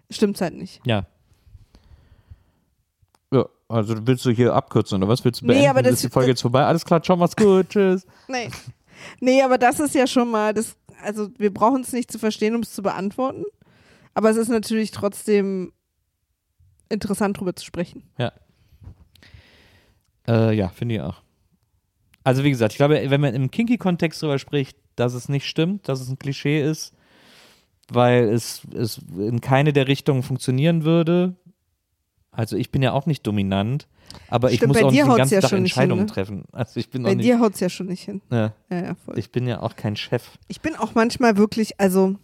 stimmt's 0.10 0.42
halt 0.42 0.56
nicht. 0.56 0.82
Ja. 0.86 1.08
Ja, 3.34 3.46
also 3.70 3.96
willst 4.06 4.26
du 4.26 4.32
hier 4.32 4.54
abkürzen 4.54 4.98
oder 4.98 5.08
was 5.08 5.24
willst 5.24 5.42
du 5.42 5.46
Nee, 5.46 5.54
beenden? 5.54 5.70
aber 5.70 5.82
das- 5.84 5.94
ist 5.94 6.04
die 6.04 6.10
Folge 6.10 6.32
jetzt 6.32 6.42
vorbei? 6.42 6.66
Alles 6.66 6.84
klar, 6.84 7.02
ciao, 7.02 7.16
mach's 7.18 7.36
gut, 7.36 7.70
tschüss. 7.70 8.06
Nee. 8.28 8.50
Nee, 9.20 9.42
aber 9.42 9.58
das 9.58 9.80
ist 9.80 9.96
ja 9.96 10.06
schon 10.06 10.30
mal, 10.30 10.54
das, 10.54 10.76
also 11.04 11.30
wir 11.38 11.54
brauchen 11.54 11.82
es 11.82 11.92
nicht 11.94 12.12
zu 12.12 12.20
verstehen, 12.20 12.54
um 12.54 12.62
es 12.62 12.74
zu 12.74 12.84
beantworten. 12.84 13.46
Aber 14.14 14.30
es 14.30 14.38
ist 14.38 14.50
natürlich 14.50 14.92
trotzdem 14.92 15.72
interessant, 16.92 17.40
drüber 17.40 17.56
zu 17.56 17.66
sprechen. 17.66 18.04
Ja. 18.18 18.32
Äh, 20.28 20.56
ja, 20.56 20.70
finde 20.70 20.96
ich 20.96 21.02
auch. 21.02 21.22
Also 22.24 22.44
wie 22.44 22.52
gesagt, 22.52 22.74
ich 22.74 22.78
glaube, 22.78 23.10
wenn 23.10 23.22
man 23.22 23.34
im 23.34 23.50
Kinky-Kontext 23.50 24.22
drüber 24.22 24.38
spricht, 24.38 24.78
dass 24.96 25.14
es 25.14 25.30
nicht 25.30 25.48
stimmt, 25.48 25.88
dass 25.90 26.00
es 26.02 26.10
ein 26.10 26.20
Klischee 26.20 26.62
ist, 26.62 26.94
weil 27.90 28.26
es, 28.30 28.62
es 28.76 29.00
in 29.18 29.42
keine 29.42 29.74
der 29.74 29.88
Richtungen 29.88 30.22
funktionieren 30.24 30.84
würde. 30.84 31.36
Also 32.32 32.56
ich 32.56 32.72
bin 32.72 32.82
ja 32.82 32.94
auch 32.94 33.08
nicht 33.08 33.26
dominant, 33.28 33.88
aber 34.30 34.52
ich 34.52 34.58
Stimmt, 34.58 34.70
muss 34.70 34.78
bei 34.80 34.86
auch 34.86 34.92
nicht 34.92 35.04
den 35.04 35.16
ganzen 35.16 35.34
ja 35.34 35.42
Tag 35.42 35.50
schon 35.50 35.64
nicht 35.64 35.74
hin, 35.74 35.82
Entscheidungen 35.84 36.06
ne? 36.06 36.12
treffen. 36.12 36.44
Also 36.52 36.80
ich 36.80 36.90
bin 36.90 37.04
auch 37.04 37.10
Bei 37.10 37.16
nicht, 37.16 37.26
dir 37.28 37.40
haut 37.40 37.56
es 37.56 37.60
ja 37.60 37.70
schon 37.70 37.88
nicht 37.88 38.04
hin. 38.04 38.22
ja, 38.32 38.54
Ja, 38.70 38.96
ich 39.16 39.32
bin 39.32 39.48
ja 39.48 39.62
auch 39.62 39.76
kein 39.76 39.96
Chef. 39.96 40.38
Ich 40.48 40.62
bin 40.62 40.76
auch 40.76 40.94
manchmal 40.94 41.36
wirklich, 41.38 41.80
also 41.80 42.16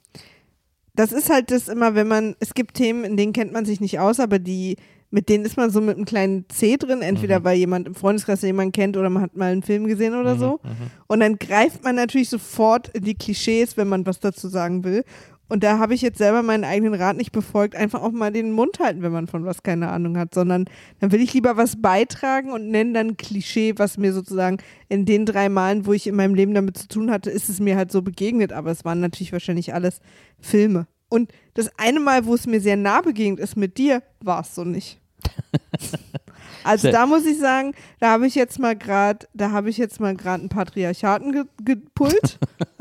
das 0.97 1.11
ist 1.11 1.29
halt 1.29 1.51
das 1.51 1.69
immer, 1.69 1.95
wenn 1.95 2.07
man, 2.07 2.35
es 2.39 2.53
gibt 2.53 2.73
Themen, 2.73 3.05
in 3.05 3.15
denen 3.17 3.31
kennt 3.31 3.53
man 3.53 3.65
sich 3.65 3.79
nicht 3.79 3.99
aus, 3.99 4.19
aber 4.19 4.39
die, 4.39 4.77
mit 5.11 5.29
denen 5.29 5.45
ist 5.45 5.55
man 5.55 5.69
so 5.69 5.79
mit 5.79 5.95
einem 5.95 6.05
kleinen 6.05 6.45
C 6.49 6.75
drin, 6.75 7.01
entweder 7.01 7.43
weil 7.43 7.57
jemand 7.57 7.87
im 7.87 7.95
Freundeskreis 7.95 8.41
jemanden 8.41 8.71
kennt 8.73 8.97
oder 8.97 9.09
man 9.09 9.21
hat 9.21 9.37
mal 9.37 9.51
einen 9.51 9.63
Film 9.63 9.85
gesehen 9.87 10.15
oder 10.15 10.35
so. 10.35 10.59
Und 11.07 11.19
dann 11.21 11.37
greift 11.37 11.83
man 11.83 11.95
natürlich 11.95 12.29
sofort 12.29 12.89
in 12.89 13.03
die 13.03 13.15
Klischees, 13.15 13.77
wenn 13.77 13.87
man 13.87 14.05
was 14.05 14.19
dazu 14.19 14.49
sagen 14.49 14.83
will. 14.83 15.03
Und 15.49 15.63
da 15.63 15.79
habe 15.79 15.93
ich 15.93 16.01
jetzt 16.01 16.17
selber 16.17 16.43
meinen 16.43 16.63
eigenen 16.63 16.93
Rat 16.93 17.15
nicht 17.17 17.31
befolgt, 17.31 17.75
einfach 17.75 18.01
auch 18.01 18.11
mal 18.11 18.31
den 18.31 18.51
Mund 18.51 18.79
halten, 18.79 19.01
wenn 19.01 19.11
man 19.11 19.27
von 19.27 19.45
was 19.45 19.63
keine 19.63 19.89
Ahnung 19.89 20.17
hat, 20.17 20.33
sondern 20.33 20.65
dann 20.99 21.11
will 21.11 21.21
ich 21.21 21.33
lieber 21.33 21.57
was 21.57 21.81
beitragen 21.81 22.51
und 22.51 22.69
nenne 22.69 22.93
dann 22.93 23.17
Klischee, 23.17 23.73
was 23.77 23.97
mir 23.97 24.13
sozusagen 24.13 24.57
in 24.89 25.05
den 25.05 25.25
drei 25.25 25.49
Malen, 25.49 25.85
wo 25.85 25.93
ich 25.93 26.07
in 26.07 26.15
meinem 26.15 26.35
Leben 26.35 26.53
damit 26.53 26.77
zu 26.77 26.87
tun 26.87 27.11
hatte, 27.11 27.29
ist 27.29 27.49
es 27.49 27.59
mir 27.59 27.77
halt 27.77 27.91
so 27.91 28.01
begegnet, 28.01 28.51
aber 28.51 28.71
es 28.71 28.83
waren 28.83 28.99
natürlich 28.99 29.33
wahrscheinlich 29.33 29.73
alles 29.73 30.01
Filme. 30.39 30.87
Und 31.09 31.31
das 31.53 31.71
eine 31.77 32.01
Mal, 32.01 32.25
wo 32.25 32.35
es 32.35 32.45
mir 32.45 32.59
sehr 32.59 32.75
nah 32.75 33.01
begegnet 33.01 33.39
ist 33.39 33.55
mit 33.55 33.77
dir, 33.77 34.03
war 34.19 34.41
es 34.41 34.53
so 34.53 34.63
nicht. 34.63 34.99
Also 36.67 36.91
da 36.91 37.05
muss 37.05 37.25
ich 37.25 37.39
sagen, 37.39 37.73
da 37.99 38.11
habe 38.11 38.27
ich 38.27 38.35
jetzt 38.35 38.59
mal 38.59 38.75
gerade, 38.75 39.25
da 39.33 39.51
habe 39.51 39.69
ich 39.69 39.77
jetzt 39.77 40.01
mal 40.01 40.15
gerade 40.15 40.41
einen 40.41 40.49
Patriarchaten 40.49 41.31
ge 41.31 41.45
gepult 41.63 42.39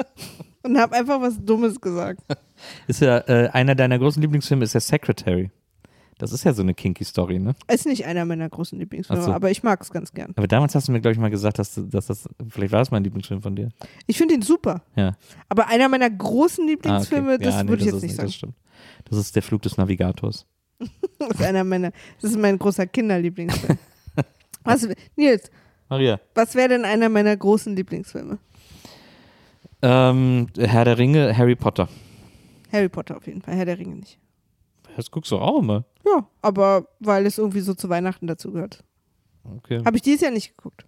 und 0.66 0.78
habe 0.78 0.94
einfach 0.96 1.20
was 1.20 1.42
Dummes 1.42 1.80
gesagt. 1.80 2.20
Ist 2.86 3.00
ja, 3.00 3.18
äh, 3.28 3.48
einer 3.50 3.74
deiner 3.74 3.98
großen 3.98 4.20
Lieblingsfilme 4.22 4.64
ist 4.64 4.72
ja 4.72 4.80
Secretary. 4.80 5.50
Das 6.18 6.32
ist 6.32 6.44
ja 6.44 6.54
so 6.54 6.62
eine 6.62 6.72
kinky 6.72 7.04
Story, 7.04 7.38
ne? 7.38 7.54
Ist 7.68 7.84
nicht 7.84 8.06
einer 8.06 8.24
meiner 8.24 8.48
großen 8.48 8.78
Lieblingsfilme, 8.78 9.22
so. 9.22 9.30
aber 9.32 9.50
ich 9.50 9.62
mag 9.62 9.82
es 9.82 9.90
ganz 9.90 10.10
gern. 10.14 10.32
Aber 10.36 10.46
damals 10.48 10.74
hast 10.74 10.88
du 10.88 10.92
mir, 10.92 11.02
glaube 11.02 11.12
ich, 11.12 11.18
mal 11.18 11.28
gesagt, 11.28 11.58
dass, 11.58 11.78
dass 11.90 12.06
das, 12.06 12.26
vielleicht 12.48 12.72
war 12.72 12.80
es 12.80 12.90
mein 12.90 13.04
Lieblingsfilm 13.04 13.42
von 13.42 13.54
dir. 13.54 13.68
Ich 14.06 14.16
finde 14.16 14.32
ihn 14.34 14.40
super. 14.40 14.82
Ja. 14.96 15.14
Aber 15.50 15.66
einer 15.68 15.90
meiner 15.90 16.08
großen 16.08 16.66
Lieblingsfilme, 16.66 17.32
Ah, 17.32 17.34
okay. 17.34 17.44
das 17.44 17.54
Ja, 17.56 17.62
nee, 17.64 17.68
würde 17.68 17.82
ich 17.84 17.90
das 17.90 17.94
jetzt 17.96 18.02
nicht 18.04 18.16
sagen. 18.16 18.28
Das 18.28 18.34
stimmt. 18.34 18.54
Das 19.10 19.18
ist 19.18 19.36
der 19.36 19.42
Flug 19.42 19.60
des 19.62 19.76
Navigators. 19.76 20.46
Das 21.18 21.30
ist 21.30 21.42
einer 21.42 21.64
meiner, 21.64 21.92
das 22.20 22.30
ist 22.30 22.38
mein 22.38 22.58
großer 22.58 22.86
Kinderlieblingsfilm. 22.86 23.78
Was, 24.64 24.88
Nils, 25.16 25.50
Maria. 25.88 26.18
was 26.34 26.54
wäre 26.54 26.68
denn 26.70 26.84
einer 26.84 27.08
meiner 27.08 27.36
großen 27.36 27.74
Lieblingsfilme? 27.76 28.38
Ähm, 29.82 30.48
Herr 30.58 30.84
der 30.84 30.98
Ringe, 30.98 31.36
Harry 31.36 31.54
Potter. 31.56 31.88
Harry 32.72 32.88
Potter 32.88 33.16
auf 33.16 33.26
jeden 33.26 33.42
Fall, 33.42 33.54
Herr 33.54 33.64
der 33.66 33.78
Ringe 33.78 33.96
nicht. 33.96 34.18
Das 34.96 35.10
guckst 35.10 35.30
du 35.30 35.38
auch 35.38 35.60
immer. 35.60 35.84
Ja, 36.04 36.26
aber 36.40 36.88
weil 37.00 37.26
es 37.26 37.38
irgendwie 37.38 37.60
so 37.60 37.74
zu 37.74 37.88
Weihnachten 37.88 38.26
dazu 38.26 38.52
gehört. 38.52 38.82
Okay. 39.44 39.82
Habe 39.84 39.96
ich 39.96 40.02
dieses 40.02 40.22
Jahr 40.22 40.30
nicht 40.32 40.56
geguckt. 40.56 40.86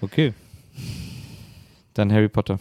Okay. 0.00 0.34
Dann 1.94 2.12
Harry 2.12 2.28
Potter, 2.28 2.60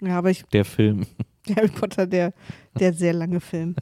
Ja, 0.00 0.18
aber 0.18 0.30
ich, 0.30 0.44
der 0.46 0.64
Film. 0.64 1.06
Harry 1.56 1.68
Potter, 1.68 2.06
der, 2.06 2.32
der 2.78 2.92
sehr 2.92 3.12
lange 3.12 3.40
Film. 3.40 3.76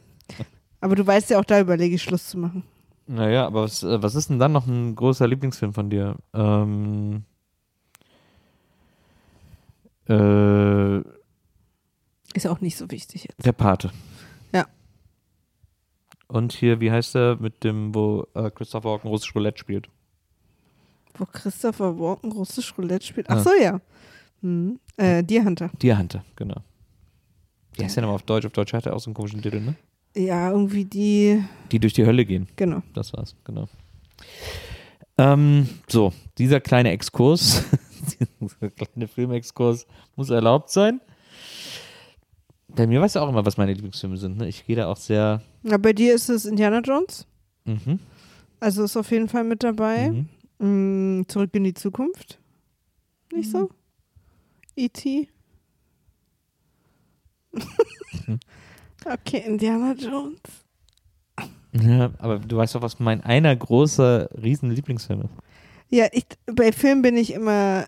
Aber 0.80 0.96
du 0.96 1.06
weißt 1.06 1.30
ja 1.30 1.38
auch, 1.38 1.44
da 1.44 1.60
überlege 1.60 1.94
ich 1.94 2.02
Schluss 2.02 2.28
zu 2.28 2.38
machen. 2.38 2.64
Naja, 3.06 3.46
aber 3.46 3.62
was, 3.62 3.82
äh, 3.82 4.02
was 4.02 4.14
ist 4.14 4.30
denn 4.30 4.38
dann 4.38 4.52
noch 4.52 4.66
ein 4.66 4.94
großer 4.94 5.26
Lieblingsfilm 5.28 5.72
von 5.72 5.90
dir? 5.90 6.16
Ähm, 6.34 7.24
äh, 10.08 10.98
Ist 12.34 12.46
auch 12.46 12.60
nicht 12.60 12.76
so 12.76 12.90
wichtig 12.90 13.24
jetzt. 13.24 13.44
der 13.44 13.52
Pate. 13.52 13.90
Ja. 14.52 14.66
Und 16.28 16.52
hier, 16.52 16.80
wie 16.80 16.90
heißt 16.90 17.14
der 17.14 17.36
mit 17.40 17.64
dem, 17.64 17.94
wo 17.94 18.26
äh, 18.34 18.50
Christopher 18.50 18.90
Walken 18.90 19.08
russisch 19.10 19.34
Roulette 19.34 19.58
spielt? 19.58 19.88
Wo 21.16 21.26
Christopher 21.26 21.98
Walken 21.98 22.32
russisch 22.32 22.74
Roulette 22.76 23.06
spielt. 23.06 23.30
Ach 23.30 23.36
Ja. 23.36 23.42
so, 23.42 23.50
ja. 23.60 23.80
Hm. 24.42 24.78
Äh, 24.96 25.22
Deer 25.22 25.44
Hunter. 25.44 25.70
Deer 25.80 25.96
Hunter, 25.98 26.24
genau. 26.36 26.56
Wie 27.76 27.84
heißt 27.84 27.96
der 27.96 28.02
nochmal 28.02 28.16
auf 28.16 28.22
Deutsch? 28.22 28.44
Auf 28.46 28.52
Deutsch 28.52 28.72
hat 28.72 28.86
er 28.86 28.94
auch 28.94 29.00
so 29.00 29.08
einen 29.10 29.14
komischen 29.14 29.42
Titel, 29.42 29.60
ne? 29.60 29.74
Ja, 30.16 30.50
irgendwie 30.50 30.84
die, 30.84 31.42
Die 31.72 31.80
durch 31.80 31.92
die 31.92 32.06
Hölle 32.06 32.24
gehen. 32.24 32.46
genau. 32.56 32.82
Das 32.94 33.12
war's, 33.14 33.34
genau. 33.44 33.68
Ähm, 35.18 35.68
so, 35.88 36.12
dieser 36.38 36.60
kleine 36.60 36.90
Exkurs, 36.90 37.64
dieser 38.40 38.70
kleine 38.70 39.08
Filmexkurs 39.08 39.86
muss 40.16 40.30
erlaubt 40.30 40.70
sein. 40.70 41.00
Bei 42.68 42.86
mir 42.86 43.00
weißt 43.00 43.16
du 43.16 43.20
auch 43.20 43.28
immer, 43.28 43.44
was 43.46 43.56
meine 43.56 43.72
Lieblingsfilme 43.72 44.16
sind. 44.16 44.38
Ne? 44.38 44.48
Ich 44.48 44.66
gehe 44.66 44.76
da 44.76 44.86
auch 44.88 44.96
sehr. 44.96 45.40
Na, 45.62 45.76
bei 45.76 45.92
dir 45.92 46.14
ist 46.14 46.28
es 46.28 46.44
Indiana 46.44 46.80
Jones. 46.80 47.26
Mhm, 47.64 47.98
Also 48.60 48.82
ist 48.84 48.96
auf 48.96 49.10
jeden 49.10 49.28
Fall 49.28 49.44
mit 49.44 49.62
dabei. 49.62 50.10
mhm. 50.10 50.28
Mm, 51.20 51.22
Zurück 51.28 51.50
in 51.54 51.64
die 51.64 51.74
Zukunft. 51.74 52.38
Nicht 53.32 53.50
so? 53.50 53.70
E.T. 54.76 55.28
okay, 59.04 59.42
Indiana 59.46 59.94
Jones. 59.94 60.40
Ja, 61.72 62.10
aber 62.18 62.38
du 62.38 62.56
weißt 62.56 62.74
doch, 62.76 62.82
was 62.82 63.00
mein 63.00 63.20
einer 63.22 63.54
großer, 63.54 64.28
riesen 64.40 64.70
Lieblingsfilm 64.70 65.22
ist. 65.22 65.30
Ja, 65.90 66.06
ich, 66.12 66.24
bei 66.46 66.70
Filmen 66.72 67.02
bin 67.02 67.16
ich 67.16 67.32
immer, 67.32 67.86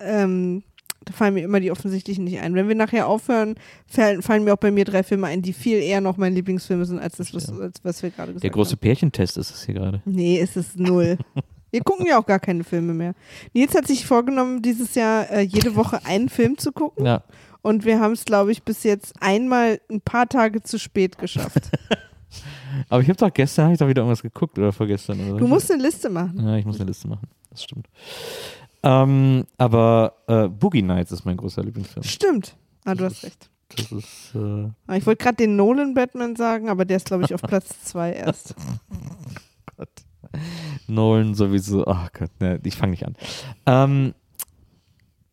ähm, 0.00 0.62
da 1.04 1.12
fallen 1.14 1.34
mir 1.34 1.44
immer 1.44 1.60
die 1.60 1.70
offensichtlichen 1.70 2.24
nicht 2.24 2.40
ein. 2.40 2.54
Wenn 2.54 2.68
wir 2.68 2.74
nachher 2.74 3.08
aufhören, 3.08 3.54
fallen, 3.86 4.20
fallen 4.22 4.44
mir 4.44 4.52
auch 4.52 4.58
bei 4.58 4.70
mir 4.70 4.84
drei 4.84 5.02
Filme 5.02 5.26
ein, 5.26 5.42
die 5.42 5.52
viel 5.52 5.78
eher 5.78 6.00
noch 6.00 6.16
meine 6.16 6.34
Lieblingsfilme 6.34 6.84
sind, 6.84 6.98
als 6.98 7.16
das, 7.16 7.32
was, 7.32 7.48
als 7.58 7.82
was 7.82 8.02
wir 8.02 8.10
gerade 8.10 8.32
gesagt 8.32 8.44
Der 8.44 8.50
große 8.50 8.72
haben. 8.72 8.80
Pärchentest 8.80 9.38
ist 9.38 9.50
es 9.50 9.64
hier 9.64 9.74
gerade. 9.74 10.02
Nee, 10.04 10.38
ist 10.38 10.56
es 10.56 10.76
null. 10.76 11.18
Wir 11.70 11.82
gucken 11.82 12.06
ja 12.06 12.18
auch 12.18 12.24
gar 12.24 12.38
keine 12.38 12.64
Filme 12.64 12.94
mehr. 12.94 13.14
Nils 13.52 13.74
hat 13.74 13.86
sich 13.86 14.06
vorgenommen, 14.06 14.62
dieses 14.62 14.94
Jahr 14.94 15.30
äh, 15.30 15.42
jede 15.42 15.76
Woche 15.76 16.04
einen 16.06 16.30
Film 16.30 16.56
zu 16.56 16.72
gucken. 16.72 17.04
Ja, 17.04 17.24
Und 17.60 17.84
wir 17.84 18.00
haben 18.00 18.12
es, 18.12 18.24
glaube 18.24 18.52
ich, 18.52 18.62
bis 18.62 18.84
jetzt 18.84 19.14
einmal 19.20 19.78
ein 19.90 20.00
paar 20.00 20.26
Tage 20.26 20.62
zu 20.62 20.78
spät 20.78 21.18
geschafft. 21.18 21.70
aber 22.88 23.02
ich 23.02 23.08
habe 23.10 23.18
doch 23.18 23.32
gestern, 23.32 23.64
habe 23.64 23.74
ich 23.74 23.78
doch 23.78 23.88
wieder 23.88 24.00
irgendwas 24.00 24.22
geguckt 24.22 24.58
oder 24.58 24.72
vorgestern. 24.72 25.20
Oder? 25.28 25.38
Du 25.38 25.46
musst 25.46 25.70
eine 25.70 25.82
Liste 25.82 26.08
machen. 26.08 26.40
Ja, 26.42 26.56
ich 26.56 26.64
muss 26.64 26.80
eine 26.80 26.88
Liste 26.88 27.06
machen. 27.06 27.28
Das 27.50 27.64
stimmt. 27.64 27.86
Ähm, 28.82 29.44
aber 29.56 30.14
äh, 30.28 30.48
Boogie 30.48 30.82
Nights 30.82 31.12
ist 31.12 31.24
mein 31.24 31.36
großer 31.36 31.62
Lieblingsfilm. 31.62 32.04
Stimmt. 32.04 32.56
Ah, 32.84 32.94
du 32.94 33.04
hast 33.04 33.24
recht. 33.24 33.50
Das 33.76 33.92
ist. 33.92 34.34
Äh, 34.34 34.96
Ich 34.96 35.06
wollte 35.06 35.22
gerade 35.22 35.36
den 35.36 35.56
Nolan 35.56 35.94
Batman 35.94 36.36
sagen, 36.36 36.68
aber 36.68 36.84
der 36.84 36.96
ist, 36.98 37.06
glaube 37.06 37.24
ich, 37.24 37.34
auf 37.34 37.42
Platz 37.46 37.84
zwei 37.84 38.12
erst. 38.12 38.54
Nolan 40.86 41.34
sowieso. 41.34 41.86
Ach 41.86 42.10
Gott, 42.12 42.30
ne, 42.40 42.60
ich 42.64 42.76
fange 42.76 42.92
nicht 42.92 43.04
an. 43.06 43.16
Ähm, 43.66 44.14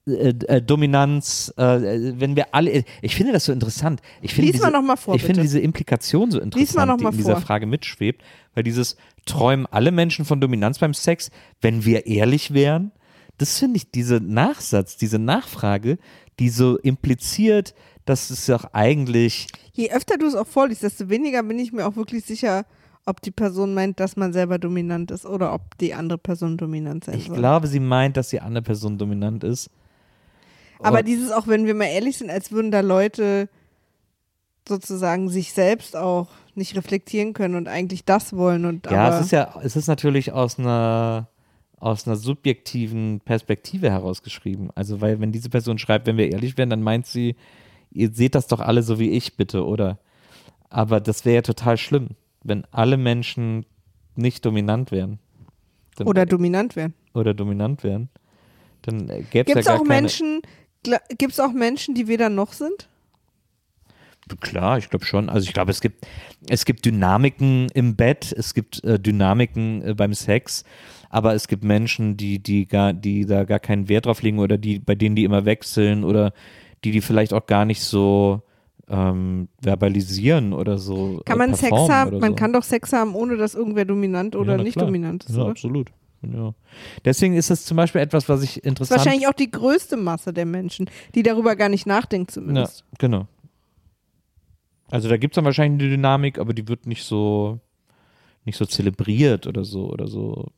äh, 0.07 0.29
äh, 0.47 0.61
Dominanz, 0.61 1.53
äh, 1.57 2.19
wenn 2.19 2.35
wir 2.35 2.53
alle, 2.53 2.83
ich 3.01 3.15
finde 3.15 3.31
das 3.33 3.45
so 3.45 3.51
interessant. 3.51 4.01
Ich 4.21 4.33
finde 4.33 4.51
Lies 4.51 4.61
diese, 4.61 4.81
mal 4.81 4.95
vor, 4.97 5.15
Ich 5.15 5.21
finde 5.21 5.33
bitte. 5.41 5.43
diese 5.43 5.59
Implikation 5.59 6.29
so 6.31 6.39
interessant, 6.39 7.01
die 7.01 7.05
in 7.05 7.11
dieser 7.11 7.33
vor. 7.37 7.41
Frage 7.41 7.65
mitschwebt, 7.65 8.21
weil 8.53 8.63
dieses 8.63 8.97
träumen 9.25 9.65
alle 9.65 9.91
Menschen 9.91 10.25
von 10.25 10.39
Dominanz 10.39 10.79
beim 10.79 10.93
Sex, 10.93 11.31
wenn 11.61 11.85
wir 11.85 12.05
ehrlich 12.05 12.53
wären, 12.53 12.91
das 13.37 13.57
finde 13.59 13.77
ich, 13.77 13.91
diese 13.91 14.15
Nachsatz, 14.21 14.97
diese 14.97 15.19
Nachfrage, 15.19 15.97
die 16.39 16.49
so 16.49 16.77
impliziert, 16.77 17.73
dass 18.05 18.29
es 18.29 18.45
doch 18.45 18.65
eigentlich, 18.73 19.47
Je 19.73 19.91
öfter 19.91 20.17
du 20.17 20.25
es 20.27 20.35
auch 20.35 20.47
vorliest, 20.47 20.83
desto 20.83 21.09
weniger 21.09 21.43
bin 21.43 21.59
ich 21.59 21.73
mir 21.73 21.85
auch 21.87 21.95
wirklich 21.95 22.23
sicher, 22.25 22.65
ob 23.05 23.21
die 23.21 23.31
Person 23.31 23.73
meint, 23.73 23.99
dass 23.99 24.15
man 24.15 24.31
selber 24.33 24.57
dominant 24.57 25.11
ist 25.11 25.25
oder 25.25 25.53
ob 25.53 25.77
die 25.79 25.93
andere 25.93 26.17
Person 26.17 26.57
dominant 26.57 27.03
sein 27.05 27.17
ich 27.17 27.27
soll. 27.27 27.37
glaube, 27.37 27.67
sie 27.67 27.79
meint, 27.79 28.17
dass 28.17 28.29
die 28.29 28.39
andere 28.41 28.63
Person 28.63 28.97
dominant 28.97 29.43
ist. 29.43 29.69
Aber 30.79 30.99
Und- 30.99 31.07
dieses 31.07 31.31
auch, 31.31 31.47
wenn 31.47 31.65
wir 31.65 31.73
mal 31.75 31.85
ehrlich 31.85 32.17
sind, 32.17 32.29
als 32.29 32.51
würden 32.51 32.71
da 32.71 32.79
Leute 32.81 33.49
sozusagen 34.67 35.29
sich 35.29 35.53
selbst 35.53 35.95
auch 35.95 36.27
nicht 36.55 36.75
reflektieren 36.75 37.33
können 37.33 37.55
und 37.55 37.67
eigentlich 37.67 38.05
das 38.05 38.33
wollen 38.33 38.65
und 38.65 38.85
Ja, 38.89 39.17
es 39.19 39.25
ist 39.25 39.31
ja, 39.31 39.53
es 39.63 39.75
ist 39.75 39.87
natürlich 39.87 40.31
aus 40.31 40.57
einer 40.57 41.27
aus 41.77 42.07
einer 42.07 42.15
subjektiven 42.15 43.21
Perspektive 43.23 43.89
herausgeschrieben. 43.91 44.69
Also, 44.75 45.01
weil 45.01 45.19
wenn 45.19 45.31
diese 45.31 45.49
Person 45.49 45.77
schreibt, 45.77 46.07
wenn 46.07 46.17
wir 46.17 46.31
ehrlich 46.31 46.57
wären, 46.57 46.69
dann 46.69 46.81
meint 46.81 47.05
sie, 47.05 47.35
ihr 47.91 48.11
seht 48.13 48.35
das 48.35 48.47
doch 48.47 48.59
alle 48.59 48.83
so 48.83 48.99
wie 48.99 49.11
ich, 49.11 49.35
bitte, 49.35 49.65
oder? 49.65 49.99
Aber 50.69 50.99
das 50.99 51.25
wäre 51.25 51.35
ja 51.35 51.41
total 51.41 51.77
schlimm, 51.77 52.09
wenn 52.43 52.65
alle 52.71 52.97
Menschen 52.97 53.65
nicht 54.15 54.45
dominant 54.45 54.91
wären. 54.91 55.19
Dann, 55.95 56.07
oder 56.07 56.25
dominant 56.25 56.75
werden. 56.75 56.93
oder 57.13 57.33
dominant 57.33 57.83
wären. 57.83 58.09
Dann 58.81 59.09
äh, 59.09 59.21
gäbe 59.23 59.23
es 59.23 59.29
Gibt 59.31 59.49
es 59.49 59.65
ja 59.65 59.71
gar 59.71 59.75
auch 59.75 59.87
keine, 59.87 60.01
Menschen, 60.01 60.41
gibt 61.17 61.33
es 61.33 61.39
auch 61.39 61.51
Menschen, 61.51 61.95
die 61.95 62.07
weder 62.07 62.29
noch 62.29 62.53
sind? 62.53 62.89
Klar, 64.41 64.79
ich 64.79 64.89
glaube 64.89 65.05
schon. 65.05 65.29
Also 65.29 65.47
ich 65.47 65.53
glaube, 65.53 65.71
es 65.71 65.81
gibt, 65.81 66.07
es 66.49 66.65
gibt 66.65 66.85
Dynamiken 66.85 67.67
im 67.73 67.95
Bett, 67.95 68.33
es 68.35 68.55
gibt 68.55 68.83
äh, 68.83 68.99
Dynamiken 68.99 69.83
äh, 69.83 69.93
beim 69.93 70.13
Sex, 70.13 70.63
aber 71.15 71.33
es 71.33 71.47
gibt 71.47 71.63
Menschen, 71.63 72.17
die, 72.17 72.39
die 72.39 72.67
gar, 72.67 72.91
die 72.91 73.25
da 73.25 73.45
gar 73.45 73.59
keinen 73.59 73.87
Wert 73.87 74.05
drauf 74.05 74.21
legen 74.21 74.37
oder 74.37 74.57
die, 74.57 74.79
bei 74.79 74.95
denen 74.95 75.15
die 75.15 75.23
immer 75.23 75.45
wechseln 75.45 76.03
oder 76.03 76.33
die, 76.83 76.91
die 76.91 76.99
vielleicht 76.99 77.31
auch 77.33 77.45
gar 77.45 77.63
nicht 77.63 77.81
so 77.81 78.41
ähm, 78.89 79.47
verbalisieren 79.61 80.51
oder 80.51 80.77
so. 80.77 81.21
Kann 81.23 81.37
äh, 81.39 81.47
man 81.47 81.55
Sex 81.55 81.71
haben? 81.71 82.19
Man 82.19 82.31
so. 82.31 82.35
kann 82.35 82.51
doch 82.51 82.63
Sex 82.63 82.91
haben, 82.91 83.15
ohne 83.15 83.37
dass 83.37 83.55
irgendwer 83.55 83.85
dominant 83.85 84.35
oder 84.35 84.57
Ja, 84.57 84.63
nicht 84.63 84.73
klar. 84.73 84.87
dominant 84.87 85.23
ist, 85.23 85.37
Ja, 85.37 85.43
oder? 85.43 85.51
absolut. 85.51 85.89
Ja. 86.21 86.53
Deswegen 87.05 87.35
ist 87.37 87.49
das 87.49 87.63
zum 87.63 87.77
Beispiel 87.77 88.01
etwas, 88.01 88.27
was 88.27 88.41
ich 88.43 88.49
Das 88.49 88.57
ist 88.57 88.65
interessant 88.65 88.99
wahrscheinlich 88.99 89.29
auch 89.29 89.33
die 89.33 89.49
größte 89.49 89.95
Masse 89.95 90.33
der 90.33 90.45
Menschen, 90.45 90.89
die 91.15 91.23
darüber 91.23 91.55
gar 91.55 91.69
nicht 91.69 91.85
nachdenkt 91.85 92.31
Ja, 92.31 92.33
zumindest. 92.33 92.83
genau. 92.99 93.25
Also 94.91 95.07
da 95.07 95.15
gibt 95.15 95.33
es 95.33 95.35
dann 95.35 95.45
wahrscheinlich 95.45 95.81
eine 95.81 95.91
Dynamik, 95.95 96.39
aber 96.39 96.53
die 96.53 96.67
wird 96.67 96.87
nicht 96.87 97.05
so 97.05 97.61
nicht 98.45 98.57
so 98.57 98.65
zelebriert 98.65 99.47
oder 99.47 99.63
so 99.65 99.89
oder 99.91 100.07
so 100.07 100.51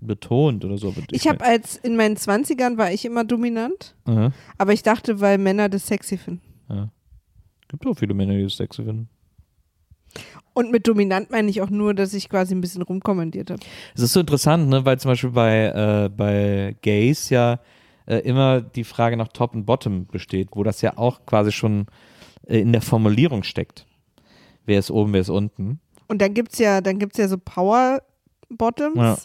betont 0.00 0.64
oder 0.64 0.78
so. 0.78 0.88
Aber 0.88 1.02
Ich 1.10 1.26
habe 1.26 1.42
als 1.44 1.76
in 1.76 1.96
meinen 1.96 2.16
20ern 2.16 2.76
war 2.76 2.92
ich 2.92 3.04
immer 3.04 3.24
dominant, 3.24 3.94
Aha, 4.04 4.32
aber 4.58 4.72
ich 4.72 4.82
dachte, 4.82 5.20
weil 5.20 5.38
Männer 5.38 5.68
das 5.68 5.86
sexy 5.86 6.16
finden. 6.18 6.42
ja. 6.68 6.90
Gibt 7.68 7.86
auch 7.86 7.94
viele 7.98 8.14
Männer, 8.14 8.34
die 8.34 8.42
das 8.44 8.56
sexy 8.56 8.84
finden. 8.84 9.08
Und 10.52 10.70
mit 10.70 10.86
dominant 10.86 11.30
meine 11.30 11.50
ich 11.50 11.60
auch 11.62 11.70
nur, 11.70 11.94
dass 11.94 12.14
ich 12.14 12.28
quasi 12.28 12.54
ein 12.54 12.60
bisschen 12.60 12.82
rumkommandiert 12.82 13.50
habe. 13.50 13.60
Es 13.96 14.02
ist 14.02 14.12
so 14.12 14.20
interessant, 14.20 14.68
ne, 14.68 14.84
weil 14.84 15.00
zum 15.00 15.10
Beispiel 15.10 15.30
bei, 15.30 15.64
äh, 16.04 16.08
bei 16.08 16.76
Gays 16.82 17.30
ja 17.30 17.58
äh, 18.06 18.18
immer 18.18 18.60
die 18.60 18.84
Frage 18.84 19.16
nach 19.16 19.28
Top 19.28 19.54
und 19.54 19.64
Bottom 19.64 20.06
besteht, 20.06 20.50
wo 20.52 20.62
das 20.62 20.82
ja 20.82 20.96
auch 20.98 21.26
quasi 21.26 21.50
schon 21.50 21.86
äh, 22.46 22.60
in 22.60 22.70
der 22.70 22.82
Formulierung 22.82 23.42
steckt. 23.42 23.86
Wer 24.66 24.78
ist 24.78 24.92
oben, 24.92 25.12
wer 25.12 25.22
ist 25.22 25.30
unten. 25.30 25.80
Und 26.08 26.20
dann 26.20 26.34
gibt's 26.34 26.58
ja, 26.58 26.80
dann 26.80 26.98
gibt's 26.98 27.18
ja 27.18 27.28
so 27.28 27.38
Power 27.38 28.02
Bottoms. 28.48 28.96
Ja. 28.96 29.16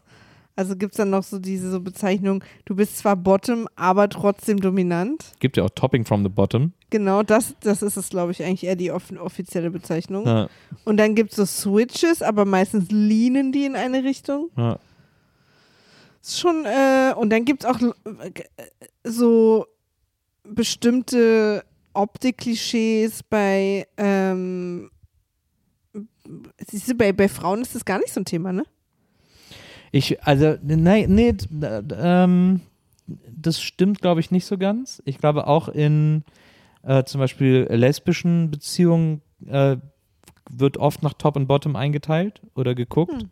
Also 0.56 0.76
gibt's 0.76 0.98
dann 0.98 1.10
noch 1.10 1.24
so 1.24 1.40
diese 1.40 1.72
so 1.72 1.80
Bezeichnung, 1.80 2.44
du 2.66 2.76
bist 2.76 2.98
zwar 2.98 3.16
Bottom, 3.16 3.70
aber 3.78 4.10
trotzdem 4.10 4.60
dominant. 4.60 5.32
Gibt 5.40 5.56
ja 5.56 5.64
auch 5.64 5.70
Topping 5.70 6.04
from 6.04 6.22
the 6.24 6.30
Bottom. 6.30 6.74
Genau, 6.90 7.24
das, 7.24 7.56
das 7.62 7.82
ist 7.82 7.96
es, 7.96 8.10
glaube 8.10 8.34
ich, 8.34 8.44
eigentlich 8.44 8.66
eher 8.66 8.76
die 8.76 8.92
off 8.92 9.04
offizielle 9.20 9.72
Bezeichnung. 9.72 10.26
Ja, 10.26 10.50
Und 10.84 10.98
dann 10.98 11.16
gibt's 11.16 11.38
so 11.38 11.46
Switches, 11.46 12.22
aber 12.22 12.44
meistens 12.44 12.92
leanen 12.92 13.54
die 13.54 13.64
in 13.66 13.76
eine 13.78 14.04
Richtung. 14.04 14.50
ja. 14.58 14.78
Ist 16.22 16.42
schon, 16.42 16.66
äh, 16.66 17.14
und 17.16 17.30
dann 17.30 17.46
gibt's 17.46 17.64
auch 17.64 17.80
äh, 17.82 18.32
so 19.06 19.66
bestimmte 20.44 21.64
Optik-Klischees 21.94 23.24
bei, 23.24 23.88
ähm, 23.96 24.92
siehst 26.68 26.90
du, 26.90 26.96
bei, 26.96 27.14
bei 27.14 27.28
Frauen 27.28 27.62
ist 27.62 27.76
das 27.76 27.86
gar 27.86 28.00
nicht 28.00 28.14
so 28.14 28.22
ein 28.22 28.26
Thema, 28.26 28.54
ne? 28.54 28.64
Ich, 29.92 30.24
also, 30.24 30.56
nein, 30.62 31.06
nee, 31.10 31.36
ähm, 31.98 32.62
das 33.36 33.62
stimmt, 33.62 34.02
glaube 34.02 34.20
ich, 34.20 34.30
nicht 34.30 34.46
so 34.46 34.58
ganz. 34.58 35.02
Ich 35.06 35.18
glaube, 35.18 35.48
auch 35.48 35.68
in 35.68 36.24
äh, 36.84 37.04
zum 37.04 37.20
Beispiel 37.20 37.68
lesbischen 37.70 38.52
Beziehungen 38.52 39.22
äh, 39.48 39.78
wird 40.50 40.78
oft 40.78 41.04
nach 41.04 41.14
Top 41.14 41.36
und 41.36 41.48
Bottom 41.48 41.76
eingeteilt 41.76 42.42
oder 42.56 42.76
geguckt. 42.76 43.26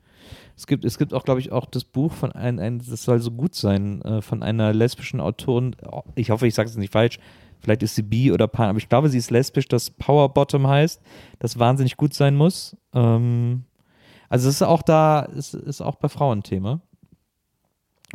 Es 0.55 0.65
gibt, 0.65 0.85
es 0.85 0.97
gibt 0.97 1.13
auch, 1.13 1.23
glaube 1.23 1.39
ich, 1.39 1.51
auch 1.51 1.65
das 1.65 1.83
Buch 1.83 2.11
von 2.11 2.31
ein, 2.31 2.59
ein 2.59 2.79
das 2.79 3.03
soll 3.03 3.19
so 3.19 3.31
gut 3.31 3.53
sein, 3.53 4.01
äh, 4.01 4.21
von 4.21 4.41
einer 4.41 4.73
lesbischen 4.73 5.19
Autorin. 5.19 5.75
Ich 6.15 6.31
hoffe, 6.31 6.47
ich 6.47 6.55
sage 6.55 6.69
es 6.69 6.77
nicht 6.77 6.93
falsch. 6.93 7.19
Vielleicht 7.59 7.83
ist 7.83 7.95
sie 7.95 8.03
bi 8.03 8.31
oder 8.31 8.47
pan, 8.47 8.69
aber 8.69 8.77
ich 8.77 8.89
glaube, 8.89 9.09
sie 9.09 9.17
ist 9.17 9.31
lesbisch, 9.31 9.67
das 9.67 9.89
Power 9.89 10.33
Bottom 10.33 10.67
heißt, 10.67 11.01
das 11.39 11.59
wahnsinnig 11.59 11.97
gut 11.97 12.13
sein 12.13 12.35
muss. 12.35 12.77
Ähm, 12.93 13.65
also 14.29 14.49
es 14.49 14.55
ist 14.55 14.61
auch 14.61 14.81
da, 14.81 15.27
es 15.35 15.53
ist 15.53 15.81
auch 15.81 15.95
bei 15.95 16.09
Frauen 16.09 16.43
Thema. 16.43 16.81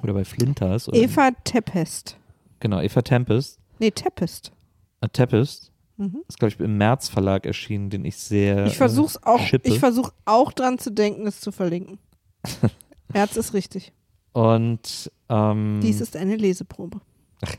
Oder 0.03 0.14
bei 0.14 0.24
Flinters. 0.24 0.88
Oder 0.88 0.99
Eva 0.99 1.30
Tempest. 1.45 2.16
Genau, 2.61 2.80
Eva 2.80 3.03
Tempest. 3.03 3.59
Nee, 3.78 3.90
Tempest. 3.90 4.53
Äh, 5.01 5.09
Tempest. 5.09 5.72
Mhm. 5.97 6.22
Ist, 6.28 6.38
glaube 6.38 6.55
ich, 6.55 6.61
im 6.61 6.78
März 6.78 7.09
Verlag 7.09 7.47
erschienen, 7.47 7.90
den 7.90 8.05
ich 8.05 8.16
sehr. 8.16 8.66
Ich 8.66 8.76
versuch's 8.76 9.22
auch, 9.22 9.40
äh, 9.40 9.47
schippe. 9.47 9.68
ich 9.68 9.78
versuche 9.78 10.12
auch 10.24 10.53
dran 10.53 10.78
zu 10.78 10.90
denken, 10.90 11.26
es 11.26 11.40
zu 11.40 11.53
verlinken. 11.53 11.99
Herz 13.12 13.36
ist 13.36 13.55
richtig. 13.55 13.93
Und 14.32 15.12
ähm, 15.28 15.80
Dies 15.82 16.01
ist 16.01 16.16
eine 16.16 16.36
Leseprobe. 16.36 17.01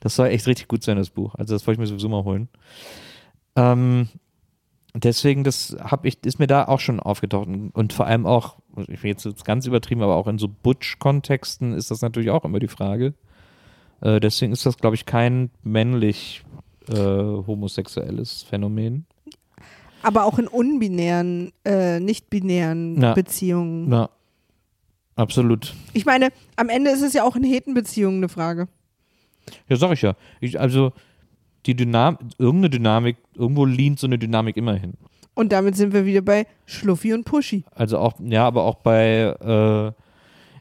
das 0.00 0.16
soll 0.16 0.28
echt 0.28 0.46
richtig 0.46 0.68
gut 0.68 0.82
sein, 0.82 0.96
das 0.96 1.10
Buch. 1.10 1.34
Also 1.34 1.54
das 1.54 1.66
wollte 1.66 1.76
ich 1.76 1.80
mir 1.80 1.86
sowieso 1.86 2.08
mal 2.08 2.24
holen. 2.24 2.48
Ähm, 3.54 4.08
deswegen, 4.94 5.44
das 5.44 5.76
hab 5.78 6.04
ich, 6.04 6.24
ist 6.24 6.38
mir 6.38 6.46
da 6.46 6.64
auch 6.66 6.80
schon 6.80 7.00
aufgetaucht. 7.00 7.48
Und 7.72 7.92
vor 7.92 8.06
allem 8.06 8.26
auch, 8.26 8.56
ich 8.88 9.02
will 9.02 9.10
jetzt 9.10 9.24
jetzt 9.24 9.44
ganz 9.44 9.66
übertrieben, 9.66 10.02
aber 10.02 10.16
auch 10.16 10.26
in 10.26 10.38
so 10.38 10.48
Butch-Kontexten 10.48 11.74
ist 11.74 11.90
das 11.90 12.02
natürlich 12.02 12.30
auch 12.30 12.44
immer 12.44 12.58
die 12.58 12.68
Frage. 12.68 13.14
Äh, 14.00 14.20
deswegen 14.20 14.52
ist 14.52 14.66
das, 14.66 14.78
glaube 14.78 14.96
ich, 14.96 15.04
kein 15.06 15.50
männlich 15.62 16.44
äh, 16.88 16.96
homosexuelles 16.96 18.42
Phänomen. 18.42 19.06
Aber 20.02 20.24
auch 20.24 20.38
in 20.38 20.48
unbinären, 20.48 21.52
äh, 21.64 22.00
nicht-binären. 22.00 23.12
Beziehungen. 23.14 23.88
Na, 23.90 24.08
absolut. 25.14 25.74
Ich 25.92 26.06
meine, 26.06 26.30
am 26.56 26.70
Ende 26.70 26.90
ist 26.90 27.02
es 27.02 27.12
ja 27.12 27.22
auch 27.22 27.36
in 27.36 27.42
Hetenbeziehungen 27.42 28.20
eine 28.20 28.30
Frage. 28.30 28.68
Ja, 29.68 29.76
sag 29.76 29.92
ich 29.92 30.02
ja. 30.02 30.14
Ich, 30.40 30.58
also 30.60 30.92
die 31.66 31.74
Dynamik, 31.74 32.20
irgendeine 32.38 32.70
Dynamik, 32.70 33.16
irgendwo 33.34 33.64
lehnt 33.64 33.98
so 33.98 34.06
eine 34.06 34.18
Dynamik 34.18 34.56
immer 34.56 34.74
hin. 34.74 34.94
Und 35.34 35.52
damit 35.52 35.76
sind 35.76 35.92
wir 35.92 36.04
wieder 36.06 36.22
bei 36.22 36.46
Schluffi 36.66 37.12
und 37.12 37.24
Puschi. 37.24 37.64
Also 37.74 37.98
auch, 37.98 38.14
ja, 38.20 38.46
aber 38.46 38.64
auch 38.64 38.76
bei 38.76 39.34
äh, 39.40 39.92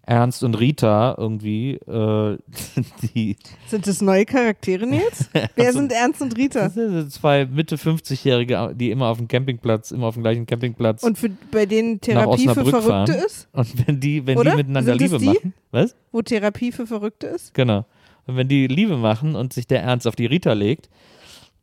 Ernst 0.09 0.43
und 0.43 0.55
Rita 0.55 1.15
irgendwie, 1.17 1.73
äh, 1.73 2.37
die 3.15 3.35
Sind 3.67 3.85
das 3.85 4.01
neue 4.01 4.25
Charaktere 4.25 4.85
jetzt? 4.87 5.29
Wer 5.55 5.71
sind 5.71 5.91
Ernst 5.91 6.21
und 6.21 6.35
Rita? 6.35 6.61
das 6.61 6.73
sind 6.73 7.11
zwei 7.11 7.45
Mitte 7.45 7.75
50-Jährige, 7.75 8.73
die 8.75 8.89
immer 8.89 9.07
auf 9.07 9.17
dem 9.17 9.27
Campingplatz, 9.27 9.91
immer 9.91 10.07
auf 10.07 10.15
dem 10.15 10.23
gleichen 10.23 10.45
Campingplatz 10.45 11.03
Und 11.03 11.17
für, 11.17 11.29
bei 11.51 11.65
denen 11.65 12.01
Therapie 12.01 12.47
für 12.47 12.55
Verrückte 12.55 12.81
fahren. 12.81 13.09
ist? 13.25 13.47
Und 13.51 13.87
wenn 13.87 13.99
die, 13.99 14.25
wenn 14.25 14.37
Oder? 14.37 14.51
die 14.51 14.57
miteinander 14.57 14.95
Liebe 14.95 15.19
die? 15.19 15.25
machen. 15.25 15.53
Was? 15.71 15.95
Wo 16.11 16.21
Therapie 16.21 16.71
für 16.71 16.87
Verrückte 16.87 17.27
ist? 17.27 17.53
Genau. 17.53 17.85
Und 18.29 18.35
wenn 18.37 18.47
die 18.47 18.67
Liebe 18.67 18.95
machen 18.97 19.35
und 19.35 19.53
sich 19.53 19.65
der 19.65 19.81
Ernst 19.81 20.05
auf 20.05 20.15
die 20.15 20.27
Rita 20.27 20.53
legt, 20.53 20.87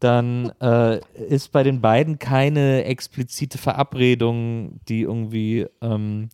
dann 0.01 0.51
äh, 0.61 0.99
ist 1.29 1.53
bei 1.53 1.63
den 1.63 1.81
beiden 1.81 2.19
keine 2.19 2.85
explizite 2.85 3.57
Verabredung, 3.57 4.81
die 4.89 5.03
irgendwie 5.03 5.67
ähm, 5.81 6.29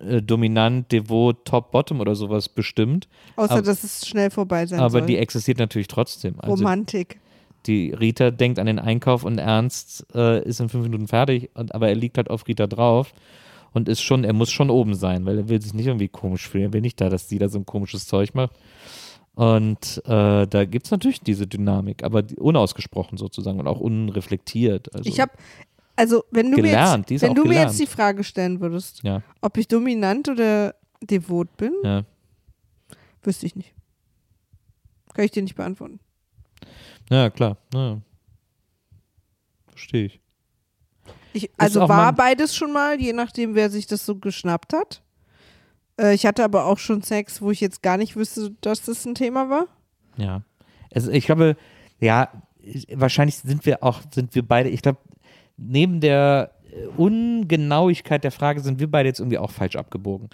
äh, 0.00 0.22
dominant, 0.22 0.90
devot, 0.90 1.44
top, 1.44 1.70
bottom 1.70 2.00
oder 2.00 2.14
sowas 2.14 2.48
bestimmt. 2.48 3.08
Außer, 3.36 3.52
Aber- 3.52 3.62
dass 3.62 3.84
es 3.84 4.06
schnell 4.08 4.30
vorbei 4.30 4.64
sein 4.64 4.80
Aber 4.80 4.90
soll. 5.00 5.02
die 5.06 5.18
existiert 5.18 5.58
natürlich 5.58 5.88
trotzdem. 5.88 6.40
Also 6.40 6.54
Romantik. 6.54 7.20
die 7.66 7.90
Rita 7.92 8.30
denkt 8.30 8.58
an 8.58 8.66
den 8.66 8.78
Einkauf 8.78 9.22
und 9.22 9.36
Ernst 9.36 10.06
äh, 10.14 10.42
ist 10.44 10.60
in 10.60 10.70
fünf 10.70 10.84
Minuten 10.84 11.08
fertig, 11.08 11.50
und, 11.54 11.74
aber 11.74 11.88
er 11.90 11.94
liegt 11.94 12.16
halt 12.16 12.30
auf 12.30 12.48
Rita 12.48 12.66
drauf 12.66 13.12
und 13.74 13.88
ist 13.90 14.00
schon, 14.00 14.24
er 14.24 14.32
muss 14.32 14.50
schon 14.50 14.70
oben 14.70 14.94
sein, 14.94 15.26
weil 15.26 15.36
er 15.38 15.48
will 15.50 15.60
sich 15.60 15.74
nicht 15.74 15.86
irgendwie 15.88 16.08
komisch 16.08 16.48
fühlen. 16.48 16.64
Er 16.64 16.72
will 16.72 16.80
nicht 16.80 17.00
da, 17.02 17.10
dass 17.10 17.28
sie 17.28 17.38
da 17.38 17.50
so 17.50 17.58
ein 17.58 17.66
komisches 17.66 18.06
Zeug 18.06 18.34
macht. 18.34 18.52
Und 19.38 20.02
äh, 20.04 20.48
da 20.48 20.64
gibt 20.64 20.86
es 20.86 20.90
natürlich 20.90 21.20
diese 21.20 21.46
Dynamik, 21.46 22.02
aber 22.02 22.24
unausgesprochen 22.38 23.18
sozusagen 23.18 23.60
und 23.60 23.68
auch 23.68 23.78
unreflektiert. 23.78 24.92
Also, 24.92 25.08
Ich 25.08 25.20
habe, 25.20 25.30
also 25.94 26.24
wenn 26.32 26.50
du 26.50 26.56
Gelernt, 26.56 27.08
mir 27.08 27.14
jetzt, 27.14 27.22
wenn 27.22 27.36
du 27.36 27.44
mir 27.44 27.60
jetzt 27.60 27.78
die 27.78 27.86
Frage 27.86 28.24
stellen 28.24 28.60
würdest, 28.60 29.04
Ja, 29.04 29.22
ob 29.40 29.56
ich 29.56 29.68
dominant 29.68 30.28
oder 30.28 30.74
devot 31.00 31.56
bin, 31.56 31.72
ja. 31.84 32.04
wüsste 33.22 33.46
ich 33.46 33.54
nicht. 33.54 33.72
Kann 35.14 35.24
ich 35.24 35.30
dir 35.30 35.44
nicht 35.44 35.54
beantworten. 35.54 36.00
ja 37.08 37.30
klar. 37.30 37.58
Ja. 37.72 38.00
Verstehe 39.68 40.06
ich. 40.06 40.20
Ich, 41.32 41.48
also 41.56 41.88
war 41.88 42.12
beides 42.12 42.56
schon 42.56 42.72
mal, 42.72 43.00
je 43.00 43.12
nachdem, 43.12 43.54
wer 43.54 43.70
sich 43.70 43.86
das 43.86 44.04
so 44.04 44.16
geschnappt 44.16 44.72
hat. 44.72 45.00
Äh, 45.98 46.14
ich 46.14 46.26
hatte 46.26 46.44
aber 46.44 46.66
auch 46.66 46.78
schon 46.78 47.02
Sex, 47.02 47.40
wo 47.42 47.50
ich 47.50 47.60
jetzt 47.60 47.82
gar 47.82 47.96
nicht 47.96 48.16
wüsste, 48.16 48.52
dass 48.60 48.82
das 48.82 49.04
ein 49.04 49.14
Thema 49.14 49.50
war. 49.50 49.66
Ja. 50.16 50.42
Also 50.92 51.10
ich 51.10 51.26
glaube, 51.26 51.56
ja, 52.00 52.28
ich- 52.60 52.86
wahrscheinlich 52.94 53.36
sind 53.36 53.66
wir 53.66 53.82
auch, 53.82 54.00
sind 54.12 54.34
wir 54.34 54.42
beide, 54.46 54.68
ich 54.68 54.82
glaube, 54.82 54.98
neben 55.56 56.00
der 56.00 56.52
äh, 56.72 56.86
Ungenauigkeit 56.96 58.24
der 58.24 58.32
Frage 58.32 58.60
sind 58.60 58.80
wir 58.80 58.90
beide 58.90 59.08
jetzt 59.08 59.20
irgendwie 59.20 59.38
auch 59.38 59.50
falsch 59.50 59.76
abgebogen. 59.76 60.28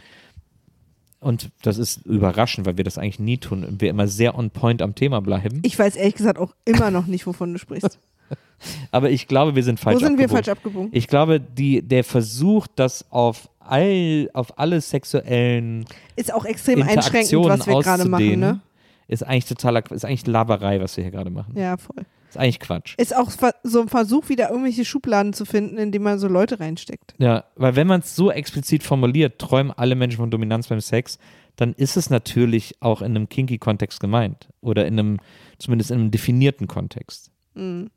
Und 1.20 1.50
das 1.62 1.78
ist 1.78 2.04
überraschend, 2.04 2.66
weil 2.66 2.76
wir 2.76 2.84
das 2.84 2.98
eigentlich 2.98 3.18
nie 3.18 3.38
tun 3.38 3.64
und 3.64 3.80
wir 3.80 3.88
immer 3.88 4.06
sehr 4.08 4.36
on 4.36 4.50
point 4.50 4.82
am 4.82 4.94
Thema 4.94 5.20
bleiben. 5.22 5.60
Ich 5.64 5.78
weiß 5.78 5.96
ehrlich 5.96 6.16
gesagt 6.16 6.38
auch 6.38 6.54
immer 6.66 6.90
noch 6.90 7.06
nicht, 7.06 7.26
wovon 7.26 7.52
du 7.54 7.58
sprichst. 7.58 7.98
Aber 8.90 9.10
ich 9.10 9.26
glaube, 9.26 9.54
wir 9.54 9.62
sind 9.62 9.80
falsch 9.80 9.96
Wo 9.96 10.00
sind 10.00 10.18
wir 10.18 10.24
abgebogen. 10.26 10.44
falsch 10.44 10.48
abgebogen? 10.48 10.88
Ich 10.92 11.08
glaube, 11.08 11.40
die, 11.40 11.80
der 11.80 12.04
Versuch, 12.04 12.66
das 12.76 13.10
auf 13.10 13.48
all, 13.66 14.30
auf 14.32 14.58
alle 14.58 14.80
sexuellen 14.80 15.84
Ist 16.16 16.32
auch 16.32 16.44
extrem 16.44 16.82
einschränkend, 16.82 17.44
was 17.44 17.66
wir 17.66 17.80
gerade 17.80 18.08
machen, 18.08 18.40
ne? 18.40 18.60
ist 19.08 19.22
eigentlich 19.22 19.46
totaler, 19.46 19.82
ist 19.90 20.04
eigentlich 20.04 20.26
Laberei, 20.26 20.80
was 20.80 20.96
wir 20.96 21.04
hier 21.04 21.10
gerade 21.10 21.30
machen. 21.30 21.54
Ja, 21.56 21.76
voll. 21.76 22.04
Ist 22.28 22.38
eigentlich 22.38 22.60
Quatsch. 22.60 22.94
Ist 22.98 23.14
auch 23.14 23.30
so 23.62 23.80
ein 23.80 23.88
Versuch, 23.88 24.28
wieder 24.28 24.50
irgendwelche 24.50 24.84
Schubladen 24.84 25.34
zu 25.34 25.44
finden, 25.44 25.78
in 25.78 25.92
die 25.92 26.00
man 26.00 26.18
so 26.18 26.26
Leute 26.26 26.58
reinsteckt. 26.58 27.14
Ja, 27.18 27.44
weil 27.54 27.76
wenn 27.76 27.86
man 27.86 28.00
es 28.00 28.16
so 28.16 28.30
explizit 28.30 28.82
formuliert, 28.82 29.38
träumen 29.38 29.72
alle 29.72 29.94
Menschen 29.94 30.16
von 30.16 30.30
Dominanz 30.30 30.66
beim 30.68 30.80
Sex, 30.80 31.18
dann 31.56 31.74
ist 31.74 31.96
es 31.96 32.10
natürlich 32.10 32.74
auch 32.80 33.02
in 33.02 33.14
einem 33.14 33.28
kinky 33.28 33.58
Kontext 33.58 34.00
gemeint 34.00 34.48
oder 34.60 34.86
in 34.86 34.98
einem, 34.98 35.18
zumindest 35.58 35.92
in 35.92 36.00
einem 36.00 36.10
definierten 36.10 36.66
Kontext. 36.66 37.30
Mhm. 37.54 37.90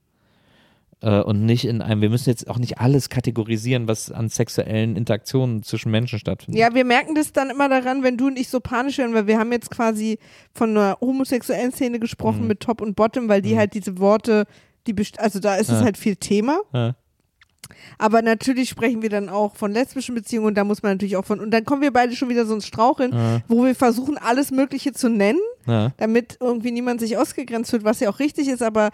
Äh, 1.01 1.21
und 1.21 1.45
nicht 1.45 1.65
in 1.65 1.81
einem, 1.83 2.01
wir 2.01 2.09
müssen 2.09 2.29
jetzt 2.29 2.49
auch 2.49 2.57
nicht 2.57 2.79
alles 2.79 3.09
kategorisieren, 3.09 3.87
was 3.87 4.11
an 4.11 4.29
sexuellen 4.29 4.95
Interaktionen 4.95 5.61
zwischen 5.61 5.91
Menschen 5.91 6.17
stattfindet. 6.17 6.59
Ja, 6.59 6.73
wir 6.73 6.85
merken 6.85 7.13
das 7.13 7.31
dann 7.31 7.51
immer 7.51 7.69
daran, 7.69 8.01
wenn 8.01 8.17
du 8.17 8.27
und 8.27 8.39
ich 8.39 8.49
so 8.49 8.59
panisch 8.59 8.97
werden, 8.97 9.13
weil 9.13 9.27
wir 9.27 9.37
haben 9.37 9.51
jetzt 9.51 9.69
quasi 9.69 10.17
von 10.53 10.71
einer 10.71 10.97
homosexuellen 10.99 11.71
Szene 11.71 11.99
gesprochen 11.99 12.41
Mhm. 12.41 12.47
mit 12.47 12.59
Top 12.61 12.81
und 12.81 12.95
Bottom, 12.95 13.29
weil 13.29 13.43
die 13.43 13.55
halt 13.57 13.75
diese 13.75 13.99
Worte, 13.99 14.45
die 14.87 14.95
also 15.17 15.39
da 15.39 15.55
ist 15.57 15.69
es 15.69 15.79
Ja. 15.79 15.85
halt 15.85 15.97
viel 15.97 16.15
Thema. 16.15 16.61
Ja. 16.73 16.95
Aber 17.97 18.21
natürlich 18.21 18.69
sprechen 18.69 19.01
wir 19.01 19.09
dann 19.09 19.27
auch 19.29 19.55
von 19.55 19.71
lesbischen 19.73 20.15
Beziehungen 20.15 20.47
und 20.47 20.55
da 20.55 20.63
muss 20.63 20.83
man 20.83 20.93
natürlich 20.93 21.17
auch 21.17 21.25
von, 21.25 21.39
und 21.39 21.51
dann 21.51 21.65
kommen 21.65 21.81
wir 21.81 21.91
beide 21.91 22.15
schon 22.15 22.29
wieder 22.29 22.45
so 22.45 22.53
ins 22.53 22.65
Straucheln, 22.65 23.11
Ja. 23.13 23.41
wo 23.47 23.65
wir 23.65 23.75
versuchen, 23.75 24.17
alles 24.17 24.51
Mögliche 24.51 24.93
zu 24.93 25.09
nennen, 25.09 25.39
Ja. 25.65 25.91
damit 25.97 26.37
irgendwie 26.39 26.71
niemand 26.71 27.01
sich 27.01 27.17
ausgegrenzt 27.17 27.73
wird, 27.73 27.83
was 27.83 27.99
ja 27.99 28.09
auch 28.09 28.19
richtig 28.19 28.47
ist, 28.47 28.63
aber 28.63 28.89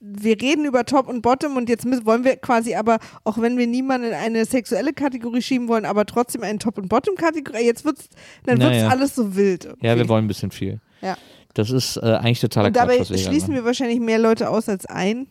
wir 0.00 0.40
reden 0.40 0.64
über 0.66 0.84
Top 0.84 1.08
und 1.08 1.22
Bottom 1.22 1.56
und 1.56 1.68
jetzt 1.68 1.84
müssen, 1.86 2.04
wollen 2.06 2.24
wir 2.24 2.36
quasi 2.36 2.74
aber, 2.74 2.98
auch 3.24 3.38
wenn 3.38 3.56
wir 3.56 3.66
niemanden 3.66 4.08
in 4.08 4.14
eine 4.14 4.44
sexuelle 4.44 4.92
Kategorie 4.92 5.40
schieben 5.42 5.68
wollen, 5.68 5.84
aber 5.84 6.04
trotzdem 6.06 6.42
eine 6.42 6.58
Top- 6.58 6.78
und 6.78 6.88
Bottom-Kategorie, 6.88 7.64
jetzt 7.64 7.84
wird's, 7.84 8.08
dann 8.44 8.58
wird's 8.58 8.76
Naja. 8.76 8.88
alles 8.88 9.14
so 9.14 9.34
wild. 9.36 9.64
ja, 9.64 9.70
irgendwie. 9.72 9.98
wir 10.00 10.08
wollen 10.08 10.24
ein 10.26 10.28
bisschen 10.28 10.50
viel. 10.50 10.80
Ja. 11.00 11.16
Das 11.54 11.70
ist 11.70 11.96
äh, 11.96 12.00
eigentlich 12.02 12.40
totaler 12.40 12.66
Und 12.68 12.74
Quatsch, 12.74 12.82
dabei 12.82 13.00
was 13.00 13.10
wir 13.10 13.18
schließen 13.18 13.54
wir 13.54 13.64
wahrscheinlich 13.64 13.98
mehr 14.00 14.18
Leute 14.18 14.50
aus 14.50 14.68
als 14.68 14.84
ein. 14.86 15.26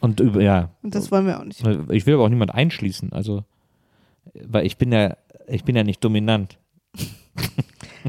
Und 0.00 0.20
über, 0.20 0.40
ja, 0.40 0.70
und 0.82 0.94
das 0.94 1.10
wollen 1.12 1.26
wir 1.26 1.38
auch 1.38 1.44
nicht. 1.44 1.60
ich 1.90 2.06
will 2.06 2.14
aber 2.14 2.24
auch 2.24 2.28
niemand 2.30 2.54
einschließen, 2.54 3.12
also, 3.12 3.44
weil 4.32 4.64
ich 4.64 4.78
bin 4.78 4.90
ja, 4.92 5.16
ich 5.46 5.64
bin 5.64 5.76
ja 5.76 5.84
nicht 5.84 6.02
dominant. 6.02 6.58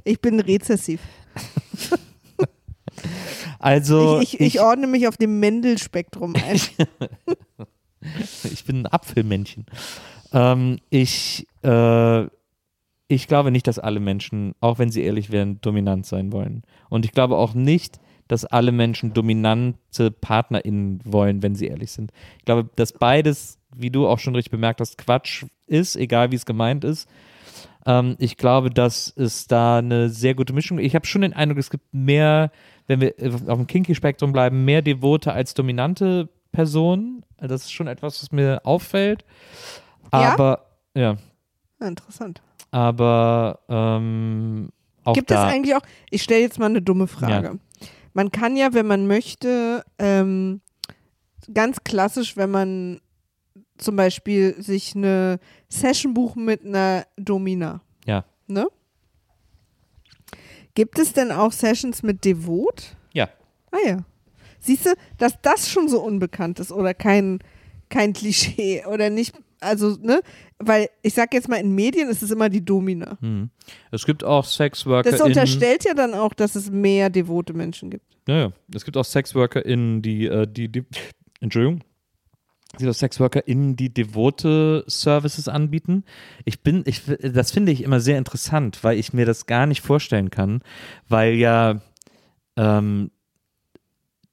Ich 0.06 0.22
bin 0.22 0.40
rezessiv. 0.40 1.02
Also, 3.60 4.20
ich, 4.22 4.36
ich, 4.36 4.56
ich 4.56 4.62
ordne 4.62 4.88
mich 4.88 5.08
auf 5.08 5.18
dem 5.18 5.40
Mendel-Spektrum 5.40 6.36
ein. 6.36 6.60
Ich 8.44 8.66
bin 8.66 8.78
ein 8.78 8.88
Apfelmännchen. 8.88 9.68
Ähm, 10.34 10.80
ich, 10.90 11.46
äh, 11.64 12.26
ich 13.08 13.28
glaube 13.28 13.52
nicht, 13.52 13.68
dass 13.68 13.78
alle 13.78 14.00
Menschen, 14.00 14.54
auch 14.60 14.80
wenn 14.80 14.90
sie 14.90 15.04
ehrlich 15.04 15.32
wären, 15.32 15.62
dominant 15.62 16.06
sein 16.06 16.32
wollen. 16.32 16.64
Und 16.90 17.06
ich 17.06 17.12
glaube 17.12 17.38
auch 17.38 17.54
nicht, 17.54 18.00
dass 18.28 18.46
alle 18.46 18.72
Menschen 18.72 19.14
dominante 19.14 20.10
PartnerInnen 20.10 21.02
wollen, 21.04 21.44
wenn 21.44 21.54
sie 21.54 21.68
ehrlich 21.68 21.92
sind. 21.92 22.12
Ich 22.40 22.46
glaube, 22.46 22.70
dass 22.76 22.94
beides, 22.94 23.60
wie 23.76 23.90
du 23.90 24.08
auch 24.08 24.20
schon 24.20 24.36
richtig 24.36 24.52
bemerkt 24.52 24.80
hast, 24.80 24.98
Quatsch 24.98 25.46
ist, 25.68 25.96
egal 25.98 26.32
wie 26.32 26.38
es 26.38 26.46
gemeint 26.46 26.84
ist. 26.84 27.10
Ähm, 27.86 28.16
ich 28.20 28.38
glaube, 28.38 28.70
dass 28.70 29.12
es 29.16 29.48
da 29.48 29.80
eine 29.80 30.10
sehr 30.10 30.36
gute 30.36 30.54
Mischung 30.54 30.80
Ich 30.80 30.96
habe 30.96 31.06
schon 31.06 31.22
den 31.22 31.34
Eindruck, 31.34 31.58
es 31.58 31.70
gibt 31.70 31.94
mehr, 31.94 32.52
wenn 32.92 33.02
wir 33.02 33.18
äh, 33.20 33.32
auf 33.48 33.58
dem 33.58 33.68
Kinky-Spektrum 33.68 34.34
bleiben, 34.34 34.66
mehr 34.66 34.82
Devote 34.82 35.32
als 35.32 35.54
dominante 35.54 36.28
Personen. 36.52 37.24
Das 37.38 37.62
ist 37.64 37.72
schon 37.72 37.88
etwas, 37.88 38.22
was 38.22 38.32
mir 38.32 38.62
auffällt. 38.66 39.24
Ja? 40.14 40.34
Aber, 40.34 40.66
ja, 40.96 41.16
Ja, 41.80 41.88
interessant. 41.88 42.42
aber 42.70 43.60
ähm, 43.70 44.70
auch 45.06 45.14
Gibt 45.14 45.32
da. 45.32 45.48
es 45.48 45.54
eigentlich 45.54 45.76
auch, 45.76 45.82
ich 46.10 46.22
stelle 46.22 46.42
jetzt 46.42 46.60
mal 46.60 46.66
eine 46.66 46.82
dumme 46.82 47.08
Frage. 47.08 47.60
Man 48.14 48.32
kann 48.32 48.58
ja, 48.58 48.74
wenn 48.74 48.88
man 48.88 49.08
möchte, 49.08 49.84
ähm, 49.98 50.60
ganz 51.54 51.84
klassisch, 51.84 52.36
wenn 52.36 52.52
man 52.52 53.00
zum 53.78 53.96
Beispiel 53.96 54.62
sich 54.62 54.96
eine 54.96 55.40
Session 55.70 56.14
buchen 56.14 56.44
mit 56.46 56.66
einer 56.66 57.06
Domina. 57.16 57.82
Ja. 58.06 58.26
Ne? 58.48 58.68
Gibt 60.74 61.00
es 61.00 61.14
denn 61.14 61.32
auch 61.32 61.52
Sessions 61.52 62.04
mit 62.04 62.24
Devot? 62.26 62.96
Ja. 63.14 63.30
Ah 63.72 63.78
ja. 63.86 63.98
Siehst 64.60 64.86
du, 64.86 64.94
dass 65.18 65.42
das 65.42 65.70
schon 65.70 65.88
so 65.88 66.02
unbekannt 66.02 66.60
ist 66.60 66.72
oder 66.72 66.94
kein, 66.94 67.40
kein 67.90 68.14
Klischee 68.14 68.86
oder 68.86 69.10
nicht, 69.10 69.34
also, 69.60 69.96
ne? 70.02 70.22
Weil 70.58 70.90
ich 71.02 71.14
sag 71.14 71.34
jetzt 71.34 71.48
mal, 71.48 71.58
in 71.58 71.74
Medien 71.74 72.10
ist 72.10 72.22
es 72.22 72.32
immer 72.32 72.50
die 72.50 72.64
Domina. 72.64 73.18
Hm. 73.22 73.50
Es 73.92 74.06
gibt 74.06 74.24
auch 74.24 74.46
Sexworker. 74.46 75.10
Das 75.10 75.22
unterstellt 75.22 75.84
ja 75.86 75.94
dann 75.94 76.14
auch, 76.14 76.34
dass 76.34 76.56
es 76.56 76.70
mehr 76.70 77.10
devote 77.10 77.54
Menschen 77.54 77.90
gibt. 77.90 78.06
Ja, 78.28 78.36
ja. 78.36 78.52
Es 78.74 78.86
gibt 78.86 78.98
auch 78.98 79.06
SexworkerInnen, 79.06 80.02
die, 80.02 80.26
äh, 80.26 80.48
die, 80.48 80.68
die, 80.68 80.84
Entschuldigung. 81.42 81.82
Gibt 82.78 82.90
auch 82.90 82.96
SexworkerInnen, 82.96 83.76
die 83.76 83.94
devote 83.94 84.86
Services 84.88 85.50
anbieten. 85.50 86.06
Ich 86.46 86.62
bin, 86.62 86.84
ich, 86.86 87.02
das 87.20 87.52
finde 87.52 87.72
ich 87.74 87.84
immer 87.84 88.00
sehr 88.00 88.18
interessant, 88.18 88.84
weil 88.84 88.98
ich 88.98 89.12
mir 89.12 89.26
das 89.26 89.46
gar 89.46 89.66
nicht 89.66 89.82
vorstellen 89.82 90.30
kann, 90.30 90.62
weil 91.10 91.34
ja, 91.34 91.82
ähm, 92.56 93.12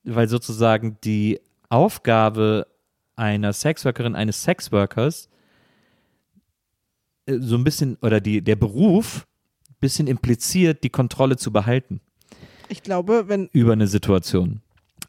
weil 0.04 0.28
sozusagen 0.28 0.98
die 1.02 1.40
Aufgabe 1.68 2.68
einer 3.16 3.52
Sexworkerin, 3.52 4.14
eines 4.14 4.44
Sexworkers 4.44 5.28
äh, 7.26 7.38
so 7.40 7.56
ein 7.56 7.64
bisschen, 7.64 7.96
oder 8.02 8.20
die, 8.20 8.42
der 8.42 8.56
Beruf 8.56 9.26
ein 9.68 9.76
bisschen 9.80 10.06
impliziert, 10.06 10.84
die 10.84 10.90
Kontrolle 10.90 11.36
zu 11.36 11.52
behalten 11.52 12.00
Ich 12.68 12.84
glaube, 12.84 13.24
wenn, 13.26 13.48
über 13.52 13.72
eine 13.72 13.88
Situation. 13.88 14.62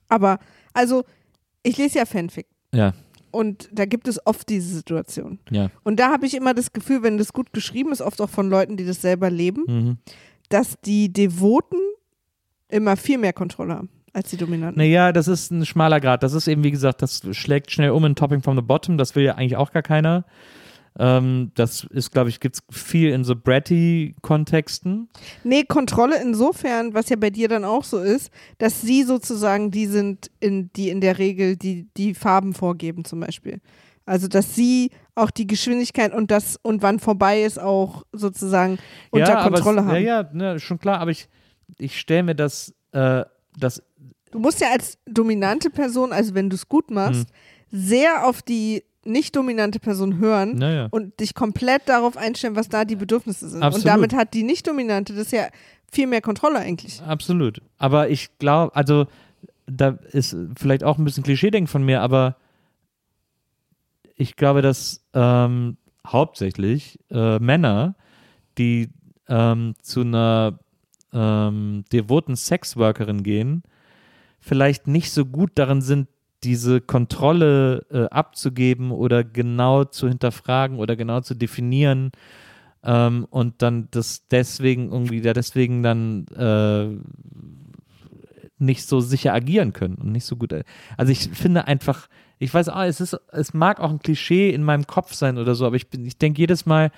aber, 0.08 0.40
also, 0.74 1.06
ich 1.62 1.78
lese 1.78 2.00
ja 2.00 2.06
Fanfic 2.06 2.48
Ja, 2.74 2.94
und 3.32 3.70
da 3.72 3.86
gibt 3.86 4.08
es 4.08 4.26
oft 4.26 4.50
diese 4.50 4.74
Situation. 4.74 5.40
ja. 5.50 5.70
Und 5.84 6.00
da 6.00 6.12
habe 6.12 6.26
ich 6.26 6.36
immer 6.36 6.54
das 6.54 6.74
Gefühl, 6.74 7.04
wenn 7.04 7.18
das 7.18 7.34
gut 7.34 7.54
geschrieben 7.54 7.92
ist, 7.92 8.02
oft 8.02 8.22
auch 8.22 8.30
von 8.30 8.50
Leuten, 8.50 8.78
die 8.78 8.86
das 8.86 9.02
selber 9.02 9.30
leben, 9.30 9.64
Mhm. 9.68 9.98
dass 10.50 10.76
die 10.86 11.12
Devoten 11.14 11.78
immer 12.70 12.98
viel 12.98 13.18
mehr 13.18 13.34
Kontrolle 13.34 13.76
haben 13.76 13.90
als 14.14 14.30
die 14.32 14.38
Dominanten. 14.38 14.78
Naja, 14.80 15.12
das 15.12 15.28
ist 15.28 15.52
ein 15.52 15.66
schmaler 15.66 16.00
Grad. 16.00 16.24
Das 16.24 16.34
ist 16.34 16.48
eben, 16.48 16.64
wie 16.64 16.72
gesagt, 16.72 17.02
das 17.02 17.22
schlägt 17.32 17.72
schnell 17.72 17.92
um 17.92 18.06
in 18.06 18.16
Topping 18.16 18.42
from 18.42 18.56
the 18.56 18.62
Bottom. 18.64 18.98
Das 18.98 19.16
will 19.16 19.24
ja 19.24 19.36
eigentlich 19.36 19.56
auch 19.58 19.72
gar 19.72 19.84
keiner. 19.84 20.26
Ähm, 21.02 21.52
das 21.56 21.86
ist, 21.86 22.12
glaube 22.12 22.30
ich, 22.30 22.42
gibt 22.42 22.58
es 22.58 22.64
viel 22.70 23.12
in 23.12 23.24
so 23.24 23.34
Bratty-Kontexten. 23.34 25.08
Nee, 25.46 25.64
Kontrolle 25.64 26.22
insofern, 26.22 26.94
was 26.94 27.08
ja 27.08 27.16
bei 27.16 27.30
dir 27.30 27.48
dann 27.48 27.64
auch 27.64 27.86
so 27.86 28.00
ist, 28.00 28.32
dass 28.58 28.82
sie 28.82 29.04
sozusagen 29.04 29.72
die 29.72 29.86
sind, 29.86 30.30
in, 30.42 30.70
die 30.74 30.90
in 30.90 31.00
der 31.00 31.18
Regel 31.18 31.56
die, 31.56 31.88
die 31.96 32.14
Farben 32.14 32.54
vorgeben 32.54 33.06
zum 33.06 33.22
Beispiel. 33.22 33.62
Also 34.06 34.28
dass 34.28 34.56
sie 34.56 34.92
auch 35.16 35.32
die 35.32 35.48
Geschwindigkeit 35.48 36.14
und 36.14 36.32
das 36.32 36.58
und 36.64 36.82
wann 36.82 37.00
vorbei 37.00 37.44
ist 37.44 37.60
auch 37.60 38.04
sozusagen 38.12 38.78
unter 39.12 39.34
ja, 39.34 39.44
Kontrolle 39.44 39.80
aber, 39.80 39.88
haben. 39.88 40.04
Ja, 40.04 40.22
ja, 40.22 40.30
ne, 40.34 40.60
schon 40.60 40.80
klar. 40.80 41.00
Aber 41.00 41.12
ich, 41.12 41.30
ich 41.78 41.98
stelle 41.98 42.24
mir 42.24 42.36
das, 42.36 42.74
äh, 42.92 43.24
das 43.58 43.84
Du 44.32 44.40
musst 44.40 44.62
ja 44.62 44.68
als 44.72 44.98
dominante 45.06 45.70
Person, 45.70 46.14
also 46.14 46.36
wenn 46.36 46.50
du 46.50 46.56
es 46.56 46.68
gut 46.68 46.92
machst, 46.92 47.30
sehr 47.72 48.28
auf 48.28 48.42
die 48.42 48.84
nicht 49.10 49.36
dominante 49.36 49.80
Person 49.80 50.20
hören 50.20 50.56
Naja. 50.56 50.88
und 50.92 51.20
dich 51.20 51.34
komplett 51.34 51.84
darauf 51.88 52.16
einstellen, 52.16 52.56
was 52.56 52.70
da 52.70 52.86
die 52.86 52.96
Bedürfnisse 52.96 53.50
sind. 53.50 53.64
Absolut. 53.64 53.86
Und 53.86 53.92
damit 53.92 54.14
hat 54.14 54.34
die 54.34 54.44
nicht 54.44 54.68
dominante 54.68 55.14
das 55.14 55.32
ja 55.32 55.48
viel 55.92 56.08
mehr 56.08 56.22
Kontrolle 56.22 56.60
eigentlich. 56.60 57.02
Absolut. 57.02 57.62
Aber 57.78 58.10
ich 58.10 58.38
glaube, 58.38 58.76
also 58.76 59.08
da 59.66 59.98
ist 60.12 60.36
vielleicht 60.58 60.84
auch 60.84 60.98
ein 60.98 61.04
bisschen 61.04 61.24
Klischee-Denken 61.24 61.68
von 61.68 61.84
mir, 61.84 62.02
aber 62.02 62.38
ich 64.16 64.36
glaube, 64.36 64.62
dass 64.62 65.04
ähm, 65.14 65.78
hauptsächlich 66.06 67.00
äh, 67.10 67.40
Männer, 67.40 67.96
die 68.58 68.90
ähm, 69.28 69.76
zu 69.82 70.02
einer 70.02 70.60
ähm, 71.14 71.86
devoten 71.92 72.36
Sexworkerin 72.36 73.24
gehen, 73.24 73.64
vielleicht 74.40 74.88
nicht 74.88 75.12
so 75.12 75.26
gut 75.26 75.52
darin 75.56 75.82
sind, 75.82 76.08
diese 76.44 76.82
Kontrolle 76.82 77.86
äh, 77.92 78.06
abzugeben 78.06 78.92
oder 78.92 79.24
genau 79.24 79.84
zu 79.84 80.08
hinterfragen 80.08 80.78
oder 80.78 80.96
genau 80.96 81.22
zu 81.22 81.36
definieren 81.36 82.12
ähm, 82.84 83.28
und 83.30 83.62
dann 83.62 83.88
das 83.92 84.28
deswegen 84.28 84.92
irgendwie, 84.92 85.20
ja, 85.20 85.34
deswegen 85.34 85.84
dann 85.84 86.28
äh, 86.28 86.98
nicht 88.58 88.86
so 88.86 89.00
sicher 89.00 89.34
agieren 89.34 89.74
können 89.74 89.96
und 89.96 90.12
nicht 90.12 90.26
so 90.26 90.36
gut. 90.36 90.54
Also 90.98 91.12
ich 91.12 91.30
finde 91.30 91.68
einfach, 91.68 92.08
ich 92.40 92.54
weiß 92.54 92.70
auch, 92.70 92.84
es 92.84 93.02
ist, 93.02 93.18
es 93.32 93.54
mag 93.54 93.80
auch 93.80 93.90
ein 93.90 94.00
Klischee 94.00 94.50
in 94.50 94.64
meinem 94.64 94.88
Kopf 94.88 95.14
sein 95.14 95.38
oder 95.38 95.56
so, 95.56 95.66
aber 95.66 95.76
ich 95.76 95.90
bin, 95.90 96.06
ich 96.06 96.18
denke 96.18 96.42
jedes 96.42 96.66
Mal, 96.66 96.92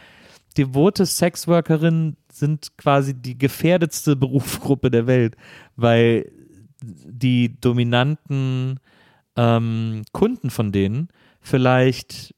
devote 0.57 1.05
Sexworkerinnen 1.05 2.17
sind 2.31 2.77
quasi 2.77 3.13
die 3.13 3.37
gefährdetste 3.37 4.15
Berufsgruppe 4.17 4.91
der 4.91 5.07
Welt, 5.07 5.35
weil 5.75 6.31
die 6.83 7.59
dominanten 7.59 8.79
ähm, 9.35 10.03
Kunden 10.11 10.49
von 10.49 10.71
denen 10.71 11.09
vielleicht 11.39 12.33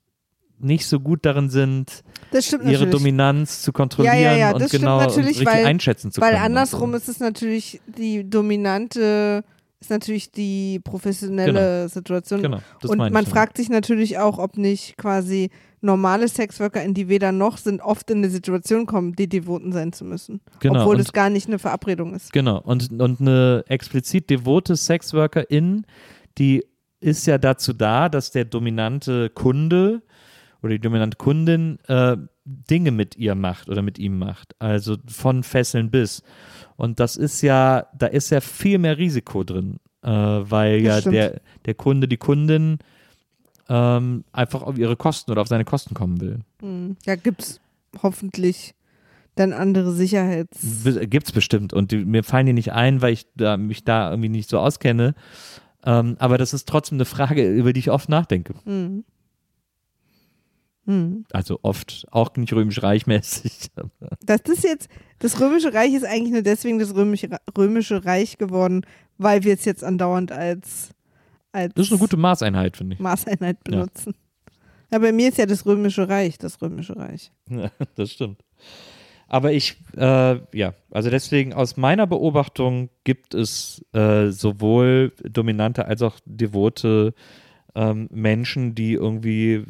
nicht 0.59 0.85
so 0.87 0.99
gut 0.99 1.25
darin 1.25 1.49
sind, 1.49 2.03
ihre 2.31 2.57
natürlich. 2.57 2.89
Dominanz 2.89 3.61
zu 3.61 3.73
kontrollieren 3.73 4.15
Ja, 4.15 4.31
ja, 4.31 4.37
ja, 4.37 4.51
und 4.55 4.69
genau 4.69 4.99
und 5.03 5.17
richtig 5.17 5.45
weil- 5.45 5.65
einschätzen 5.65 6.11
zu 6.11 6.21
Weil 6.21 6.29
können. 6.31 6.39
und 6.41 6.45
andersrum 6.45 6.91
so. 6.91 6.97
ist 6.97 7.09
es 7.09 7.19
natürlich 7.19 7.81
die 7.97 8.27
dominante, 8.29 9.43
ist 9.81 9.89
natürlich 9.89 10.31
die 10.31 10.79
professionelle 10.79 11.89
Situation. 11.89 12.41
Genau, 12.41 12.59
das 12.81 12.89
und 12.89 12.97
man 12.97 13.25
fragt 13.25 13.57
sich 13.57 13.69
natürlich 13.69 14.17
auch, 14.19 14.37
ob 14.39 14.57
nicht 14.57 14.95
quasi 14.97 15.49
normale 15.81 16.29
Sexworker, 16.29 16.81
in 16.81 16.93
die 16.93 17.09
weder 17.09 17.33
noch 17.33 17.57
sind, 17.57 17.81
oft 17.81 18.09
in 18.09 18.19
eine 18.19 18.29
Situation 18.29 18.85
kommen, 18.85 19.13
die 19.13 19.27
devoten 19.27 19.73
sein 19.73 19.91
zu 19.91 20.05
müssen. 20.05 20.39
Genau, 20.61 20.79
Obwohl 20.81 20.97
es 20.99 21.11
gar 21.11 21.29
nicht 21.29 21.47
eine 21.47 21.59
Verabredung 21.59 22.13
ist. 22.15 22.31
Genau, 22.31 22.61
und, 22.61 22.89
und 23.01 23.19
eine 23.19 23.65
explizit 23.67 24.29
devote 24.29 24.77
Sexworkerin, 24.77 25.85
die 26.37 26.63
ist 27.03 27.25
ja 27.27 27.37
dazu 27.37 27.73
da, 27.73 28.09
dass 28.09 28.31
der 28.31 28.45
dominante 28.45 29.29
Kunde 29.29 30.01
oder 30.61 30.73
die 30.73 30.79
dominante 30.79 31.17
Kundin 31.17 31.77
äh, 31.87 32.17
Dinge 32.45 32.91
mit 32.91 33.17
ihr 33.17 33.35
macht 33.35 33.69
oder 33.69 33.81
mit 33.81 33.99
ihm 33.99 34.17
macht. 34.17 34.55
Also 34.59 34.97
von 35.07 35.43
Fesseln 35.43 35.91
bis. 35.91 36.23
Und 36.75 36.99
das 36.99 37.15
ist 37.15 37.41
ja, 37.41 37.87
da 37.97 38.07
ist 38.07 38.29
ja 38.29 38.41
viel 38.41 38.77
mehr 38.77 38.97
Risiko 38.97 39.43
drin, 39.43 39.79
äh, 40.01 40.09
weil 40.09 40.83
Das 40.83 40.95
ja 40.95 41.01
stimmt. 41.01 41.15
der, 41.15 41.41
der 41.65 41.73
Kunde, 41.75 42.07
die 42.07 42.17
Kundin 42.17 42.79
ähm, 43.69 44.23
einfach 44.31 44.61
auf 44.61 44.77
ihre 44.77 44.95
Kosten 44.95 45.31
oder 45.31 45.41
auf 45.41 45.47
seine 45.47 45.65
Kosten 45.65 45.93
kommen 45.93 46.19
will. 46.21 46.39
Hm. 46.61 46.97
Ja, 47.05 47.15
gibt's 47.15 47.59
hoffentlich 48.01 48.73
dann 49.35 49.51
andere 49.53 49.91
Sicherheits... 49.91 50.83
Gibt 51.09 51.27
es 51.27 51.31
bestimmt 51.31 51.73
und 51.73 51.91
die, 51.91 52.05
mir 52.05 52.23
fallen 52.23 52.45
die 52.45 52.53
nicht 52.53 52.71
ein, 52.71 53.01
weil 53.01 53.13
ich 53.13 53.25
da, 53.35 53.57
mich 53.57 53.83
da 53.83 54.09
irgendwie 54.11 54.29
nicht 54.29 54.49
so 54.49 54.59
auskenne. 54.59 55.15
Ähm, 55.85 56.15
aber 56.19 56.37
das 56.37 56.53
ist 56.53 56.67
trotzdem 56.67 56.97
eine 56.97 57.05
Frage, 57.05 57.51
über 57.51 57.73
die 57.73 57.79
ich 57.79 57.91
oft 57.91 58.09
nachdenke. 58.09 58.55
Hm. 58.65 59.03
Hm. 60.85 61.25
Also 61.31 61.59
oft, 61.61 62.05
auch 62.11 62.35
nicht 62.35 62.53
römisch-reichmäßig. 62.53 63.71
Das 64.25 64.41
ist 64.41 64.63
jetzt, 64.63 64.89
das 65.19 65.39
Römische 65.39 65.73
Reich 65.73 65.93
ist 65.93 66.05
eigentlich 66.05 66.33
nur 66.33 66.41
deswegen 66.41 66.79
das 66.79 66.93
Römische, 66.95 67.29
Römische 67.57 68.05
Reich 68.05 68.37
geworden, 68.37 68.85
weil 69.17 69.43
wir 69.43 69.53
es 69.53 69.65
jetzt 69.65 69.83
andauernd 69.83 70.31
als, 70.31 70.89
als 71.51 71.73
Das 71.73 71.85
ist 71.87 71.91
eine 71.91 71.99
gute 71.99 72.17
Maßeinheit, 72.17 72.77
finde 72.77 72.95
ich. 72.95 72.99
Maßeinheit 72.99 73.63
benutzen. 73.63 74.13
Ja. 74.91 74.99
bei 74.99 75.11
mir 75.11 75.29
ist 75.29 75.37
ja 75.37 75.45
das 75.45 75.65
Römische 75.65 76.07
Reich 76.07 76.37
das 76.37 76.61
Römische 76.61 76.95
Reich. 76.95 77.31
Ja, 77.49 77.71
das 77.95 78.11
stimmt. 78.11 78.41
Aber 79.33 79.51
ich, 79.51 79.77
äh, 79.97 80.35
ja, 80.55 80.75
also 80.91 81.09
deswegen 81.09 81.53
aus 81.53 81.75
meiner 81.75 82.05
Beobachtung 82.05 82.91
gibt 83.03 83.33
es 83.33 83.83
äh, 83.91 84.27
sowohl 84.27 85.11
dominante 85.23 85.87
als 85.87 86.03
auch 86.03 86.19
devote 86.23 87.15
ähm, 87.73 88.09
Menschen, 88.11 88.75
die 88.75 88.93
irgendwie 88.93 89.53
äh, 89.53 89.65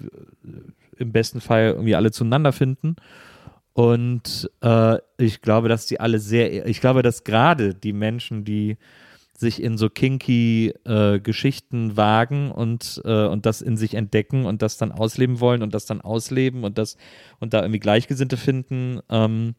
im 0.98 1.14
besten 1.14 1.40
Fall 1.40 1.76
irgendwie 1.78 1.96
alle 1.96 2.12
zueinander 2.12 2.52
finden. 2.52 2.98
Und 3.72 4.52
äh, 4.60 4.98
ich 5.18 5.42
glaube, 5.42 5.70
dass 5.70 5.86
die 5.86 6.02
alle 6.02 6.20
sehr, 6.20 6.68
ich 6.68 6.82
glaube, 6.82 7.02
dass 7.02 7.24
gerade 7.24 7.74
die 7.74 7.94
Menschen, 7.94 8.44
die 8.44 8.76
sich 9.36 9.62
in 9.62 9.78
so 9.78 9.90
kinky 9.90 10.74
äh, 10.86 11.20
Geschichten 11.20 11.98
wagen 11.98 12.52
und, 12.52 13.02
äh, 13.04 13.26
und 13.26 13.46
das 13.46 13.62
in 13.62 13.78
sich 13.78 13.96
entdecken 13.96 14.46
und 14.46 14.62
das 14.62 14.78
dann 14.78 14.92
ausleben 14.92 15.40
wollen 15.40 15.64
und 15.64 15.74
das 15.74 15.86
dann 15.86 16.02
ausleben 16.02 16.64
und 16.64 16.78
das 16.78 16.98
und 17.40 17.54
da 17.54 17.62
irgendwie 17.62 17.80
Gleichgesinnte 17.80 18.38
finden 18.38 19.00
ähm, 19.10 19.56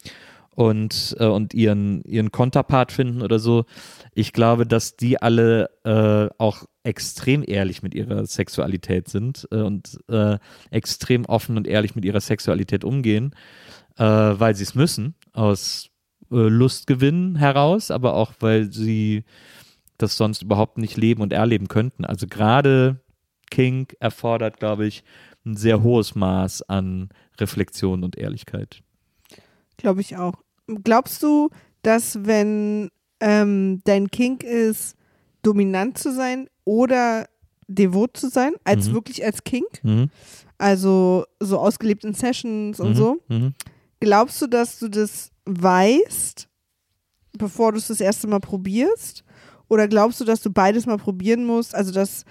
und, 0.50 1.16
äh, 1.18 1.26
und 1.26 1.54
ihren, 1.54 2.02
ihren 2.04 2.30
Konterpart 2.30 2.92
finden 2.92 3.22
oder 3.22 3.40
so. 3.40 3.64
Ich 4.14 4.32
glaube, 4.32 4.64
dass 4.66 4.96
die 4.96 5.20
alle 5.20 5.70
äh, 5.84 6.32
auch 6.38 6.64
extrem 6.84 7.42
ehrlich 7.46 7.82
mit 7.82 7.94
ihrer 7.94 8.26
Sexualität 8.26 9.08
sind 9.08 9.48
äh, 9.50 9.56
und 9.56 9.98
äh, 10.08 10.38
extrem 10.70 11.24
offen 11.24 11.56
und 11.56 11.66
ehrlich 11.66 11.96
mit 11.96 12.04
ihrer 12.04 12.20
Sexualität 12.20 12.84
umgehen, 12.84 13.34
weil 13.96 14.56
sie 14.56 14.64
es 14.64 14.74
müssen, 14.74 15.14
aus 15.34 15.88
Lustgewinn 16.28 17.36
heraus, 17.36 17.92
aber 17.92 18.14
auch 18.14 18.32
weil 18.40 18.72
sie 18.72 19.22
das 20.04 20.16
sonst 20.16 20.42
überhaupt 20.42 20.78
nicht 20.78 20.96
leben 20.96 21.22
und 21.22 21.32
erleben 21.32 21.68
könnten. 21.68 22.04
Also 22.04 22.26
gerade 22.26 23.00
Kink 23.50 23.96
erfordert, 24.00 24.58
glaube 24.58 24.86
ich, 24.86 25.04
ein 25.44 25.56
sehr 25.56 25.82
hohes 25.82 26.14
Maß 26.14 26.62
an 26.62 27.08
Reflexion 27.38 28.04
und 28.04 28.16
Ehrlichkeit. 28.16 28.82
Glaube 29.76 30.00
ich 30.00 30.16
auch. 30.16 30.34
Glaubst 30.82 31.22
du, 31.22 31.50
dass 31.82 32.24
wenn 32.24 32.90
ähm, 33.20 33.80
dein 33.84 34.10
Kink 34.10 34.42
ist, 34.42 34.96
dominant 35.42 35.98
zu 35.98 36.12
sein 36.12 36.48
oder 36.64 37.26
devot 37.68 38.16
zu 38.16 38.28
sein, 38.28 38.52
als 38.64 38.88
Mhm. 38.88 38.94
wirklich 38.94 39.24
als 39.24 39.44
Kink, 39.44 39.82
Mhm. 39.82 40.10
also 40.58 41.24
so 41.40 41.58
ausgelebt 41.58 42.04
in 42.04 42.14
Sessions 42.14 42.80
und 42.80 42.90
Mhm. 42.90 42.94
so, 42.94 43.16
Mhm. 43.28 43.54
glaubst 44.00 44.40
du, 44.42 44.46
dass 44.46 44.78
du 44.78 44.88
das 44.88 45.30
weißt, 45.46 46.48
bevor 47.38 47.72
du 47.72 47.78
es 47.78 47.88
das 47.88 48.00
erste 48.00 48.26
Mal 48.26 48.40
probierst? 48.40 49.24
Oder 49.68 49.88
glaubst 49.88 50.20
du, 50.20 50.24
dass 50.24 50.40
du 50.42 50.50
beides 50.50 50.86
mal 50.86 50.98
probieren 50.98 51.44
musst? 51.44 51.74
Also, 51.74 51.92
dass 51.92 52.24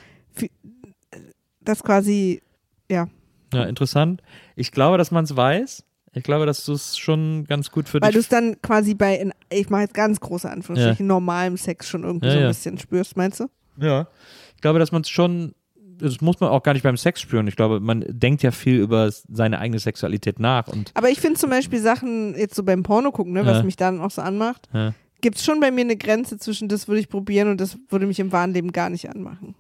das 1.62 1.84
quasi, 1.84 2.42
ja, 2.90 3.08
Ja, 3.54 3.64
interessant. 3.64 4.22
Ich 4.56 4.72
glaube, 4.72 4.98
dass 4.98 5.12
man 5.12 5.24
es 5.26 5.36
weiß. 5.36 5.84
Ich 6.16 6.24
glaube, 6.24 6.46
dass 6.46 6.66
du 6.66 6.74
es 6.74 6.98
schon 6.98 7.44
ganz 7.46 7.72
gut 7.72 7.88
für 7.90 8.00
weil 8.02 8.12
du 8.12 8.18
dich 8.20 8.26
es 8.26 8.30
dann 8.30 8.62
quasi 8.62 8.94
bei, 8.94 9.16
in, 9.16 9.32
ich 9.52 9.70
mache 9.70 9.82
jetzt 9.84 9.94
ganz 9.96 10.20
große 10.20 10.50
Anführungsstrichen, 10.50 11.08
normalem 11.08 11.58
Sex 11.58 11.88
schon 11.88 12.04
irgendwie 12.04 12.28
Ja, 12.28 12.32
so 12.34 12.38
ein 12.38 12.44
ja. 12.44 12.48
bisschen 12.50 12.78
spürst, 12.78 13.18
meinst 13.18 13.40
du? 13.40 13.48
Ja. 13.80 14.08
Ich 14.56 14.62
glaube, 14.62 14.78
dass 14.80 14.92
man 14.92 15.02
es 15.02 15.10
schon, 15.10 15.56
das 15.76 16.22
muss 16.22 16.40
man 16.40 16.50
auch 16.52 16.62
gar 16.62 16.74
nicht 16.74 16.84
beim 16.84 16.98
Sex 16.98 17.20
spüren. 17.22 17.48
Ich 17.48 17.56
glaube, 17.56 17.80
man 17.80 18.04
denkt 18.08 18.44
ja 18.44 18.52
viel 18.52 18.76
über 18.80 19.12
seine 19.12 19.58
eigene 19.60 19.80
Sexualität 19.80 20.40
nach 20.40 20.68
und 20.68 20.92
Aber 20.94 21.10
ich 21.10 21.20
finde 21.20 21.40
zum 21.40 21.50
Beispiel 21.50 21.80
Sachen, 21.80 22.36
jetzt 22.38 22.54
so 22.56 22.64
beim 22.64 22.84
Porno 22.84 23.12
gucken, 23.12 23.34
ne, 23.34 23.44
was 23.46 23.58
Ja. 23.58 23.64
mich 23.64 23.76
dann 23.76 24.00
auch 24.00 24.12
so 24.12 24.22
anmacht, 24.22 24.70
Ja. 24.74 24.94
Gibt 25.24 25.38
es 25.38 25.44
schon 25.44 25.60
bei 25.60 25.72
mir 25.72 25.82
eine 25.82 25.98
Grenze 25.98 26.38
zwischen 26.38 26.68
das 26.70 26.88
würde 26.88 27.00
ich 27.02 27.10
probieren 27.10 27.50
und 27.50 27.60
das 27.60 27.78
würde 27.90 28.06
mich 28.06 28.20
im 28.20 28.32
wahren 28.32 28.54
Leben 28.54 28.72
gar 28.72 28.92
nicht 28.92 29.10
anmachen. 29.10 29.56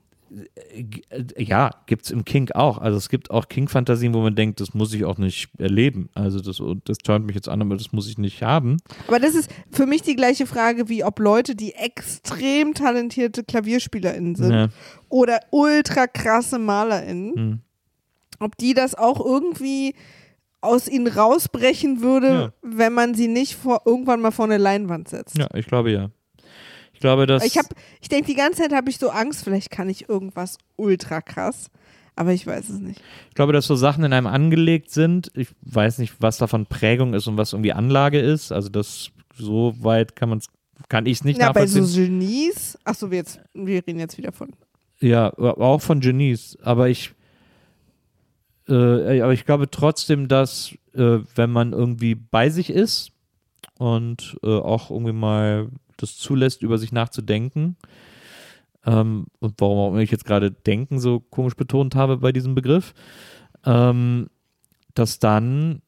äh, 0.76 1.44
ja, 1.44 1.70
gibt 1.86 2.06
es 2.06 2.12
im 2.12 2.26
Kink 2.26 2.54
auch. 2.56 2.78
Also 2.80 2.98
es 2.98 3.08
gibt 3.10 3.32
auch 3.32 3.48
Kink-Fantasien, 3.48 4.14
wo 4.14 4.22
man 4.22 4.36
denkt, 4.36 4.60
das 4.60 4.74
muss 4.74 4.94
ich 4.94 5.06
auch 5.06 5.18
nicht 5.18 5.50
erleben. 5.60 6.10
Also 6.16 6.40
das, 6.42 6.62
das 6.86 6.98
turnt 7.00 7.26
mich 7.26 7.36
jetzt 7.36 7.48
an, 7.50 7.62
aber 7.62 7.78
das 7.78 7.92
muss 7.94 8.08
ich 8.10 8.18
nicht 8.18 8.42
haben. 8.44 8.78
Aber 9.08 9.20
das 9.20 9.36
ist 9.36 9.50
für 9.72 9.86
mich 9.86 10.02
die 10.02 10.16
gleiche 10.16 10.46
Frage, 10.46 10.90
wie 10.90 11.04
ob 11.04 11.20
Leute, 11.20 11.56
die 11.56 11.74
extrem 11.74 12.74
talentierte 12.74 13.44
KlavierspielerInnen 13.44 14.36
sind 14.36 14.52
Ja. 14.52 14.70
oder 15.10 15.40
ultra 15.52 16.08
krasse 16.08 16.60
MalerInnen, 16.60 17.36
Hm. 17.36 17.60
ob 18.40 18.58
die 18.58 18.74
das 18.74 18.96
auch 18.96 19.24
irgendwie 19.24 19.94
aus 20.64 20.88
ihnen 20.88 21.08
rausbrechen 21.08 22.02
würde, 22.02 22.28
Ja. 22.28 22.54
wenn 22.62 22.94
man 22.94 23.14
sie 23.16 23.28
nicht 23.28 23.56
vor, 23.56 23.82
irgendwann 23.86 24.22
mal 24.22 24.32
vor 24.32 24.46
eine 24.46 24.58
Leinwand 24.58 25.08
setzt. 25.10 25.38
Ja, 25.38 25.48
ich 25.54 25.66
glaube 25.68 25.92
ja. 25.92 26.10
Ich 26.94 27.00
glaube, 27.00 27.26
dass. 27.26 27.44
Ich, 27.44 27.58
hab- 27.58 27.74
ich 28.02 28.08
denke, 28.10 28.28
die 28.28 28.36
ganze 28.36 28.62
Zeit 28.62 28.74
habe 28.74 28.90
ich 28.90 28.98
so 28.98 29.10
Angst, 29.10 29.44
vielleicht 29.44 29.72
kann 29.72 29.90
ich 29.90 30.08
irgendwas 30.10 30.58
ultra 30.78 31.22
krass, 31.22 31.70
aber 32.16 32.32
ich 32.32 32.46
weiß 32.48 32.70
es 32.70 32.80
nicht. 32.80 33.02
Ich 33.30 33.36
glaube, 33.36 33.52
dass 33.54 33.66
so 33.68 33.76
Sachen 33.76 34.04
in 34.04 34.14
einem 34.14 34.28
angelegt 34.28 34.90
sind. 34.92 35.30
Ich 35.36 35.50
weiß 35.64 35.98
nicht, 35.98 36.14
was 36.20 36.38
davon 36.38 36.66
Prägung 36.66 37.14
ist 37.14 37.28
und 37.28 37.36
was 37.38 37.54
irgendwie 37.54 37.74
Anlage 37.74 38.20
ist. 38.20 38.52
Also 38.52 38.70
das 38.70 39.10
so 39.36 39.74
weit 39.80 40.16
kann 40.16 40.30
man 40.30 40.42
kann 40.90 41.06
ich 41.06 41.18
es 41.20 41.24
nicht 41.24 41.40
Ja, 41.40 41.52
bei 41.52 41.66
so 41.66 41.80
nachvollziehen. 41.80 42.20
Genies, 42.20 42.78
achso, 42.84 43.10
wir, 43.10 43.18
jetzt, 43.20 43.40
wir 43.54 43.76
reden 43.88 44.00
jetzt 44.00 44.18
wieder 44.18 44.32
von. 44.32 44.52
ja, 45.00 45.34
auch 45.38 45.82
von 45.82 46.00
Genies. 46.02 46.58
Aber 46.62 46.90
ich, 46.90 47.14
äh, 48.68 49.22
aber 49.22 49.34
ich 49.34 49.46
glaube 49.46 49.70
trotzdem, 49.70 50.28
dass 50.28 50.74
äh, 50.94 51.20
wenn 51.36 51.52
man 51.52 51.74
irgendwie 51.74 52.16
bei 52.16 52.50
sich 52.50 52.70
ist 52.70 53.12
und 53.78 54.38
äh, 54.44 54.48
auch 54.48 54.90
irgendwie 54.90 55.14
mal 55.14 55.70
das 55.98 56.18
zulässt, 56.18 56.62
über 56.62 56.78
sich 56.78 56.92
nachzudenken. 56.92 57.78
Ähm, 58.86 59.28
und 59.40 59.56
warum 59.60 59.78
auch 59.80 59.90
immer 59.90 60.02
ich 60.02 60.12
jetzt 60.12 60.26
gerade 60.26 60.52
denken 60.52 61.00
so 61.00 61.20
komisch 61.20 61.56
betont 61.56 61.96
habe 61.96 62.18
bei 62.18 62.32
diesem 62.32 62.56
Begriff, 62.56 62.94
ähm, 63.66 64.30
dass 64.94 65.20
dann, 65.20 65.82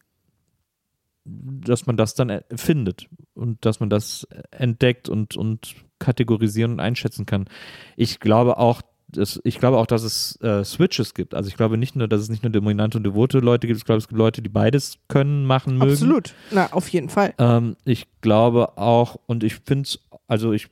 dass 1.25 1.85
man 1.85 1.97
das 1.97 2.15
dann 2.15 2.41
findet 2.55 3.07
und 3.33 3.65
dass 3.65 3.79
man 3.79 3.89
das 3.89 4.27
entdeckt 4.51 5.09
und, 5.09 5.35
und 5.35 5.75
kategorisieren 5.99 6.73
und 6.73 6.79
einschätzen 6.79 7.25
kann. 7.25 7.47
Ich 7.95 8.19
glaube 8.19 8.57
auch, 8.57 8.81
das, 9.07 9.39
ich 9.43 9.59
glaube 9.59 9.77
auch, 9.77 9.85
dass 9.85 10.03
es 10.03 10.39
äh, 10.41 10.63
Switches 10.63 11.13
gibt. 11.13 11.33
Also 11.33 11.47
ich 11.47 11.57
glaube 11.57 11.77
nicht 11.77 11.95
nur, 11.95 12.07
dass 12.07 12.21
es 12.21 12.29
nicht 12.29 12.43
nur 12.43 12.51
dominante 12.51 12.97
und 12.97 13.03
devote 13.03 13.39
Leute 13.39 13.67
gibt, 13.67 13.77
ich 13.77 13.85
glaube, 13.85 13.99
es 13.99 14.07
gibt 14.07 14.17
Leute, 14.17 14.41
die 14.41 14.49
beides 14.49 14.97
können, 15.07 15.45
machen, 15.45 15.77
mögen. 15.77 15.91
Absolut. 15.91 16.33
Na, 16.51 16.71
auf 16.71 16.89
jeden 16.89 17.09
Fall. 17.09 17.33
Ähm, 17.37 17.75
ich 17.85 18.07
glaube 18.21 18.77
auch, 18.77 19.17
und 19.25 19.43
ich 19.43 19.55
finde 19.65 19.83
es, 19.83 19.99
also 20.27 20.51
ich, 20.53 20.67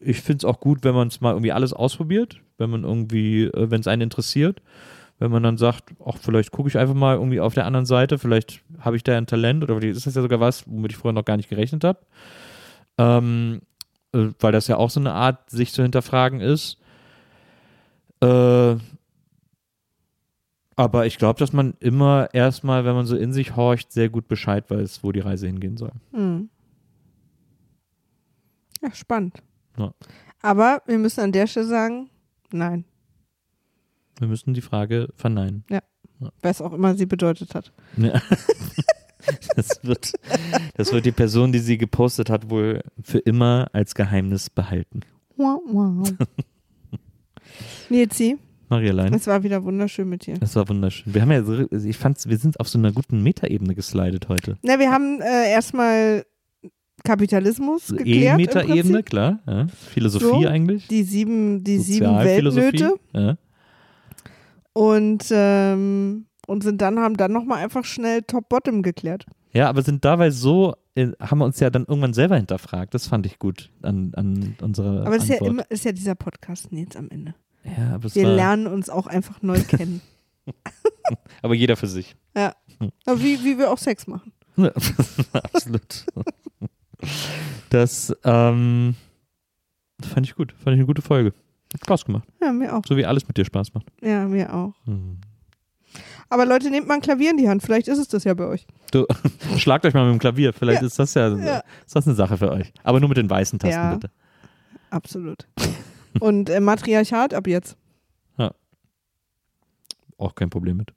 ich 0.00 0.20
finde 0.20 0.38
es 0.38 0.44
auch 0.44 0.60
gut, 0.60 0.84
wenn 0.84 0.94
man 0.94 1.08
es 1.08 1.20
mal 1.20 1.32
irgendwie 1.32 1.52
alles 1.52 1.72
ausprobiert, 1.72 2.40
wenn 2.58 2.70
man 2.70 2.84
irgendwie, 2.84 3.44
äh, 3.44 3.70
wenn 3.70 3.80
es 3.80 3.86
einen 3.86 4.02
interessiert, 4.02 4.60
wenn 5.18 5.30
man 5.30 5.42
dann 5.42 5.56
sagt, 5.56 5.94
ach, 6.04 6.16
vielleicht 6.20 6.52
gucke 6.52 6.68
ich 6.68 6.78
einfach 6.78 6.94
mal 6.94 7.16
irgendwie 7.16 7.40
auf 7.40 7.54
der 7.54 7.66
anderen 7.66 7.86
Seite, 7.86 8.18
vielleicht 8.18 8.60
habe 8.80 8.96
ich 8.96 9.02
da 9.02 9.16
ein 9.16 9.26
Talent 9.26 9.64
oder 9.64 9.76
vielleicht 9.76 9.96
ist 9.96 10.06
das 10.06 10.14
ja 10.14 10.22
sogar 10.22 10.40
was, 10.40 10.64
womit 10.66 10.92
ich 10.92 10.98
vorher 10.98 11.14
noch 11.14 11.24
gar 11.24 11.36
nicht 11.36 11.48
gerechnet 11.48 11.84
habe. 11.84 11.98
Ähm, 12.98 13.62
äh, 14.12 14.28
weil 14.40 14.52
das 14.52 14.68
ja 14.68 14.76
auch 14.76 14.90
so 14.90 15.00
eine 15.00 15.12
Art, 15.12 15.50
sich 15.50 15.72
zu 15.72 15.82
hinterfragen 15.82 16.40
ist. 16.40 16.78
Äh, 18.20 18.76
aber 20.76 21.06
ich 21.06 21.18
glaube, 21.18 21.38
dass 21.38 21.52
man 21.52 21.74
immer 21.80 22.28
erstmal, 22.32 22.84
wenn 22.84 22.94
man 22.94 23.06
so 23.06 23.16
in 23.16 23.32
sich 23.32 23.56
horcht, 23.56 23.92
sehr 23.92 24.08
gut 24.08 24.28
Bescheid 24.28 24.70
weiß, 24.70 25.02
wo 25.02 25.10
die 25.10 25.20
Reise 25.20 25.46
hingehen 25.46 25.76
soll. 25.76 25.92
Hm. 26.12 26.48
Ja, 28.80 28.94
spannend. 28.94 29.42
Ja. 29.76 29.92
Aber 30.40 30.82
wir 30.86 30.98
müssen 30.98 31.20
an 31.20 31.32
der 31.32 31.48
Stelle 31.48 31.66
sagen, 31.66 32.10
nein. 32.52 32.84
Wir 34.18 34.28
müssen 34.28 34.54
die 34.54 34.60
Frage 34.60 35.08
verneinen. 35.16 35.64
Was 36.42 36.60
auch 36.60 36.72
immer 36.72 36.94
sie 36.94 37.06
bedeutet 37.06 37.54
hat. 37.54 37.72
Ja. 37.96 38.20
Das 39.56 39.80
wird, 39.82 40.12
das 40.76 40.92
wird 40.92 41.04
die 41.04 41.12
Person, 41.12 41.52
die 41.52 41.58
sie 41.58 41.76
gepostet 41.76 42.30
hat, 42.30 42.48
wohl 42.48 42.80
für 43.02 43.18
immer 43.18 43.68
als 43.72 43.94
Geheimnis 43.94 44.48
behalten. 44.48 45.00
Wow, 45.36 45.60
wow. 45.66 46.08
Nilsi, 47.90 48.36
Marialein. 48.68 49.14
es 49.14 49.26
war 49.26 49.42
wieder 49.42 49.62
wunderschön 49.64 50.08
mit 50.08 50.26
dir. 50.26 50.34
Das 50.34 50.54
war 50.56 50.68
wunderschön. 50.68 51.14
Wir 51.14 51.22
haben 51.22 51.32
ja, 51.32 51.42
so- 51.42 51.70
ich 51.72 51.96
fand, 51.96 52.18
wir 52.28 52.36
sind 52.38 52.58
auf 52.60 52.68
so 52.68 52.78
einer 52.78 52.92
guten 52.92 53.22
Metaebene 53.22 53.74
geslidet 53.74 54.28
heute. 54.28 54.56
Na, 54.62 54.78
wir 54.78 54.90
haben 54.90 55.20
äh, 55.20 55.50
erstmal 55.50 56.24
Kapitalismus 57.04 57.86
geklärt. 57.88 58.08
im 58.34 58.40
E-Meta-Ebene, 58.40 58.82
Prinzip. 58.82 59.06
klar. 59.06 59.38
Ja. 59.46 59.66
Philosophie 59.68 60.42
So, 60.42 60.48
eigentlich. 60.48 60.88
Die 60.88 61.02
sieben, 61.04 61.62
die 61.64 61.78
sieben. 61.78 62.06
Weltnöte. 62.18 62.94
Ja. 63.14 63.36
Und, 64.72 65.24
ähm, 65.30 66.26
und 66.46 66.62
sind 66.62 66.80
dann, 66.82 66.98
haben 66.98 67.16
dann 67.16 67.32
nochmal 67.32 67.62
einfach 67.64 67.84
schnell 67.84 68.22
Top-Bottom 68.22 68.82
geklärt. 68.82 69.26
ja, 69.52 69.68
aber 69.68 69.82
sind 69.82 70.04
dabei 70.04 70.30
so, 70.30 70.74
äh, 70.94 71.08
haben 71.20 71.38
wir 71.38 71.44
uns 71.46 71.58
ja 71.60 71.70
dann 71.70 71.84
irgendwann 71.86 72.14
selber 72.14 72.36
hinterfragt. 72.36 72.94
Das 72.94 73.06
fand 73.06 73.26
ich 73.26 73.38
gut 73.38 73.70
an, 73.82 74.12
an 74.14 74.56
unserer 74.62 75.06
Aber 75.06 75.16
es 75.16 75.24
ist 75.24 75.30
ja, 75.30 75.46
immer, 75.46 75.68
ist 75.70 75.84
ja 75.84 75.92
dieser 75.92 76.14
Podcast 76.14 76.68
jetzt 76.70 76.96
am 76.96 77.08
Ende. 77.10 77.34
Ja, 77.64 77.94
aber, 77.94 78.14
Wir 78.14 78.26
lernen 78.28 78.66
uns 78.66 78.88
auch 78.90 79.06
einfach 79.06 79.42
neu 79.42 79.60
kennen. 79.68 80.00
aber 81.42 81.54
jeder 81.54 81.76
für 81.76 81.86
sich. 81.86 82.16
Ja. 82.36 82.54
Aber 83.06 83.20
wie, 83.20 83.42
wie 83.44 83.58
wir 83.58 83.70
auch 83.70 83.78
Sex 83.78 84.06
machen. 84.06 84.32
Ja, 84.56 84.70
Absolut. 85.32 86.06
Das 87.70 88.14
ähm, 88.24 88.94
fand 90.02 90.26
ich 90.26 90.34
gut. 90.34 90.52
Fand 90.52 90.68
ich 90.74 90.78
eine 90.80 90.86
gute 90.86 91.02
Folge. 91.02 91.32
Hat 91.72 91.80
Spaß 91.82 92.04
gemacht. 92.04 92.26
Ja, 92.40 92.52
mir 92.52 92.74
auch. 92.76 92.82
So 92.86 92.96
wie 92.96 93.04
alles 93.04 93.26
mit 93.28 93.36
dir 93.36 93.44
Spaß 93.44 93.74
macht. 93.74 93.86
Ja, 94.00 94.26
mir 94.26 94.52
auch. 94.54 94.74
Hm. 94.84 95.18
Aber 96.30 96.44
Leute, 96.44 96.70
nehmt 96.70 96.86
mal 96.88 96.94
ein 96.94 97.00
Klavier 97.00 97.30
in 97.30 97.36
die 97.36 97.48
Hand. 97.48 97.62
Vielleicht 97.62 97.88
ist 97.88 97.98
es 97.98 98.08
das 98.08 98.24
ja 98.24 98.34
bei 98.34 98.46
euch. 98.46 98.66
Du, 98.90 99.06
schlagt 99.56 99.84
euch 99.86 99.94
mal 99.94 100.04
mit 100.04 100.14
dem 100.14 100.18
Klavier. 100.18 100.52
Vielleicht 100.52 100.82
Ja. 100.82 100.86
ist 100.86 100.98
das 100.98 101.14
ja, 101.14 101.28
Ja. 101.36 101.62
Ist 101.86 101.94
das 101.96 102.06
eine 102.06 102.14
Sache 102.16 102.36
für 102.36 102.50
euch. 102.50 102.72
Aber 102.82 103.00
nur 103.00 103.08
mit 103.08 103.18
den 103.18 103.30
weißen 103.30 103.58
Tasten, 103.58 103.74
Ja. 103.74 103.94
bitte. 103.94 104.10
Absolut. 104.90 105.46
Und 106.20 106.50
äh, 106.50 106.60
Matriarchat 106.60 107.34
ab 107.34 107.46
jetzt. 107.46 107.76
Auch 110.20 110.34
kein 110.34 110.50
Problem 110.50 110.78
mit. 110.78 110.92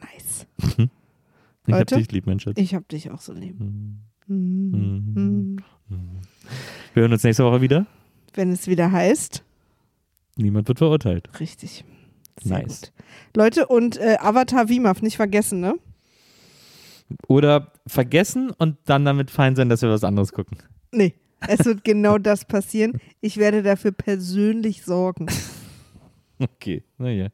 Nice. 0.00 0.44
Ich 0.58 1.72
hab 1.72 1.78
Leute? 1.78 1.96
dich 1.98 2.10
lieb, 2.10 2.26
mein 2.26 2.40
Schatz. 2.40 2.54
Ich 2.58 2.74
hab 2.74 2.88
dich 2.88 3.12
auch 3.12 3.20
so 3.20 3.32
lieb. 3.32 3.56
Hm. 3.60 4.00
Mhm. 4.26 5.12
Mhm. 5.14 5.56
Wir 6.94 7.02
hören 7.02 7.12
uns 7.12 7.22
nächste 7.22 7.44
Woche 7.44 7.60
wieder. 7.60 7.86
Wenn 8.34 8.50
es 8.50 8.66
wieder 8.66 8.90
heißt, 8.90 9.44
Niemand 10.34 10.66
wird 10.66 10.78
verurteilt. 10.78 11.28
richtig. 11.38 11.84
Sehr 12.42 12.58
Nice. 12.58 12.80
gut. 12.80 12.92
Leute, 13.36 13.68
und 13.68 13.98
äh, 13.98 14.16
Avatar 14.18 14.66
VMAF 14.66 15.00
nicht 15.02 15.16
vergessen, 15.16 15.60
ne? 15.60 15.74
Oder 17.28 17.70
vergessen 17.86 18.50
und 18.50 18.78
dann 18.86 19.04
damit 19.04 19.30
fein 19.30 19.54
sein, 19.54 19.68
dass 19.68 19.82
wir 19.82 19.90
was 19.90 20.02
anderes 20.02 20.32
gucken. 20.32 20.58
Nee, 20.90 21.14
es 21.48 21.64
wird 21.64 21.84
genau 21.84 22.18
das 22.18 22.44
passieren. 22.44 22.98
Ich 23.20 23.36
werde 23.36 23.62
dafür 23.62 23.92
persönlich 23.92 24.84
sorgen. 24.84 25.26
Okay, 26.38 26.82
naja. 26.98 27.28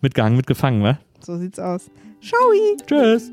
Mitgehangen, 0.00 0.36
mitgefangen, 0.36 0.80
wa? 0.80 1.00
So 1.20 1.36
sieht's 1.36 1.58
aus. 1.58 1.90
Ciao! 2.20 2.52
Tschüss. 2.86 3.32